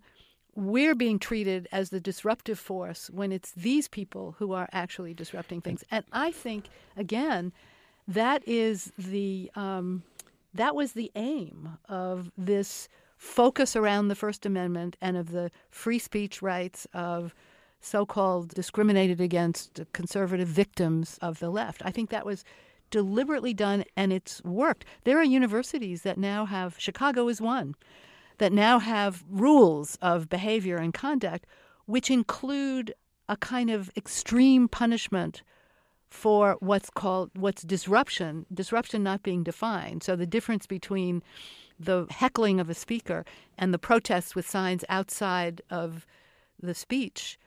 we're 0.56 0.96
being 0.96 1.20
treated 1.20 1.68
as 1.72 1.92
the 1.92 2.00
disruptive 2.00 2.58
force 2.58 3.12
when 3.12 3.32
it's 3.32 3.52
these 3.52 3.88
people 3.88 4.36
who 4.40 4.54
are 4.54 4.68
actually 4.72 5.14
disrupting 5.14 5.62
things? 5.62 5.84
And 5.92 6.04
I 6.12 6.32
think 6.32 6.66
again, 6.96 7.54
that 8.08 8.48
is 8.48 8.92
the 8.98 9.52
um, 9.56 10.04
that 10.54 10.76
was 10.76 10.94
the 10.94 11.12
aim 11.16 11.78
of 11.88 12.32
this 12.38 12.90
focus 13.18 13.76
around 13.76 14.08
the 14.08 14.16
First 14.16 14.46
Amendment 14.46 14.96
and 15.02 15.18
of 15.18 15.32
the 15.32 15.52
free 15.70 16.00
speech 16.00 16.42
rights 16.42 16.88
of 16.94 17.34
so 17.80 18.06
called 18.06 18.54
discriminated 18.54 19.22
against 19.22 19.82
conservative 19.94 20.48
victims 20.48 21.18
of 21.22 21.40
the 21.40 21.50
left. 21.50 21.82
I 21.86 21.92
think 21.92 22.10
that 22.10 22.26
was 22.26 22.44
deliberately 22.90 23.54
done 23.54 23.84
and 23.96 24.13
it's 24.13 24.44
worked. 24.44 24.86
There 25.04 25.20
are 25.20 25.24
universities 25.24 26.02
that 26.04 26.18
now 26.18 26.46
have, 26.46 26.76
Chicago 26.78 27.28
is 27.28 27.42
one, 27.42 27.76
that 28.38 28.54
now 28.54 28.80
have 28.80 29.24
rules 29.30 29.98
of 30.02 30.30
behavior 30.30 30.78
and 30.78 30.94
conduct 30.94 31.46
which 31.86 32.12
include 32.12 32.94
a 33.30 33.38
kind 33.38 33.70
of 33.70 33.90
extreme 33.98 34.68
punishment 34.68 35.42
for 36.10 36.58
what's 36.60 36.90
called 36.90 37.30
what's 37.36 37.63
disruption 37.63 38.46
disruption 38.54 39.04
not 39.04 39.24
being 39.24 39.44
defined 39.44 40.02
so 40.02 40.16
the 40.16 40.26
difference 40.26 40.66
between 40.66 41.22
the 41.78 42.06
heckling 42.10 42.60
of 42.62 42.70
a 42.70 42.74
speaker 42.74 43.26
and 43.58 43.74
the 43.74 43.80
protests 43.80 44.34
with 44.34 44.50
signs 44.50 44.86
outside 44.88 45.62
of 45.70 46.08
the 46.62 46.74
speech 46.74 47.38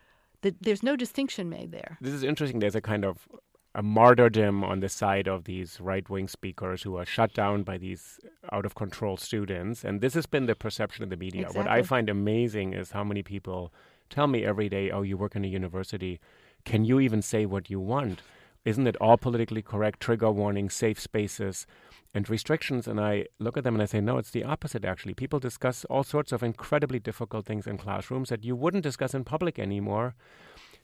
the, 0.43 0.55
there's 0.61 0.83
no 0.83 0.97
distinction 0.97 1.49
made 1.49 1.73
there. 1.73 1.99
This 2.01 2.15
is 2.15 2.23
interesting. 2.23 2.61
There's 2.61 2.75
a 2.75 2.81
kind 2.81 3.05
of 3.05 3.29
a 3.75 3.83
martyrdom 3.83 4.65
on 4.65 4.81
the 4.81 4.89
side 4.89 5.29
of 5.29 5.45
these 5.45 5.81
right 5.81 6.09
wing 6.11 6.27
speakers 6.27 6.83
who 6.83 6.97
are 6.97 7.05
shut 7.05 7.33
down 7.35 7.63
by 7.63 7.79
these 7.79 8.19
out 8.53 8.67
of 8.67 8.75
control 8.75 9.17
students. 9.17 9.85
And 9.85 10.01
this 10.01 10.15
has 10.15 10.27
been 10.27 10.47
the 10.47 10.57
perception 10.57 11.05
in 11.05 11.09
the 11.09 11.17
media. 11.17 11.43
Exactly. 11.43 11.63
What 11.63 11.71
I 11.71 11.83
find 11.83 12.09
amazing 12.09 12.73
is 12.73 12.91
how 12.91 13.05
many 13.05 13.23
people 13.23 13.73
tell 14.09 14.27
me 14.27 14.45
every 14.45 14.69
day, 14.69 14.91
oh, 14.91 15.03
you 15.03 15.17
work 15.17 15.37
in 15.37 15.45
a 15.45 15.49
university. 15.49 16.19
Can 16.65 16.85
you 16.85 16.99
even 16.99 17.23
say 17.23 17.47
what 17.47 17.71
you 17.71 17.79
want? 17.79 18.23
Isn't 18.65 18.87
it 18.87 18.97
all 18.97 19.17
politically 19.17 19.63
correct? 19.63 20.01
Trigger 20.01 20.31
warning, 20.31 20.69
safe 20.69 21.01
spaces 21.01 21.67
and 22.15 22.29
restrictions. 22.29 22.87
And 22.87 23.01
I 23.01 23.27
look 23.39 23.57
at 23.57 23.65
them 23.65 23.75
and 23.75 23.83
I 23.83 23.87
say, 23.87 24.01
no, 24.01 24.19
it's 24.19 24.31
the 24.31 24.45
opposite, 24.45 24.85
actually. 24.85 25.15
People 25.15 25.39
discuss 25.39 25.85
all 25.87 26.03
sorts 26.03 26.33
of 26.33 26.43
incredibly 26.43 26.99
difficult 26.99 27.47
things 27.47 27.67
in 27.67 27.79
classrooms 27.79 28.29
that 28.29 28.45
you 28.45 28.55
wouldn't 28.55 28.83
discuss 28.83 29.15
in 29.15 29.25
public 29.25 29.59
anymore. 29.59 30.15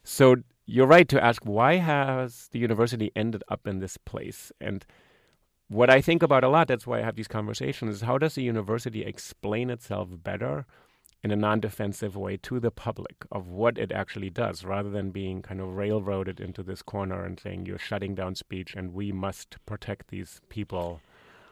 So 0.05 0.37
you're 0.66 0.87
right 0.87 1.09
to 1.09 1.22
ask 1.22 1.43
why 1.45 1.77
has 1.77 2.49
the 2.53 2.59
university 2.59 3.12
ended 3.14 3.43
up 3.49 3.66
in 3.66 3.81
this 3.81 3.97
place? 3.97 4.53
And 4.61 4.87
what 5.68 5.91
I 5.91 6.01
think 6.01 6.22
about 6.22 6.45
a 6.45 6.49
lot, 6.49 6.68
that's 6.68 6.87
why 6.87 7.01
I 7.01 7.03
have 7.03 7.16
these 7.16 7.29
conversations, 7.29 7.97
is 7.97 8.03
how 8.03 8.18
does 8.18 8.37
the 8.37 8.43
university 8.43 9.05
explain 9.05 9.68
itself 9.68 10.09
better 10.22 10.64
in 11.27 11.33
a 11.33 11.37
non 11.37 11.59
defensive 11.59 12.14
way 12.14 12.37
to 12.37 12.61
the 12.61 12.70
public 12.70 13.24
of 13.33 13.49
what 13.49 13.77
it 13.77 13.91
actually 13.91 14.31
does, 14.31 14.64
rather 14.64 14.91
than 14.91 15.11
being 15.11 15.43
kind 15.43 15.61
of 15.61 15.74
railroaded 15.74 16.39
into 16.39 16.62
this 16.62 16.83
corner 16.83 17.24
and 17.24 17.41
saying 17.41 17.66
you're 17.66 17.79
shutting 17.79 18.14
down 18.14 18.37
speech 18.37 18.74
and 18.77 18.95
we 18.95 19.11
must 19.11 19.57
protect 19.66 20.07
these 20.07 20.41
people. 20.49 21.01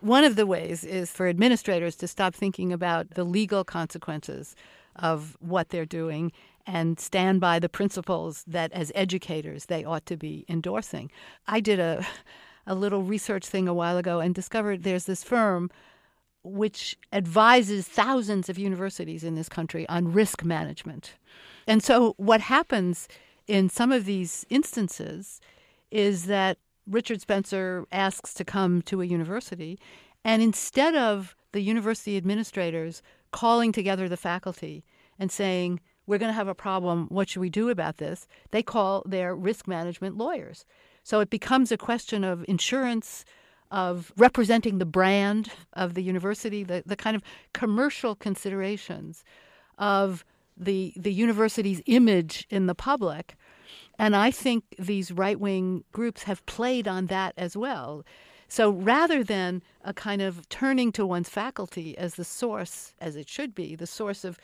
One 0.01 0.23
of 0.23 0.37
the 0.37 0.47
ways 0.47 0.85
is 0.85 1.11
for 1.11 1.27
administrators 1.27 1.97
to 1.97 2.07
stop 2.07 2.37
thinking 2.37 2.73
about 2.73 3.11
the 3.11 3.25
legal 3.25 3.65
consequences 3.65 4.55
of 4.95 5.37
what 5.41 5.71
they're 5.71 5.85
doing 5.85 6.31
and 6.69 7.01
stand 7.01 7.41
by 7.41 7.59
the 7.59 7.69
principles 7.69 8.45
that 8.47 8.71
as 8.73 8.93
educators 8.95 9.67
they 9.67 9.83
ought 9.83 10.07
to 10.07 10.17
be 10.17 10.45
endorsing. 10.49 11.11
I 11.49 11.59
did 11.59 11.81
a 11.81 12.07
a 12.67 12.77
little 12.77 13.03
research 13.03 13.45
thing 13.45 13.67
a 13.67 13.75
while 13.75 13.99
ago 13.99 14.21
and 14.21 14.35
discovered 14.35 14.85
there's 14.85 15.05
this 15.05 15.25
firm 15.25 15.69
which 16.45 16.97
advises 17.13 17.89
thousands 17.89 18.49
of 18.49 18.59
universities 18.59 19.25
in 19.25 19.35
this 19.35 19.49
country 19.49 19.89
on 19.89 20.13
risk 20.13 20.45
management. 20.45 21.15
And 21.67 21.83
so, 21.83 22.15
what 22.19 22.43
happens 22.43 23.09
in 23.47 23.69
some 23.69 23.91
of 23.91 24.05
these 24.05 24.47
instances 24.51 25.41
is 25.91 26.27
that 26.27 26.59
Richard 26.87 27.21
Spencer 27.21 27.87
asks 27.91 28.35
to 28.35 28.45
come 28.45 28.83
to 28.83 29.01
a 29.01 29.07
university, 29.07 29.79
and 30.25 30.43
instead 30.43 30.95
of 30.95 31.35
the 31.53 31.61
university 31.61 32.17
administrators 32.17 33.03
calling 33.31 33.73
together 33.73 34.09
the 34.09 34.17
faculty 34.17 34.85
and 35.19 35.31
saying, 35.31 35.81
We're 36.07 36.19
going 36.19 36.31
to 36.31 36.35
have 36.37 36.49
a 36.49 36.55
problem, 36.55 37.07
what 37.09 37.29
should 37.29 37.41
we 37.41 37.51
do 37.51 37.71
about 37.71 37.97
this? 37.97 38.27
They 38.51 38.63
call 38.63 39.03
their 39.07 39.35
risk 39.35 39.67
management 39.67 40.17
lawyers. 40.17 40.67
So 41.03 41.21
it 41.21 41.31
becomes 41.31 41.71
a 41.71 41.77
question 41.77 42.25
of 42.25 42.45
insurance, 42.49 43.25
of 43.71 44.13
representing 44.17 44.79
the 44.79 44.87
brand 44.87 45.51
of 45.73 45.95
the 45.95 46.03
university, 46.03 46.63
the, 46.63 46.83
the 46.87 46.97
kind 46.97 47.17
of 47.17 47.23
commercial 47.53 48.15
considerations 48.15 49.25
of 49.79 50.25
the 50.57 50.93
the 50.97 51.13
university's 51.13 51.83
image 51.87 52.47
in 52.49 52.67
the 52.67 52.75
public. 52.75 53.37
And 53.99 54.15
I 54.15 54.31
think 54.31 54.65
these 54.79 55.11
right 55.13 55.39
wing 55.39 55.85
groups 55.93 56.25
have 56.25 56.45
played 56.47 56.87
on 56.87 57.07
that 57.07 57.35
as 57.37 57.57
well. 57.57 58.05
So 58.49 58.71
rather 58.71 59.25
than 59.25 59.63
a 59.83 59.93
kind 59.93 60.23
of 60.23 60.49
turning 60.49 60.93
to 60.93 61.07
one's 61.07 61.29
faculty 61.29 61.97
as 61.99 62.15
the 62.15 62.25
source, 62.25 62.95
as 63.01 63.17
it 63.17 63.29
should 63.29 63.55
be, 63.55 63.75
the 63.75 63.87
source 63.87 64.25
of 64.25 64.39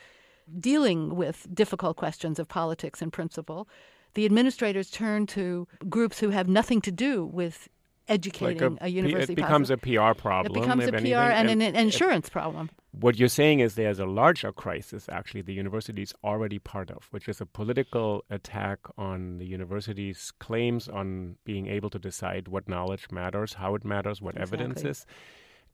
dealing 0.59 1.15
with 1.15 1.47
difficult 1.53 1.97
questions 1.97 2.39
of 2.39 2.47
politics 2.47 3.01
and 3.01 3.13
principle, 3.13 3.67
the 4.13 4.25
administrators 4.25 4.89
turn 4.89 5.27
to 5.27 5.67
groups 5.87 6.19
who 6.19 6.31
have 6.31 6.49
nothing 6.49 6.81
to 6.81 6.91
do 6.91 7.25
with 7.25 7.69
educating 8.07 8.73
like 8.75 8.81
a, 8.81 8.85
a, 8.85 8.87
university. 8.89 9.33
It 9.33 9.35
becomes 9.35 9.69
a 9.69 9.77
PR 9.77 10.13
problem. 10.13 10.55
It 10.55 10.61
becomes 10.61 10.85
a 10.85 10.91
PR 10.91 10.97
anything. 10.97 11.13
and, 11.13 11.49
and 11.49 11.61
an 11.61 11.75
insurance 11.75 12.27
it, 12.27 12.31
problem. 12.31 12.69
What 12.91 13.17
you're 13.17 13.29
saying 13.29 13.61
is 13.61 13.75
there's 13.75 13.99
a 13.99 14.05
larger 14.05 14.51
crisis, 14.51 15.07
actually, 15.09 15.43
the 15.43 15.53
university 15.53 16.01
is 16.01 16.13
already 16.23 16.59
part 16.59 16.91
of, 16.91 17.07
which 17.11 17.29
is 17.29 17.39
a 17.39 17.45
political 17.45 18.25
attack 18.29 18.79
on 18.97 19.37
the 19.37 19.45
university's 19.45 20.31
claims 20.39 20.89
on 20.89 21.37
being 21.45 21.67
able 21.67 21.89
to 21.89 21.99
decide 21.99 22.47
what 22.49 22.67
knowledge 22.67 23.07
matters, 23.11 23.53
how 23.53 23.75
it 23.75 23.85
matters, 23.85 24.21
what 24.21 24.35
exactly. 24.35 24.59
evidence 24.59 24.83
is. 24.83 25.05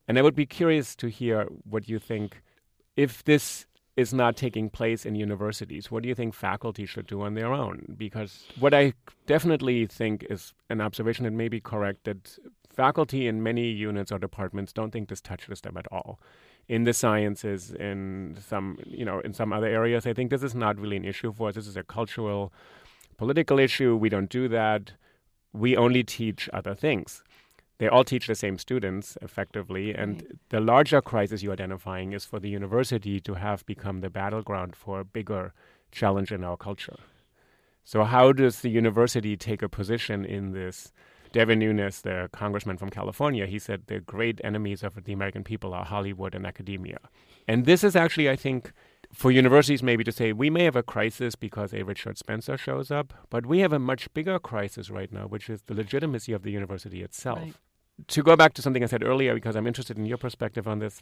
And 0.07 0.19
I 0.19 0.21
would 0.21 0.35
be 0.35 0.45
curious 0.45 0.95
to 0.97 1.07
hear 1.07 1.47
what 1.63 1.89
you 1.89 1.99
think. 1.99 2.41
If 2.95 3.23
this 3.23 3.65
is 3.97 4.13
not 4.13 4.37
taking 4.37 4.69
place 4.69 5.05
in 5.07 5.15
universities. 5.15 5.91
What 5.91 6.03
do 6.03 6.09
you 6.09 6.13
think 6.13 6.35
faculty 6.35 6.85
should 6.85 7.07
do 7.07 7.23
on 7.23 7.33
their 7.33 7.51
own? 7.51 7.95
Because 7.97 8.45
what 8.59 8.73
I 8.73 8.93
definitely 9.25 9.87
think 9.87 10.25
is 10.29 10.53
an 10.69 10.79
observation 10.79 11.25
that 11.25 11.33
may 11.33 11.49
be 11.49 11.59
correct 11.59 12.03
that 12.03 12.37
faculty 12.71 13.27
in 13.27 13.41
many 13.41 13.65
units 13.69 14.11
or 14.11 14.19
departments 14.19 14.71
don't 14.71 14.91
think 14.91 15.09
this 15.09 15.19
touches 15.19 15.61
them 15.61 15.77
at 15.77 15.87
all. 15.91 16.19
In 16.69 16.83
the 16.83 16.93
sciences, 16.93 17.71
in 17.71 18.37
some 18.47 18.77
you 18.85 19.03
know, 19.03 19.19
in 19.21 19.33
some 19.33 19.51
other 19.51 19.67
areas, 19.67 20.05
I 20.05 20.13
think 20.13 20.29
this 20.29 20.43
is 20.43 20.53
not 20.53 20.77
really 20.77 20.97
an 20.97 21.05
issue 21.05 21.33
for 21.33 21.49
us. 21.49 21.55
This 21.55 21.65
is 21.67 21.77
a 21.77 21.83
cultural, 21.83 22.53
political 23.17 23.57
issue. 23.57 23.95
We 23.95 24.09
don't 24.09 24.29
do 24.29 24.47
that. 24.49 24.91
We 25.53 25.75
only 25.75 26.03
teach 26.03 26.49
other 26.53 26.75
things 26.75 27.23
they 27.79 27.87
all 27.87 28.03
teach 28.03 28.27
the 28.27 28.35
same 28.35 28.57
students 28.57 29.17
effectively. 29.21 29.93
And 29.93 30.15
right. 30.15 30.31
the 30.49 30.59
larger 30.59 31.01
crisis 31.01 31.43
you're 31.43 31.53
identifying 31.53 32.13
is 32.13 32.25
for 32.25 32.39
the 32.39 32.49
university 32.49 33.19
to 33.21 33.35
have 33.35 33.65
become 33.65 34.01
the 34.01 34.09
battleground 34.09 34.75
for 34.75 34.99
a 34.99 35.05
bigger 35.05 35.53
challenge 35.91 36.31
in 36.31 36.43
our 36.43 36.57
culture. 36.57 36.97
So, 37.83 38.03
how 38.03 38.33
does 38.33 38.61
the 38.61 38.69
university 38.69 39.37
take 39.37 39.61
a 39.61 39.69
position 39.69 40.25
in 40.25 40.51
this? 40.51 40.91
Devin 41.33 41.59
Nunes, 41.59 42.01
the 42.01 42.29
congressman 42.31 42.77
from 42.77 42.89
California, 42.89 43.45
he 43.45 43.59
said 43.59 43.83
the 43.87 43.99
great 43.99 44.39
enemies 44.45 44.81
of 44.81 45.03
the 45.03 45.11
American 45.11 45.43
people 45.43 45.73
are 45.73 45.83
Hollywood 45.83 46.33
and 46.33 46.47
academia. 46.47 46.99
And 47.49 47.65
this 47.65 47.83
is 47.83 47.97
actually, 47.97 48.29
I 48.29 48.37
think, 48.37 48.71
for 49.13 49.29
universities 49.29 49.83
maybe 49.83 50.05
to 50.05 50.11
say 50.11 50.31
we 50.31 50.49
may 50.49 50.63
have 50.63 50.77
a 50.77 50.83
crisis 50.83 51.35
because 51.35 51.73
a 51.73 51.83
Richard 51.83 52.17
Spencer 52.17 52.57
shows 52.57 52.91
up, 52.91 53.13
but 53.29 53.45
we 53.45 53.59
have 53.59 53.73
a 53.73 53.79
much 53.79 54.11
bigger 54.13 54.39
crisis 54.39 54.89
right 54.89 55.11
now, 55.11 55.27
which 55.27 55.49
is 55.49 55.61
the 55.63 55.73
legitimacy 55.73 56.31
of 56.31 56.43
the 56.43 56.51
university 56.51 57.03
itself. 57.03 57.39
Right 57.39 57.53
to 58.07 58.23
go 58.23 58.35
back 58.35 58.53
to 58.53 58.61
something 58.61 58.83
I 58.83 58.87
said 58.87 59.03
earlier, 59.03 59.33
because 59.33 59.55
I'm 59.55 59.67
interested 59.67 59.97
in 59.97 60.05
your 60.05 60.17
perspective 60.17 60.67
on 60.67 60.79
this, 60.79 61.01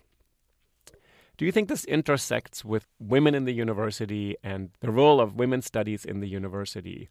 do 1.37 1.45
you 1.45 1.51
think 1.51 1.67
this 1.67 1.83
intersects 1.85 2.63
with 2.63 2.87
women 2.99 3.35
in 3.35 3.43
the 3.43 3.51
university 3.51 4.37
and 4.41 4.69
the 4.79 4.91
role 4.91 5.19
of 5.19 5.35
women's 5.35 5.65
studies 5.65 6.05
in 6.05 6.21
the 6.21 6.29
university 6.29 7.09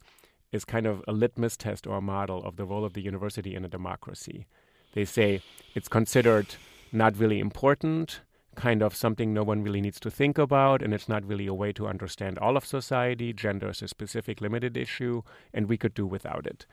is 0.50 0.64
kind 0.64 0.86
of 0.86 1.02
a 1.06 1.12
litmus 1.12 1.56
test 1.58 1.86
or 1.86 1.98
a 1.98 2.00
model 2.00 2.42
of 2.44 2.56
the 2.56 2.64
role 2.64 2.84
of 2.84 2.94
the 2.94 3.02
university 3.02 3.54
in 3.54 3.64
a 3.64 3.68
democracy? 3.68 4.46
They 4.94 5.04
say 5.04 5.42
it's 5.74 5.88
considered 5.88 6.54
not 6.90 7.18
really 7.18 7.38
important, 7.40 8.20
kind 8.54 8.82
of 8.82 8.94
something 8.94 9.34
no 9.34 9.42
one 9.42 9.62
really 9.62 9.80
needs 9.80 10.00
to 10.00 10.10
think 10.10 10.38
about, 10.38 10.80
and 10.80 10.94
it's 10.94 11.08
not 11.08 11.26
really 11.26 11.46
a 11.46 11.52
way 11.52 11.72
to 11.72 11.88
understand 11.88 12.38
all 12.38 12.56
of 12.56 12.64
society. 12.64 13.32
Gender 13.32 13.70
is 13.70 13.82
a 13.82 13.88
specific 13.88 14.40
limited 14.40 14.76
issue, 14.76 15.22
and 15.52 15.68
we 15.68 15.76
could 15.76 15.92
do 15.92 16.06
without 16.06 16.46
it. 16.46 16.64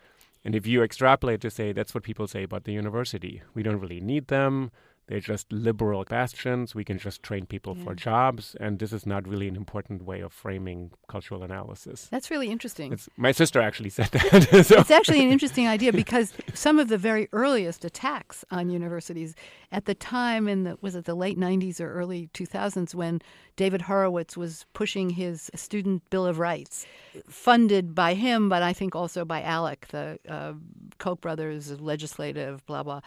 And 0.43 0.55
if 0.55 0.65
you 0.65 0.81
extrapolate 0.83 1.41
to 1.41 1.49
say 1.49 1.71
that's 1.71 1.93
what 1.93 2.03
people 2.03 2.27
say 2.27 2.43
about 2.43 2.63
the 2.63 2.73
university, 2.73 3.41
we 3.53 3.63
don't 3.63 3.79
really 3.79 4.01
need 4.01 4.27
them. 4.27 4.71
They're 5.11 5.19
just 5.19 5.51
liberal 5.51 6.05
bastions. 6.05 6.73
We 6.73 6.85
can 6.85 6.97
just 6.97 7.21
train 7.21 7.45
people 7.45 7.75
yeah. 7.75 7.83
for 7.83 7.95
jobs. 7.95 8.55
And 8.61 8.79
this 8.79 8.93
is 8.93 9.05
not 9.05 9.27
really 9.27 9.49
an 9.49 9.57
important 9.57 10.03
way 10.03 10.21
of 10.21 10.31
framing 10.31 10.91
cultural 11.09 11.43
analysis. 11.43 12.07
That's 12.09 12.31
really 12.31 12.49
interesting. 12.49 12.93
It's, 12.93 13.09
my 13.17 13.33
sister 13.33 13.61
actually 13.61 13.89
said 13.89 14.05
that. 14.11 14.65
so. 14.65 14.79
It's 14.79 14.89
actually 14.89 15.21
an 15.21 15.29
interesting 15.29 15.67
idea 15.67 15.91
because 15.91 16.33
some 16.53 16.79
of 16.79 16.87
the 16.87 16.97
very 16.97 17.27
earliest 17.33 17.83
attacks 17.83 18.45
on 18.51 18.69
universities 18.69 19.35
at 19.71 19.83
the 19.83 19.95
time 19.95 20.47
in 20.47 20.63
the 20.63 20.77
was 20.79 20.95
it 20.95 21.03
the 21.03 21.15
late 21.15 21.37
90s 21.37 21.81
or 21.81 21.91
early 21.91 22.29
2000s 22.33 22.95
when 22.95 23.21
David 23.61 23.83
Horowitz 23.83 24.35
was 24.35 24.65
pushing 24.73 25.11
his 25.11 25.51
student 25.53 26.01
bill 26.09 26.25
of 26.25 26.39
rights 26.39 26.87
funded 27.27 27.93
by 27.93 28.15
him 28.15 28.49
but 28.49 28.63
I 28.63 28.73
think 28.73 28.95
also 28.95 29.23
by 29.23 29.39
ALEC 29.43 29.87
the 29.89 30.17
uh, 30.27 30.53
Koch 30.97 31.21
brothers 31.21 31.79
legislative 31.79 32.65
blah 32.65 32.81
blah. 32.81 33.01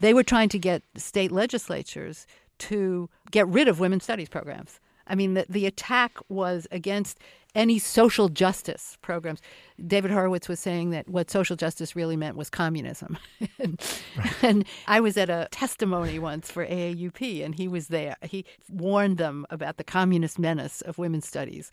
They 0.00 0.12
were 0.12 0.24
trying 0.24 0.48
to 0.48 0.58
get 0.58 0.82
state 0.96 1.30
legislatures 1.30 2.26
to 2.70 3.08
get 3.30 3.46
rid 3.46 3.68
of 3.68 3.78
women's 3.78 4.02
studies 4.02 4.28
programs. 4.28 4.80
I 5.06 5.14
mean, 5.14 5.34
the, 5.34 5.46
the 5.48 5.66
attack 5.66 6.18
was 6.28 6.66
against 6.72 7.20
any 7.54 7.78
social 7.78 8.28
justice 8.28 8.96
programs. 9.02 9.40
David 9.86 10.10
Horowitz 10.10 10.48
was 10.48 10.60
saying 10.60 10.90
that 10.90 11.08
what 11.08 11.30
social 11.30 11.56
justice 11.56 11.96
really 11.96 12.16
meant 12.16 12.36
was 12.36 12.50
communism. 12.50 13.18
and, 13.58 13.80
right. 14.16 14.44
and, 14.44 14.64
I 14.86 15.00
was 15.00 15.16
at 15.16 15.30
a 15.30 15.48
testimony 15.50 16.18
once 16.18 16.50
for 16.50 16.66
AAUP, 16.66 17.44
and 17.44 17.54
he 17.54 17.68
was 17.68 17.88
there. 17.88 18.16
He 18.22 18.44
warned 18.68 19.18
them 19.18 19.46
about 19.50 19.76
the 19.76 19.84
communist 19.84 20.38
menace 20.38 20.80
of 20.82 20.98
women's 20.98 21.26
studies 21.26 21.70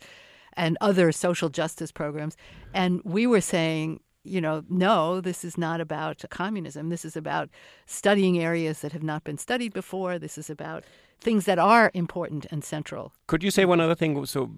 and 0.54 0.76
other 0.80 1.12
social 1.12 1.48
justice 1.48 1.92
programs. 1.92 2.36
And 2.74 3.00
we 3.04 3.26
were 3.26 3.40
saying, 3.40 4.00
you 4.24 4.40
know, 4.40 4.64
no, 4.68 5.20
this 5.20 5.44
is 5.44 5.56
not 5.56 5.80
about 5.80 6.24
communism. 6.30 6.88
This 6.88 7.04
is 7.04 7.16
about 7.16 7.48
studying 7.86 8.38
areas 8.38 8.80
that 8.80 8.92
have 8.92 9.02
not 9.02 9.24
been 9.24 9.38
studied 9.38 9.72
before. 9.72 10.18
This 10.18 10.36
is 10.36 10.50
about 10.50 10.84
things 11.20 11.44
that 11.46 11.58
are 11.58 11.90
important 11.94 12.46
and 12.50 12.62
central. 12.62 13.12
Could 13.26 13.42
you 13.42 13.50
say 13.50 13.64
one 13.64 13.80
other 13.80 13.94
thing? 13.94 14.24
So, 14.26 14.50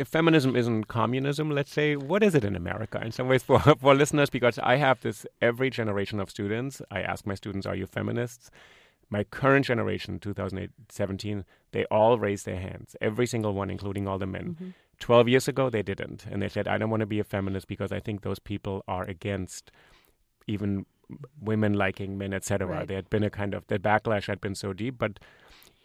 if 0.00 0.08
feminism 0.08 0.56
isn't 0.56 0.84
communism, 0.84 1.50
let's 1.50 1.70
say, 1.70 1.94
what 1.94 2.22
is 2.22 2.34
it 2.34 2.42
in 2.42 2.56
America? 2.56 2.98
In 3.04 3.12
some 3.12 3.28
ways, 3.28 3.42
for, 3.42 3.60
for 3.80 3.94
listeners, 3.94 4.30
because 4.30 4.58
I 4.58 4.76
have 4.76 5.02
this 5.02 5.26
every 5.42 5.68
generation 5.68 6.18
of 6.20 6.30
students, 6.30 6.80
I 6.90 7.02
ask 7.02 7.26
my 7.26 7.34
students, 7.34 7.66
Are 7.66 7.76
you 7.76 7.86
feminists? 7.86 8.50
My 9.10 9.24
current 9.24 9.66
generation, 9.66 10.18
2017, 10.18 11.44
they 11.72 11.84
all 11.86 12.18
raised 12.18 12.46
their 12.46 12.60
hands, 12.60 12.96
every 13.02 13.26
single 13.26 13.52
one, 13.52 13.68
including 13.68 14.08
all 14.08 14.18
the 14.18 14.26
men. 14.26 14.54
Mm-hmm. 14.54 14.68
12 15.00 15.28
years 15.28 15.48
ago, 15.48 15.68
they 15.68 15.82
didn't. 15.82 16.24
And 16.30 16.40
they 16.40 16.48
said, 16.48 16.66
I 16.66 16.78
don't 16.78 16.90
want 16.90 17.00
to 17.00 17.06
be 17.06 17.20
a 17.20 17.24
feminist 17.24 17.68
because 17.68 17.92
I 17.92 18.00
think 18.00 18.22
those 18.22 18.38
people 18.38 18.82
are 18.88 19.04
against 19.04 19.70
even 20.46 20.86
women 21.42 21.74
liking 21.74 22.16
men, 22.16 22.32
etc. 22.32 22.66
Right. 22.66 22.88
There 22.88 22.96
had 22.96 23.10
been 23.10 23.24
a 23.24 23.30
kind 23.30 23.52
of, 23.52 23.66
the 23.66 23.78
backlash 23.78 24.28
had 24.28 24.40
been 24.40 24.54
so 24.54 24.72
deep. 24.72 24.96
But 24.96 25.18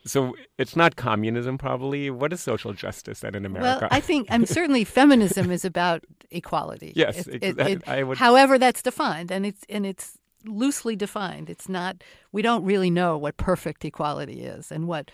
So 0.05 0.35
it's 0.57 0.75
not 0.75 0.95
communism, 0.95 1.57
probably. 1.57 2.09
What 2.11 2.31
is 2.31 2.39
social 2.41 2.73
justice 2.73 3.21
then 3.21 3.33
in 3.35 3.45
America? 3.45 3.79
Well, 3.81 3.89
I 3.91 3.99
think, 3.99 4.27
I 4.29 4.37
mean, 4.37 4.45
certainly 4.45 4.83
feminism 4.83 5.49
is 5.51 5.65
about 5.65 6.03
equality. 6.31 6.93
Yes, 6.95 7.27
It- 7.27 7.43
it- 7.43 7.59
it- 7.59 7.87
I 7.87 8.03
would- 8.03 8.17
However, 8.19 8.57
that's 8.59 8.81
defined, 8.83 9.31
and 9.31 9.45
it's 9.45 9.63
and 9.69 9.85
it's 9.85 10.17
loosely 10.45 10.95
defined. 10.95 11.49
It's 11.49 11.67
not. 11.67 12.03
We 12.31 12.41
don't 12.43 12.63
really 12.63 12.91
know 12.91 13.17
what 13.17 13.37
perfect 13.37 13.83
equality 13.83 14.43
is, 14.43 14.71
and 14.71 14.87
what 14.87 15.09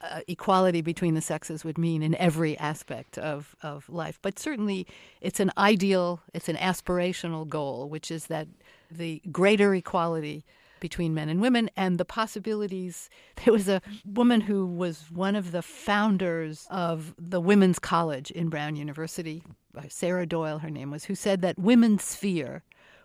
uh, 0.00 0.20
equality 0.28 0.80
between 0.80 1.12
the 1.14 1.20
sexes 1.20 1.62
would 1.62 1.76
mean 1.76 2.02
in 2.02 2.14
every 2.14 2.56
aspect 2.58 3.18
of 3.18 3.54
of 3.62 3.86
life. 3.90 4.18
But 4.22 4.38
certainly, 4.38 4.86
it's 5.20 5.38
an 5.40 5.50
ideal. 5.58 6.20
It's 6.32 6.48
an 6.48 6.56
aspirational 6.56 7.46
goal, 7.46 7.90
which 7.90 8.10
is 8.10 8.26
that 8.28 8.48
the 8.90 9.20
greater 9.30 9.74
equality 9.74 10.44
between 10.80 11.14
men 11.14 11.28
and 11.28 11.40
women 11.40 11.70
and 11.76 11.98
the 11.98 12.04
possibilities. 12.04 13.08
There 13.44 13.52
was 13.52 13.68
a 13.68 13.80
woman 14.04 14.42
who 14.42 14.66
was 14.66 15.10
one 15.10 15.36
of 15.36 15.52
the 15.52 15.62
founders 15.62 16.66
of 16.70 17.14
the 17.18 17.40
Women's 17.40 17.78
College 17.78 18.30
in 18.30 18.48
Brown 18.48 18.76
University, 18.76 19.42
uh, 19.76 19.82
Sarah 19.88 20.26
Doyle, 20.26 20.58
her 20.58 20.70
name 20.70 20.90
was, 20.90 21.04
who 21.04 21.14
said 21.14 21.40
that 21.40 21.58
women's 21.58 22.04
sphere 22.04 22.62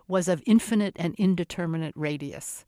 was 0.07 0.27
of 0.27 0.43
infinite 0.45 0.95
and 0.97 1.15
indeterminate 1.15 1.93
radius. 1.95 2.65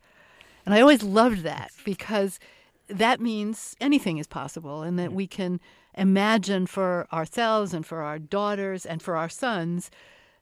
And 0.65 0.73
I 0.73 0.81
always 0.81 1.03
loved 1.03 1.43
that 1.43 1.71
because 1.83 2.39
that 2.87 3.19
means 3.19 3.75
anything 3.81 4.17
is 4.17 4.27
possible 4.27 4.81
and 4.81 4.97
that 4.97 5.11
we 5.11 5.27
can 5.27 5.59
imagine 5.93 6.67
for 6.67 7.07
ourselves 7.11 7.73
and 7.73 7.85
for 7.85 8.01
our 8.01 8.19
daughters 8.19 8.85
and 8.85 9.01
for 9.01 9.15
our 9.17 9.29
sons 9.29 9.91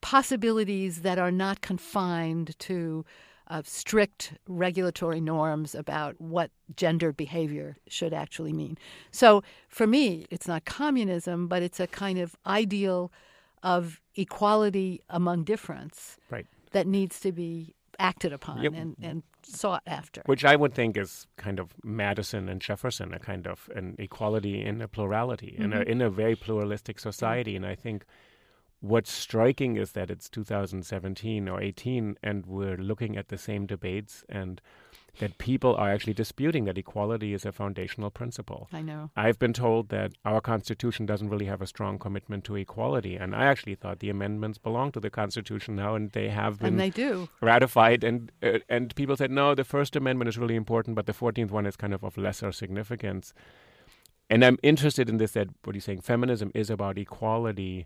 possibilities 0.01 1.01
that 1.01 1.18
are 1.18 1.32
not 1.32 1.61
confined 1.61 2.57
to 2.59 3.03
uh, 3.48 3.62
strict 3.66 4.34
regulatory 4.48 5.22
norms 5.22 5.76
about 5.76 6.20
what 6.20 6.52
gendered 6.76 7.16
behavior 7.16 7.78
should 7.88 8.14
actually 8.14 8.54
mean. 8.54 8.78
So 9.12 9.43
for 9.68 9.88
me, 9.88 10.26
it's 10.30 10.48
not 10.48 10.66
communism, 10.66 11.48
but 11.48 11.62
it's 11.62 11.80
a 11.80 11.88
kind 11.88 12.20
of 12.20 12.36
ideal 12.46 13.12
of 13.64 14.02
equality 14.16 15.02
among 15.10 15.43
difference 15.43 16.18
right. 16.30 16.46
that 16.72 16.88
needs 16.88 17.20
to 17.22 17.32
be 17.32 17.74
acted 18.00 18.34
upon 18.34 18.62
Yep. 18.62 18.74
and, 18.76 18.96
and 19.02 19.24
sought 19.43 19.84
after. 19.88 20.22
Which 20.26 20.43
I 20.43 20.56
would 20.56 20.74
think 20.74 20.98
is 20.98 21.28
kind 21.38 21.60
of 21.60 21.74
Madison 21.84 22.50
and 22.50 22.60
Jefferson, 22.60 23.14
a 23.14 23.20
kind 23.20 23.48
of 23.48 23.70
an 23.76 23.96
equality 23.98 24.64
in 24.64 24.82
a 24.82 24.88
plurality, 24.88 25.56
in, 25.58 25.74
a, 25.74 25.82
in 25.82 26.02
a 26.02 26.10
very 26.10 26.36
pluralistic 26.36 27.00
society. 27.00 27.56
And 27.56 27.66
I 27.66 27.76
think 27.76 28.06
what's 28.82 29.11
striking 29.11 29.78
is 29.78 29.91
that 29.93 30.09
it's 30.11 30.30
2017 30.30 31.47
or 31.49 31.61
18, 31.61 32.17
and 32.21 32.45
we're 32.45 32.78
looking 32.78 33.17
at 33.17 33.30
the 33.30 33.38
same 33.38 33.65
debates, 33.65 34.23
and 34.30 34.61
that 35.19 35.38
people 35.38 35.73
are 35.76 35.89
actually 35.89 36.13
disputing 36.13 36.65
that 36.65 36.78
equality 36.78 37.34
is 37.34 37.45
a 37.45 37.51
foundational 37.53 38.09
principle. 38.11 38.67
I 38.73 38.82
know. 38.82 39.11
I've 39.15 39.39
been 39.39 39.53
told 39.53 39.88
that 39.88 40.11
our 40.26 40.41
Constitution 40.41 41.05
doesn't 41.05 41.30
really 41.30 41.45
have 41.45 41.61
a 41.61 41.67
strong 41.67 41.97
commitment 41.97 42.43
to 42.45 42.55
equality, 42.55 43.15
and 43.15 43.34
I 43.34 43.45
actually 43.45 43.76
thought 43.76 43.99
the 43.99 44.09
amendments 44.09 44.57
belong 44.57 44.91
to 44.91 44.99
the 44.99 45.09
Constitution 45.09 45.76
now, 45.78 45.95
and 45.95 46.11
they 46.11 46.28
have 46.30 46.59
been 46.59 46.67
And 46.73 46.80
they 46.80 46.89
do. 46.89 47.30
ratified. 47.41 48.03
And 48.03 48.32
uh, 48.43 48.59
and 48.67 48.93
people 48.95 49.15
said 49.15 49.32
no, 49.32 49.55
the 49.55 49.63
First 49.63 49.95
Amendment 49.95 50.28
is 50.28 50.38
really 50.38 50.55
important, 50.55 50.95
but 50.95 51.05
the 51.05 51.13
Fourteenth 51.13 51.51
one 51.51 51.65
is 51.65 51.78
kind 51.78 51.93
of 51.93 52.03
of 52.03 52.17
lesser 52.17 52.51
significance. 52.51 53.34
And 54.30 54.43
I'm 54.43 54.57
interested 54.63 55.07
in 55.07 55.17
this 55.17 55.32
that 55.32 55.47
what 55.63 55.76
you're 55.76 55.82
saying, 55.82 56.01
feminism 56.01 56.51
is 56.53 56.69
about 56.69 56.97
equality, 56.97 57.86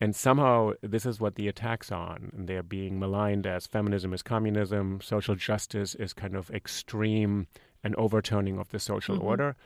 and 0.00 0.14
somehow 0.14 0.72
this 0.82 1.04
is 1.04 1.20
what 1.20 1.34
the 1.34 1.48
attacks 1.48 1.90
on, 1.90 2.30
and 2.36 2.48
they're 2.48 2.62
being 2.62 2.98
maligned 2.98 3.46
as 3.46 3.66
feminism 3.66 4.12
is 4.12 4.22
communism, 4.22 5.00
social 5.02 5.34
justice 5.34 5.94
is 5.94 6.12
kind 6.12 6.36
of 6.36 6.50
extreme 6.50 7.46
and 7.82 7.94
overturning 7.96 8.58
of 8.58 8.70
the 8.70 8.78
social 8.78 9.16
mm-hmm. 9.16 9.26
order. 9.26 9.56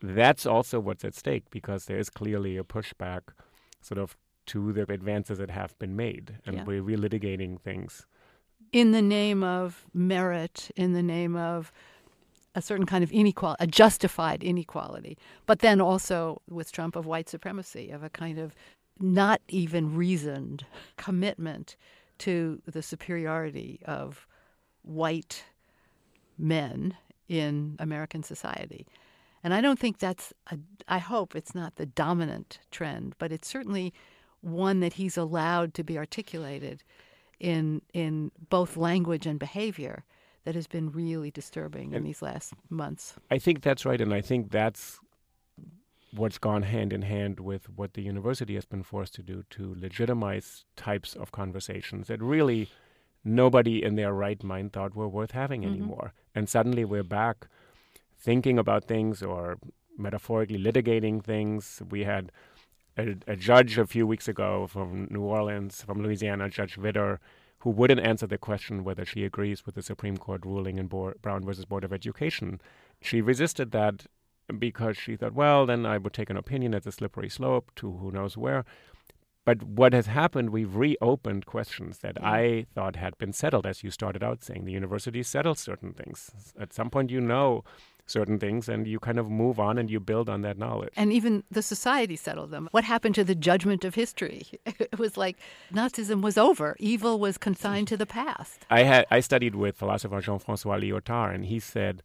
That's 0.00 0.46
also 0.46 0.80
what's 0.80 1.04
at 1.04 1.14
stake 1.14 1.44
because 1.50 1.84
there 1.86 1.98
is 1.98 2.10
clearly 2.10 2.56
a 2.56 2.64
pushback, 2.64 3.20
sort 3.80 3.98
of 3.98 4.16
to 4.46 4.72
the 4.72 4.82
advances 4.92 5.38
that 5.38 5.50
have 5.50 5.78
been 5.78 5.94
made, 5.94 6.38
and 6.44 6.56
Yeah. 6.56 6.64
we're 6.64 6.82
relitigating 6.82 7.60
things. 7.60 8.06
in 8.72 8.92
the 8.92 9.02
name 9.02 9.44
of 9.44 9.84
merit, 9.92 10.70
in 10.76 10.94
the 10.94 11.02
name 11.02 11.36
of 11.36 11.70
a 12.54 12.62
certain 12.62 12.86
kind 12.86 13.04
of 13.04 13.12
inequality, 13.12 13.62
a 13.62 13.66
justified 13.66 14.42
inequality, 14.42 15.18
but 15.44 15.58
then 15.58 15.78
also 15.80 16.40
with 16.48 16.72
Trump 16.72 16.96
of 16.96 17.04
white 17.04 17.28
supremacy, 17.28 17.90
of 17.90 18.02
a 18.02 18.08
kind 18.08 18.38
of 18.38 18.54
not 19.02 19.40
even 19.48 19.94
reasoned 19.94 20.64
commitment 20.96 21.76
to 22.18 22.62
the 22.66 22.82
superiority 22.82 23.80
of 23.84 24.26
white 24.82 25.44
men 26.38 26.96
in 27.28 27.76
American 27.78 28.22
society. 28.22 28.86
And 29.44 29.52
I 29.52 29.60
don't 29.60 29.78
think 29.78 29.98
that's, 29.98 30.32
a, 30.50 30.58
I 30.86 30.98
hope 30.98 31.34
it's 31.34 31.54
not 31.54 31.76
the 31.76 31.86
dominant 31.86 32.60
trend, 32.70 33.14
but 33.18 33.32
it's 33.32 33.48
certainly 33.48 33.92
one 34.40 34.80
that 34.80 34.94
he's 34.94 35.16
allowed 35.16 35.74
to 35.74 35.84
be 35.84 35.98
articulated 35.98 36.82
in 37.40 37.82
in 37.92 38.30
both 38.50 38.76
language 38.76 39.26
and 39.26 39.38
behavior 39.38 40.04
that 40.44 40.54
has 40.54 40.66
been 40.66 40.90
really 40.90 41.30
disturbing 41.30 41.92
in 41.92 42.02
these 42.04 42.22
last 42.22 42.52
months. 42.68 43.14
I 43.30 43.38
think 43.38 43.62
that's 43.62 43.84
right, 43.84 44.00
and 44.00 44.12
I 44.12 44.20
think 44.20 44.50
that's 44.50 44.98
what's 46.14 46.38
gone 46.38 46.62
hand 46.62 46.92
in 46.92 47.02
hand 47.02 47.40
with 47.40 47.68
what 47.70 47.94
the 47.94 48.02
university 48.02 48.54
has 48.54 48.66
been 48.66 48.82
forced 48.82 49.14
to 49.14 49.22
do 49.22 49.44
to 49.50 49.74
legitimize 49.78 50.64
types 50.76 51.14
of 51.14 51.32
conversations 51.32 52.08
that 52.08 52.22
really 52.22 52.68
nobody 53.24 53.82
in 53.82 53.94
their 53.94 54.12
right 54.12 54.42
mind 54.42 54.72
thought 54.72 54.94
were 54.94 55.08
worth 55.08 55.30
having 55.30 55.62
mm-hmm. 55.62 55.72
anymore. 55.72 56.12
And 56.34 56.48
suddenly 56.48 56.84
we're 56.84 57.02
back 57.02 57.48
thinking 58.18 58.58
about 58.58 58.84
things 58.84 59.22
or 59.22 59.58
metaphorically 59.96 60.58
litigating 60.58 61.22
things. 61.22 61.82
We 61.90 62.04
had 62.04 62.30
a, 62.96 63.16
a 63.26 63.36
judge 63.36 63.78
a 63.78 63.86
few 63.86 64.06
weeks 64.06 64.28
ago 64.28 64.66
from 64.66 65.08
New 65.10 65.22
Orleans, 65.22 65.82
from 65.82 66.02
Louisiana, 66.02 66.48
Judge 66.48 66.76
Vitter, 66.76 67.18
who 67.60 67.70
wouldn't 67.70 68.00
answer 68.00 68.26
the 68.26 68.38
question 68.38 68.84
whether 68.84 69.04
she 69.04 69.24
agrees 69.24 69.64
with 69.64 69.76
the 69.76 69.82
Supreme 69.82 70.16
Court 70.16 70.44
ruling 70.44 70.78
in 70.78 70.88
Bo- 70.88 71.14
Brown 71.22 71.44
versus 71.44 71.64
Board 71.64 71.84
of 71.84 71.92
Education. 71.92 72.60
She 73.00 73.20
resisted 73.20 73.70
that 73.70 74.06
because 74.58 74.96
she 74.96 75.16
thought, 75.16 75.34
well, 75.34 75.66
then 75.66 75.86
I 75.86 75.98
would 75.98 76.12
take 76.12 76.30
an 76.30 76.36
opinion 76.36 76.74
at 76.74 76.86
a 76.86 76.92
slippery 76.92 77.28
slope 77.28 77.70
to 77.76 77.90
who 77.90 78.10
knows 78.10 78.36
where. 78.36 78.64
But 79.44 79.62
what 79.62 79.92
has 79.92 80.06
happened, 80.06 80.50
we've 80.50 80.76
reopened 80.76 81.46
questions 81.46 81.98
that 81.98 82.14
mm. 82.14 82.24
I 82.24 82.66
thought 82.74 82.96
had 82.96 83.18
been 83.18 83.32
settled, 83.32 83.66
as 83.66 83.82
you 83.82 83.90
started 83.90 84.22
out 84.22 84.44
saying. 84.44 84.64
The 84.64 84.72
university 84.72 85.22
settles 85.22 85.58
certain 85.58 85.92
things. 85.94 86.30
At 86.58 86.72
some 86.72 86.90
point, 86.90 87.10
you 87.10 87.20
know 87.20 87.64
certain 88.06 88.38
things, 88.38 88.68
and 88.68 88.86
you 88.86 89.00
kind 89.00 89.18
of 89.18 89.30
move 89.30 89.58
on 89.58 89.78
and 89.78 89.90
you 89.90 89.98
build 89.98 90.28
on 90.28 90.42
that 90.42 90.58
knowledge. 90.58 90.92
And 90.96 91.12
even 91.12 91.44
the 91.50 91.62
society 91.62 92.16
settled 92.16 92.50
them. 92.50 92.68
What 92.72 92.84
happened 92.84 93.14
to 93.16 93.24
the 93.24 93.34
judgment 93.34 93.84
of 93.84 93.94
history? 93.94 94.46
It 94.92 94.98
was 94.98 95.16
like 95.16 95.38
Nazism 95.72 96.20
was 96.20 96.36
over. 96.36 96.76
Evil 96.78 97.18
was 97.18 97.38
consigned 97.38 97.88
to 97.88 97.96
the 97.96 98.04
past. 98.04 98.66
I 98.68 98.82
had 98.82 99.06
I 99.10 99.20
studied 99.20 99.54
with 99.54 99.76
philosopher 99.76 100.20
Jean-François 100.20 100.78
Lyotard, 100.82 101.34
and 101.34 101.46
he 101.46 101.58
said 101.58 102.02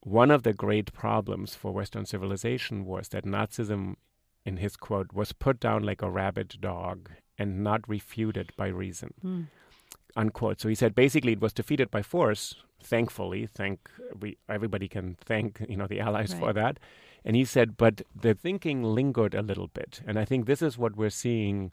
one 0.00 0.30
of 0.30 0.42
the 0.42 0.52
great 0.52 0.92
problems 0.92 1.54
for 1.54 1.72
Western 1.72 2.06
civilization 2.06 2.84
was 2.84 3.08
that 3.08 3.24
Nazism, 3.24 3.96
in 4.44 4.58
his 4.58 4.76
quote, 4.76 5.12
was 5.12 5.32
put 5.32 5.60
down 5.60 5.82
like 5.82 6.02
a 6.02 6.10
rabid 6.10 6.56
dog 6.60 7.10
and 7.38 7.62
not 7.62 7.88
refuted 7.88 8.52
by 8.56 8.68
reason. 8.68 9.14
Hmm. 9.20 9.42
Unquote. 10.16 10.60
So 10.60 10.68
he 10.68 10.74
said 10.74 10.94
basically 10.94 11.32
it 11.32 11.40
was 11.40 11.52
defeated 11.52 11.90
by 11.90 12.02
force. 12.02 12.54
Thankfully, 12.82 13.46
thank 13.46 13.90
we 14.20 14.38
everybody 14.48 14.88
can 14.88 15.16
thank 15.20 15.64
you 15.68 15.76
know 15.76 15.86
the 15.86 16.00
Allies 16.00 16.32
for 16.32 16.52
that. 16.52 16.78
And 17.24 17.34
he 17.34 17.44
said, 17.44 17.76
but 17.76 18.02
the 18.14 18.34
thinking 18.34 18.82
lingered 18.82 19.34
a 19.34 19.42
little 19.42 19.66
bit, 19.66 20.00
and 20.06 20.18
I 20.18 20.24
think 20.24 20.46
this 20.46 20.62
is 20.62 20.78
what 20.78 20.96
we're 20.96 21.10
seeing 21.10 21.72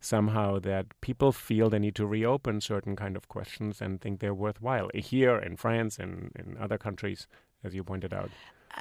somehow 0.00 0.58
that 0.58 0.86
people 1.00 1.32
feel 1.32 1.70
they 1.70 1.78
need 1.78 1.94
to 1.94 2.06
reopen 2.06 2.60
certain 2.60 2.96
kind 2.96 3.16
of 3.16 3.28
questions 3.28 3.80
and 3.80 4.00
think 4.00 4.20
they're 4.20 4.34
worthwhile 4.34 4.90
here 4.94 5.38
in 5.38 5.56
France 5.56 5.98
and 5.98 6.32
in 6.36 6.56
other 6.58 6.76
countries, 6.76 7.26
as 7.64 7.74
you 7.74 7.84
pointed 7.84 8.12
out. 8.12 8.30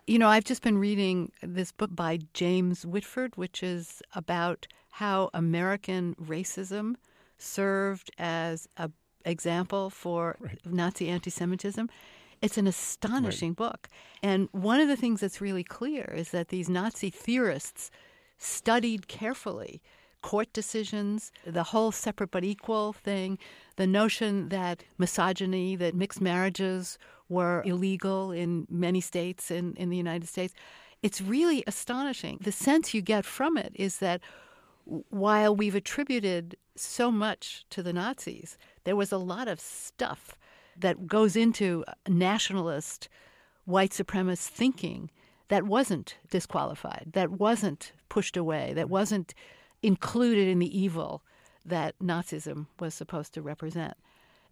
You 0.07 0.19
know, 0.19 0.29
I've 0.29 0.45
just 0.45 0.61
been 0.61 0.77
reading 0.77 1.31
this 1.43 1.71
book 1.71 1.93
by 1.93 2.19
James 2.33 2.85
Whitman, 2.85 3.31
which 3.35 3.61
is 3.61 4.01
about 4.15 4.67
how 4.91 5.29
American 5.33 6.15
racism 6.15 6.95
served 7.37 8.11
as 8.17 8.67
a 8.77 8.89
example 9.25 9.89
for 9.89 10.35
Nazi 10.65 11.07
anti-Semitism. 11.07 11.89
It's 12.41 12.57
an 12.57 12.65
astonishing 12.65 13.53
book. 13.53 13.87
And 14.23 14.49
one 14.51 14.79
of 14.79 14.87
the 14.87 14.95
things 14.95 15.21
that's 15.21 15.41
really 15.41 15.63
clear 15.63 16.11
is 16.15 16.31
that 16.31 16.47
these 16.47 16.69
Nazi 16.69 17.11
theorists 17.11 17.91
studied 18.39 19.07
carefully 19.07 19.81
court 20.23 20.51
decisions, 20.53 21.31
the 21.45 21.63
whole 21.63 21.91
separate 21.91 22.31
but 22.31 22.43
equal 22.43 22.93
thing, 22.93 23.37
the 23.75 23.87
notion 23.87 24.49
that 24.49 24.83
misogyny, 24.97 25.75
that 25.75 25.95
mixed 25.95 26.21
marriages 26.21 26.97
were 27.31 27.63
illegal 27.65 28.31
in 28.31 28.67
many 28.69 29.01
states 29.01 29.49
in, 29.49 29.73
in 29.75 29.89
the 29.89 29.97
United 29.97 30.27
States. 30.27 30.53
It's 31.01 31.21
really 31.21 31.63
astonishing. 31.65 32.37
The 32.41 32.51
sense 32.51 32.93
you 32.93 33.01
get 33.01 33.25
from 33.25 33.57
it 33.57 33.71
is 33.73 33.97
that 33.97 34.21
while 35.09 35.55
we've 35.55 35.75
attributed 35.75 36.57
so 36.75 37.11
much 37.11 37.65
to 37.69 37.81
the 37.81 37.93
Nazis, 37.93 38.57
there 38.83 38.95
was 38.95 39.11
a 39.11 39.17
lot 39.17 39.47
of 39.47 39.59
stuff 39.59 40.37
that 40.77 41.07
goes 41.07 41.35
into 41.35 41.83
uh, 41.87 41.93
nationalist, 42.07 43.07
white 43.65 43.91
supremacist 43.91 44.49
thinking 44.49 45.09
that 45.47 45.63
wasn't 45.63 46.17
disqualified, 46.29 47.11
that 47.13 47.31
wasn't 47.31 47.93
pushed 48.09 48.37
away, 48.37 48.73
that 48.73 48.89
wasn't 48.89 49.33
included 49.81 50.47
in 50.47 50.59
the 50.59 50.77
evil 50.77 51.23
that 51.65 51.97
Nazism 51.99 52.67
was 52.79 52.93
supposed 52.93 53.33
to 53.33 53.41
represent. 53.41 53.95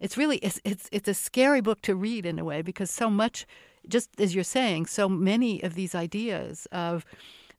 It's 0.00 0.16
really 0.16 0.38
it's 0.38 0.60
it's 0.64 0.88
it's 0.90 1.08
a 1.08 1.14
scary 1.14 1.60
book 1.60 1.82
to 1.82 1.94
read 1.94 2.26
in 2.26 2.38
a 2.38 2.44
way 2.44 2.62
because 2.62 2.90
so 2.90 3.10
much 3.10 3.46
just 3.88 4.20
as 4.20 4.34
you're 4.34 4.44
saying, 4.44 4.86
so 4.86 5.08
many 5.08 5.62
of 5.62 5.74
these 5.74 5.94
ideas 5.94 6.66
of 6.72 7.04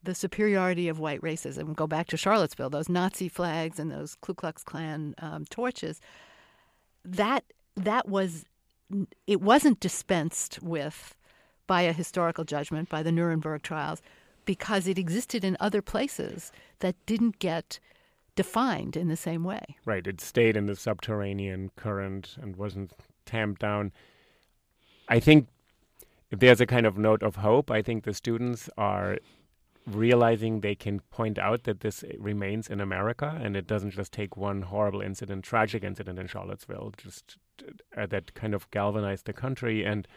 the 0.03 0.15
superiority 0.15 0.87
of 0.87 0.99
white 0.99 1.21
racism 1.21 1.75
go 1.75 1.87
back 1.87 2.07
to 2.07 2.17
Charlottesville, 2.17 2.69
those 2.69 2.89
Nazi 2.89 3.29
flags 3.29 3.79
and 3.79 3.91
those 3.91 4.15
Ku 4.21 4.33
Klux 4.33 4.63
Klan 4.63 5.13
um, 5.19 5.45
torches. 5.45 6.01
That 7.05 7.43
that 7.75 8.07
was 8.07 8.45
it 9.27 9.41
wasn't 9.41 9.79
dispensed 9.79 10.61
with 10.61 11.15
by 11.67 11.83
a 11.83 11.93
historical 11.93 12.43
judgment 12.43 12.89
by 12.89 13.03
the 13.03 13.11
Nuremberg 13.11 13.61
trials 13.61 14.01
because 14.45 14.87
it 14.87 14.97
existed 14.97 15.43
in 15.43 15.55
other 15.59 15.81
places 15.81 16.51
that 16.79 16.95
didn't 17.05 17.39
get 17.39 17.79
defined 18.43 18.97
in 18.97 19.07
the 19.07 19.21
same 19.29 19.43
way. 19.43 19.63
Right. 19.85 20.05
It 20.07 20.19
stayed 20.19 20.55
in 20.57 20.65
the 20.65 20.75
subterranean 20.75 21.69
current 21.75 22.37
and 22.41 22.55
wasn't 22.55 22.91
tamped 23.25 23.61
down. 23.61 23.91
I 25.07 25.19
think 25.19 25.47
if 26.31 26.39
there's 26.39 26.61
a 26.61 26.65
kind 26.65 26.85
of 26.87 26.97
note 26.97 27.21
of 27.21 27.35
hope, 27.35 27.69
I 27.69 27.81
think 27.83 28.03
the 28.03 28.13
students 28.13 28.67
are 28.77 29.19
realizing 29.85 30.61
they 30.61 30.75
can 30.75 31.01
point 31.11 31.37
out 31.37 31.63
that 31.65 31.81
this 31.81 32.03
remains 32.17 32.67
in 32.67 32.79
America 32.81 33.29
and 33.43 33.55
it 33.55 33.67
doesn't 33.67 33.91
just 33.91 34.11
take 34.11 34.37
one 34.37 34.63
horrible 34.63 35.01
incident, 35.01 35.43
tragic 35.43 35.83
incident 35.83 36.17
in 36.17 36.27
Charlottesville, 36.27 36.93
just 36.97 37.37
uh, 37.97 38.07
that 38.07 38.33
kind 38.33 38.53
of 38.55 38.69
galvanized 38.71 39.25
the 39.25 39.33
country. 39.33 39.85
And 39.85 40.07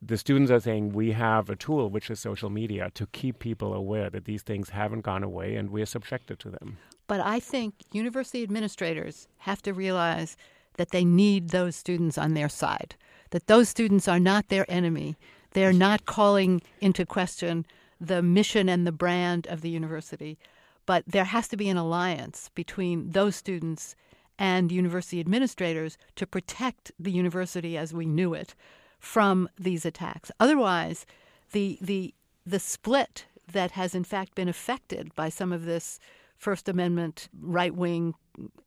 the 0.00 0.16
students 0.16 0.50
are 0.50 0.60
saying 0.60 0.92
we 0.92 1.12
have 1.12 1.50
a 1.50 1.56
tool, 1.56 1.90
which 1.90 2.10
is 2.10 2.20
social 2.20 2.50
media, 2.50 2.90
to 2.94 3.06
keep 3.08 3.38
people 3.38 3.74
aware 3.74 4.08
that 4.10 4.24
these 4.24 4.42
things 4.42 4.70
haven't 4.70 5.02
gone 5.02 5.22
away 5.22 5.56
and 5.56 5.70
we're 5.70 5.86
subjected 5.86 6.38
to 6.40 6.50
them. 6.50 6.78
But 7.06 7.20
I 7.20 7.40
think 7.40 7.74
university 7.92 8.42
administrators 8.42 9.28
have 9.38 9.62
to 9.62 9.74
realize 9.74 10.36
that 10.76 10.90
they 10.90 11.04
need 11.04 11.50
those 11.50 11.76
students 11.76 12.18
on 12.18 12.34
their 12.34 12.48
side, 12.48 12.94
that 13.30 13.46
those 13.46 13.68
students 13.68 14.08
are 14.08 14.20
not 14.20 14.48
their 14.48 14.66
enemy. 14.68 15.16
They're 15.52 15.72
not 15.72 16.06
calling 16.06 16.62
into 16.80 17.06
question 17.06 17.66
the 18.00 18.22
mission 18.22 18.68
and 18.68 18.86
the 18.86 18.92
brand 18.92 19.46
of 19.46 19.60
the 19.60 19.70
university. 19.70 20.38
But 20.86 21.04
there 21.06 21.24
has 21.24 21.48
to 21.48 21.56
be 21.56 21.68
an 21.68 21.76
alliance 21.76 22.50
between 22.54 23.10
those 23.10 23.36
students 23.36 23.94
and 24.38 24.72
university 24.72 25.20
administrators 25.20 25.96
to 26.16 26.26
protect 26.26 26.90
the 26.98 27.12
university 27.12 27.76
as 27.76 27.94
we 27.94 28.04
knew 28.04 28.34
it 28.34 28.54
from 28.98 29.48
these 29.58 29.84
attacks. 29.84 30.30
Otherwise, 30.40 31.06
the 31.52 31.78
the 31.80 32.14
the 32.44 32.58
split 32.58 33.26
that 33.50 33.72
has 33.72 33.94
in 33.94 34.04
fact 34.04 34.34
been 34.34 34.48
affected 34.48 35.14
by 35.14 35.28
some 35.28 35.52
of 35.52 35.64
this 35.64 36.00
First 36.44 36.68
Amendment 36.68 37.30
right 37.40 37.74
wing 37.74 38.12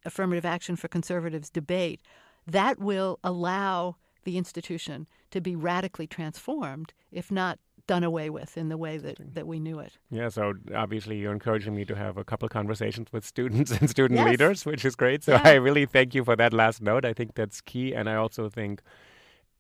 affirmative 0.03 0.45
action 0.45 0.75
for 0.75 0.87
conservatives 0.87 1.51
debate, 1.51 2.01
that 2.47 2.79
will 2.79 3.19
allow 3.23 3.97
the 4.23 4.35
institution 4.35 5.05
to 5.29 5.41
be 5.41 5.55
radically 5.55 6.07
transformed, 6.07 6.91
if 7.11 7.29
not 7.29 7.59
done 7.85 8.03
away 8.03 8.31
with 8.31 8.57
in 8.57 8.69
the 8.69 8.77
way 8.77 8.97
that, 8.97 9.17
that 9.35 9.45
we 9.45 9.59
knew 9.59 9.77
it. 9.77 9.93
Yeah, 10.09 10.29
so 10.29 10.53
obviously 10.73 11.19
you're 11.19 11.31
encouraging 11.31 11.75
me 11.75 11.85
to 11.85 11.93
have 11.93 12.17
a 12.17 12.23
couple 12.23 12.49
conversations 12.49 13.09
with 13.13 13.23
students 13.23 13.69
and 13.79 13.87
student 13.87 14.19
yes. 14.21 14.27
leaders, 14.27 14.65
which 14.65 14.83
is 14.83 14.95
great. 14.95 15.23
So 15.23 15.33
yeah. 15.33 15.41
I 15.43 15.53
really 15.53 15.85
thank 15.85 16.15
you 16.15 16.23
for 16.23 16.35
that 16.35 16.53
last 16.53 16.81
note. 16.81 17.05
I 17.05 17.13
think 17.13 17.35
that's 17.35 17.61
key. 17.61 17.93
And 17.93 18.09
I 18.09 18.15
also 18.15 18.49
think 18.49 18.81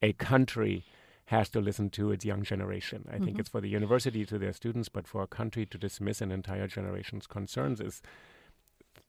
a 0.01 0.13
country 0.13 0.85
has 1.27 1.49
to 1.49 1.59
listen 1.59 1.89
to 1.89 2.11
its 2.11 2.23
young 2.25 2.43
generation. 2.43 3.05
I 3.09 3.15
mm-hmm. 3.15 3.25
think 3.25 3.39
it's 3.39 3.49
for 3.49 3.61
the 3.61 3.69
university 3.69 4.25
to 4.25 4.37
their 4.37 4.53
students, 4.53 4.89
but 4.89 5.07
for 5.07 5.21
a 5.21 5.27
country 5.27 5.65
to 5.65 5.77
dismiss 5.77 6.21
an 6.21 6.31
entire 6.31 6.67
generation's 6.67 7.27
concerns 7.27 7.81
is 7.81 8.01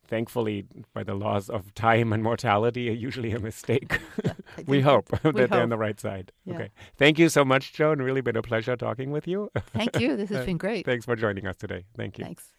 thankfully, 0.09 0.67
by 0.95 1.05
the 1.05 1.15
laws 1.15 1.49
of 1.49 1.73
time 1.75 2.13
and 2.13 2.23
mortality, 2.23 2.83
usually 3.09 3.33
a 3.33 3.39
mistake. 3.39 4.01
we 4.67 4.81
hope 4.81 5.09
that 5.09 5.25
we 5.25 5.33
they're 5.33 5.47
hope. 5.47 5.63
on 5.63 5.69
the 5.69 5.77
right 5.77 6.01
side. 6.01 6.33
Yeah. 6.45 6.55
Okay. 6.55 6.71
Thank 6.97 7.19
you 7.19 7.29
so 7.29 7.45
much, 7.45 7.73
Joan. 7.73 8.01
Really 8.01 8.23
been 8.23 8.37
a 8.37 8.43
pleasure 8.43 8.77
talking 8.77 9.13
with 9.13 9.29
you. 9.29 9.51
Thank 9.73 10.01
you. 10.01 10.17
This 10.17 10.31
has 10.35 10.45
been 10.45 10.59
great. 10.59 10.85
Thanks 10.85 11.05
for 11.05 11.15
joining 11.15 11.47
us 11.47 11.57
today. 11.57 11.85
Thank 11.97 12.19
you. 12.19 12.25
Thanks. 12.25 12.53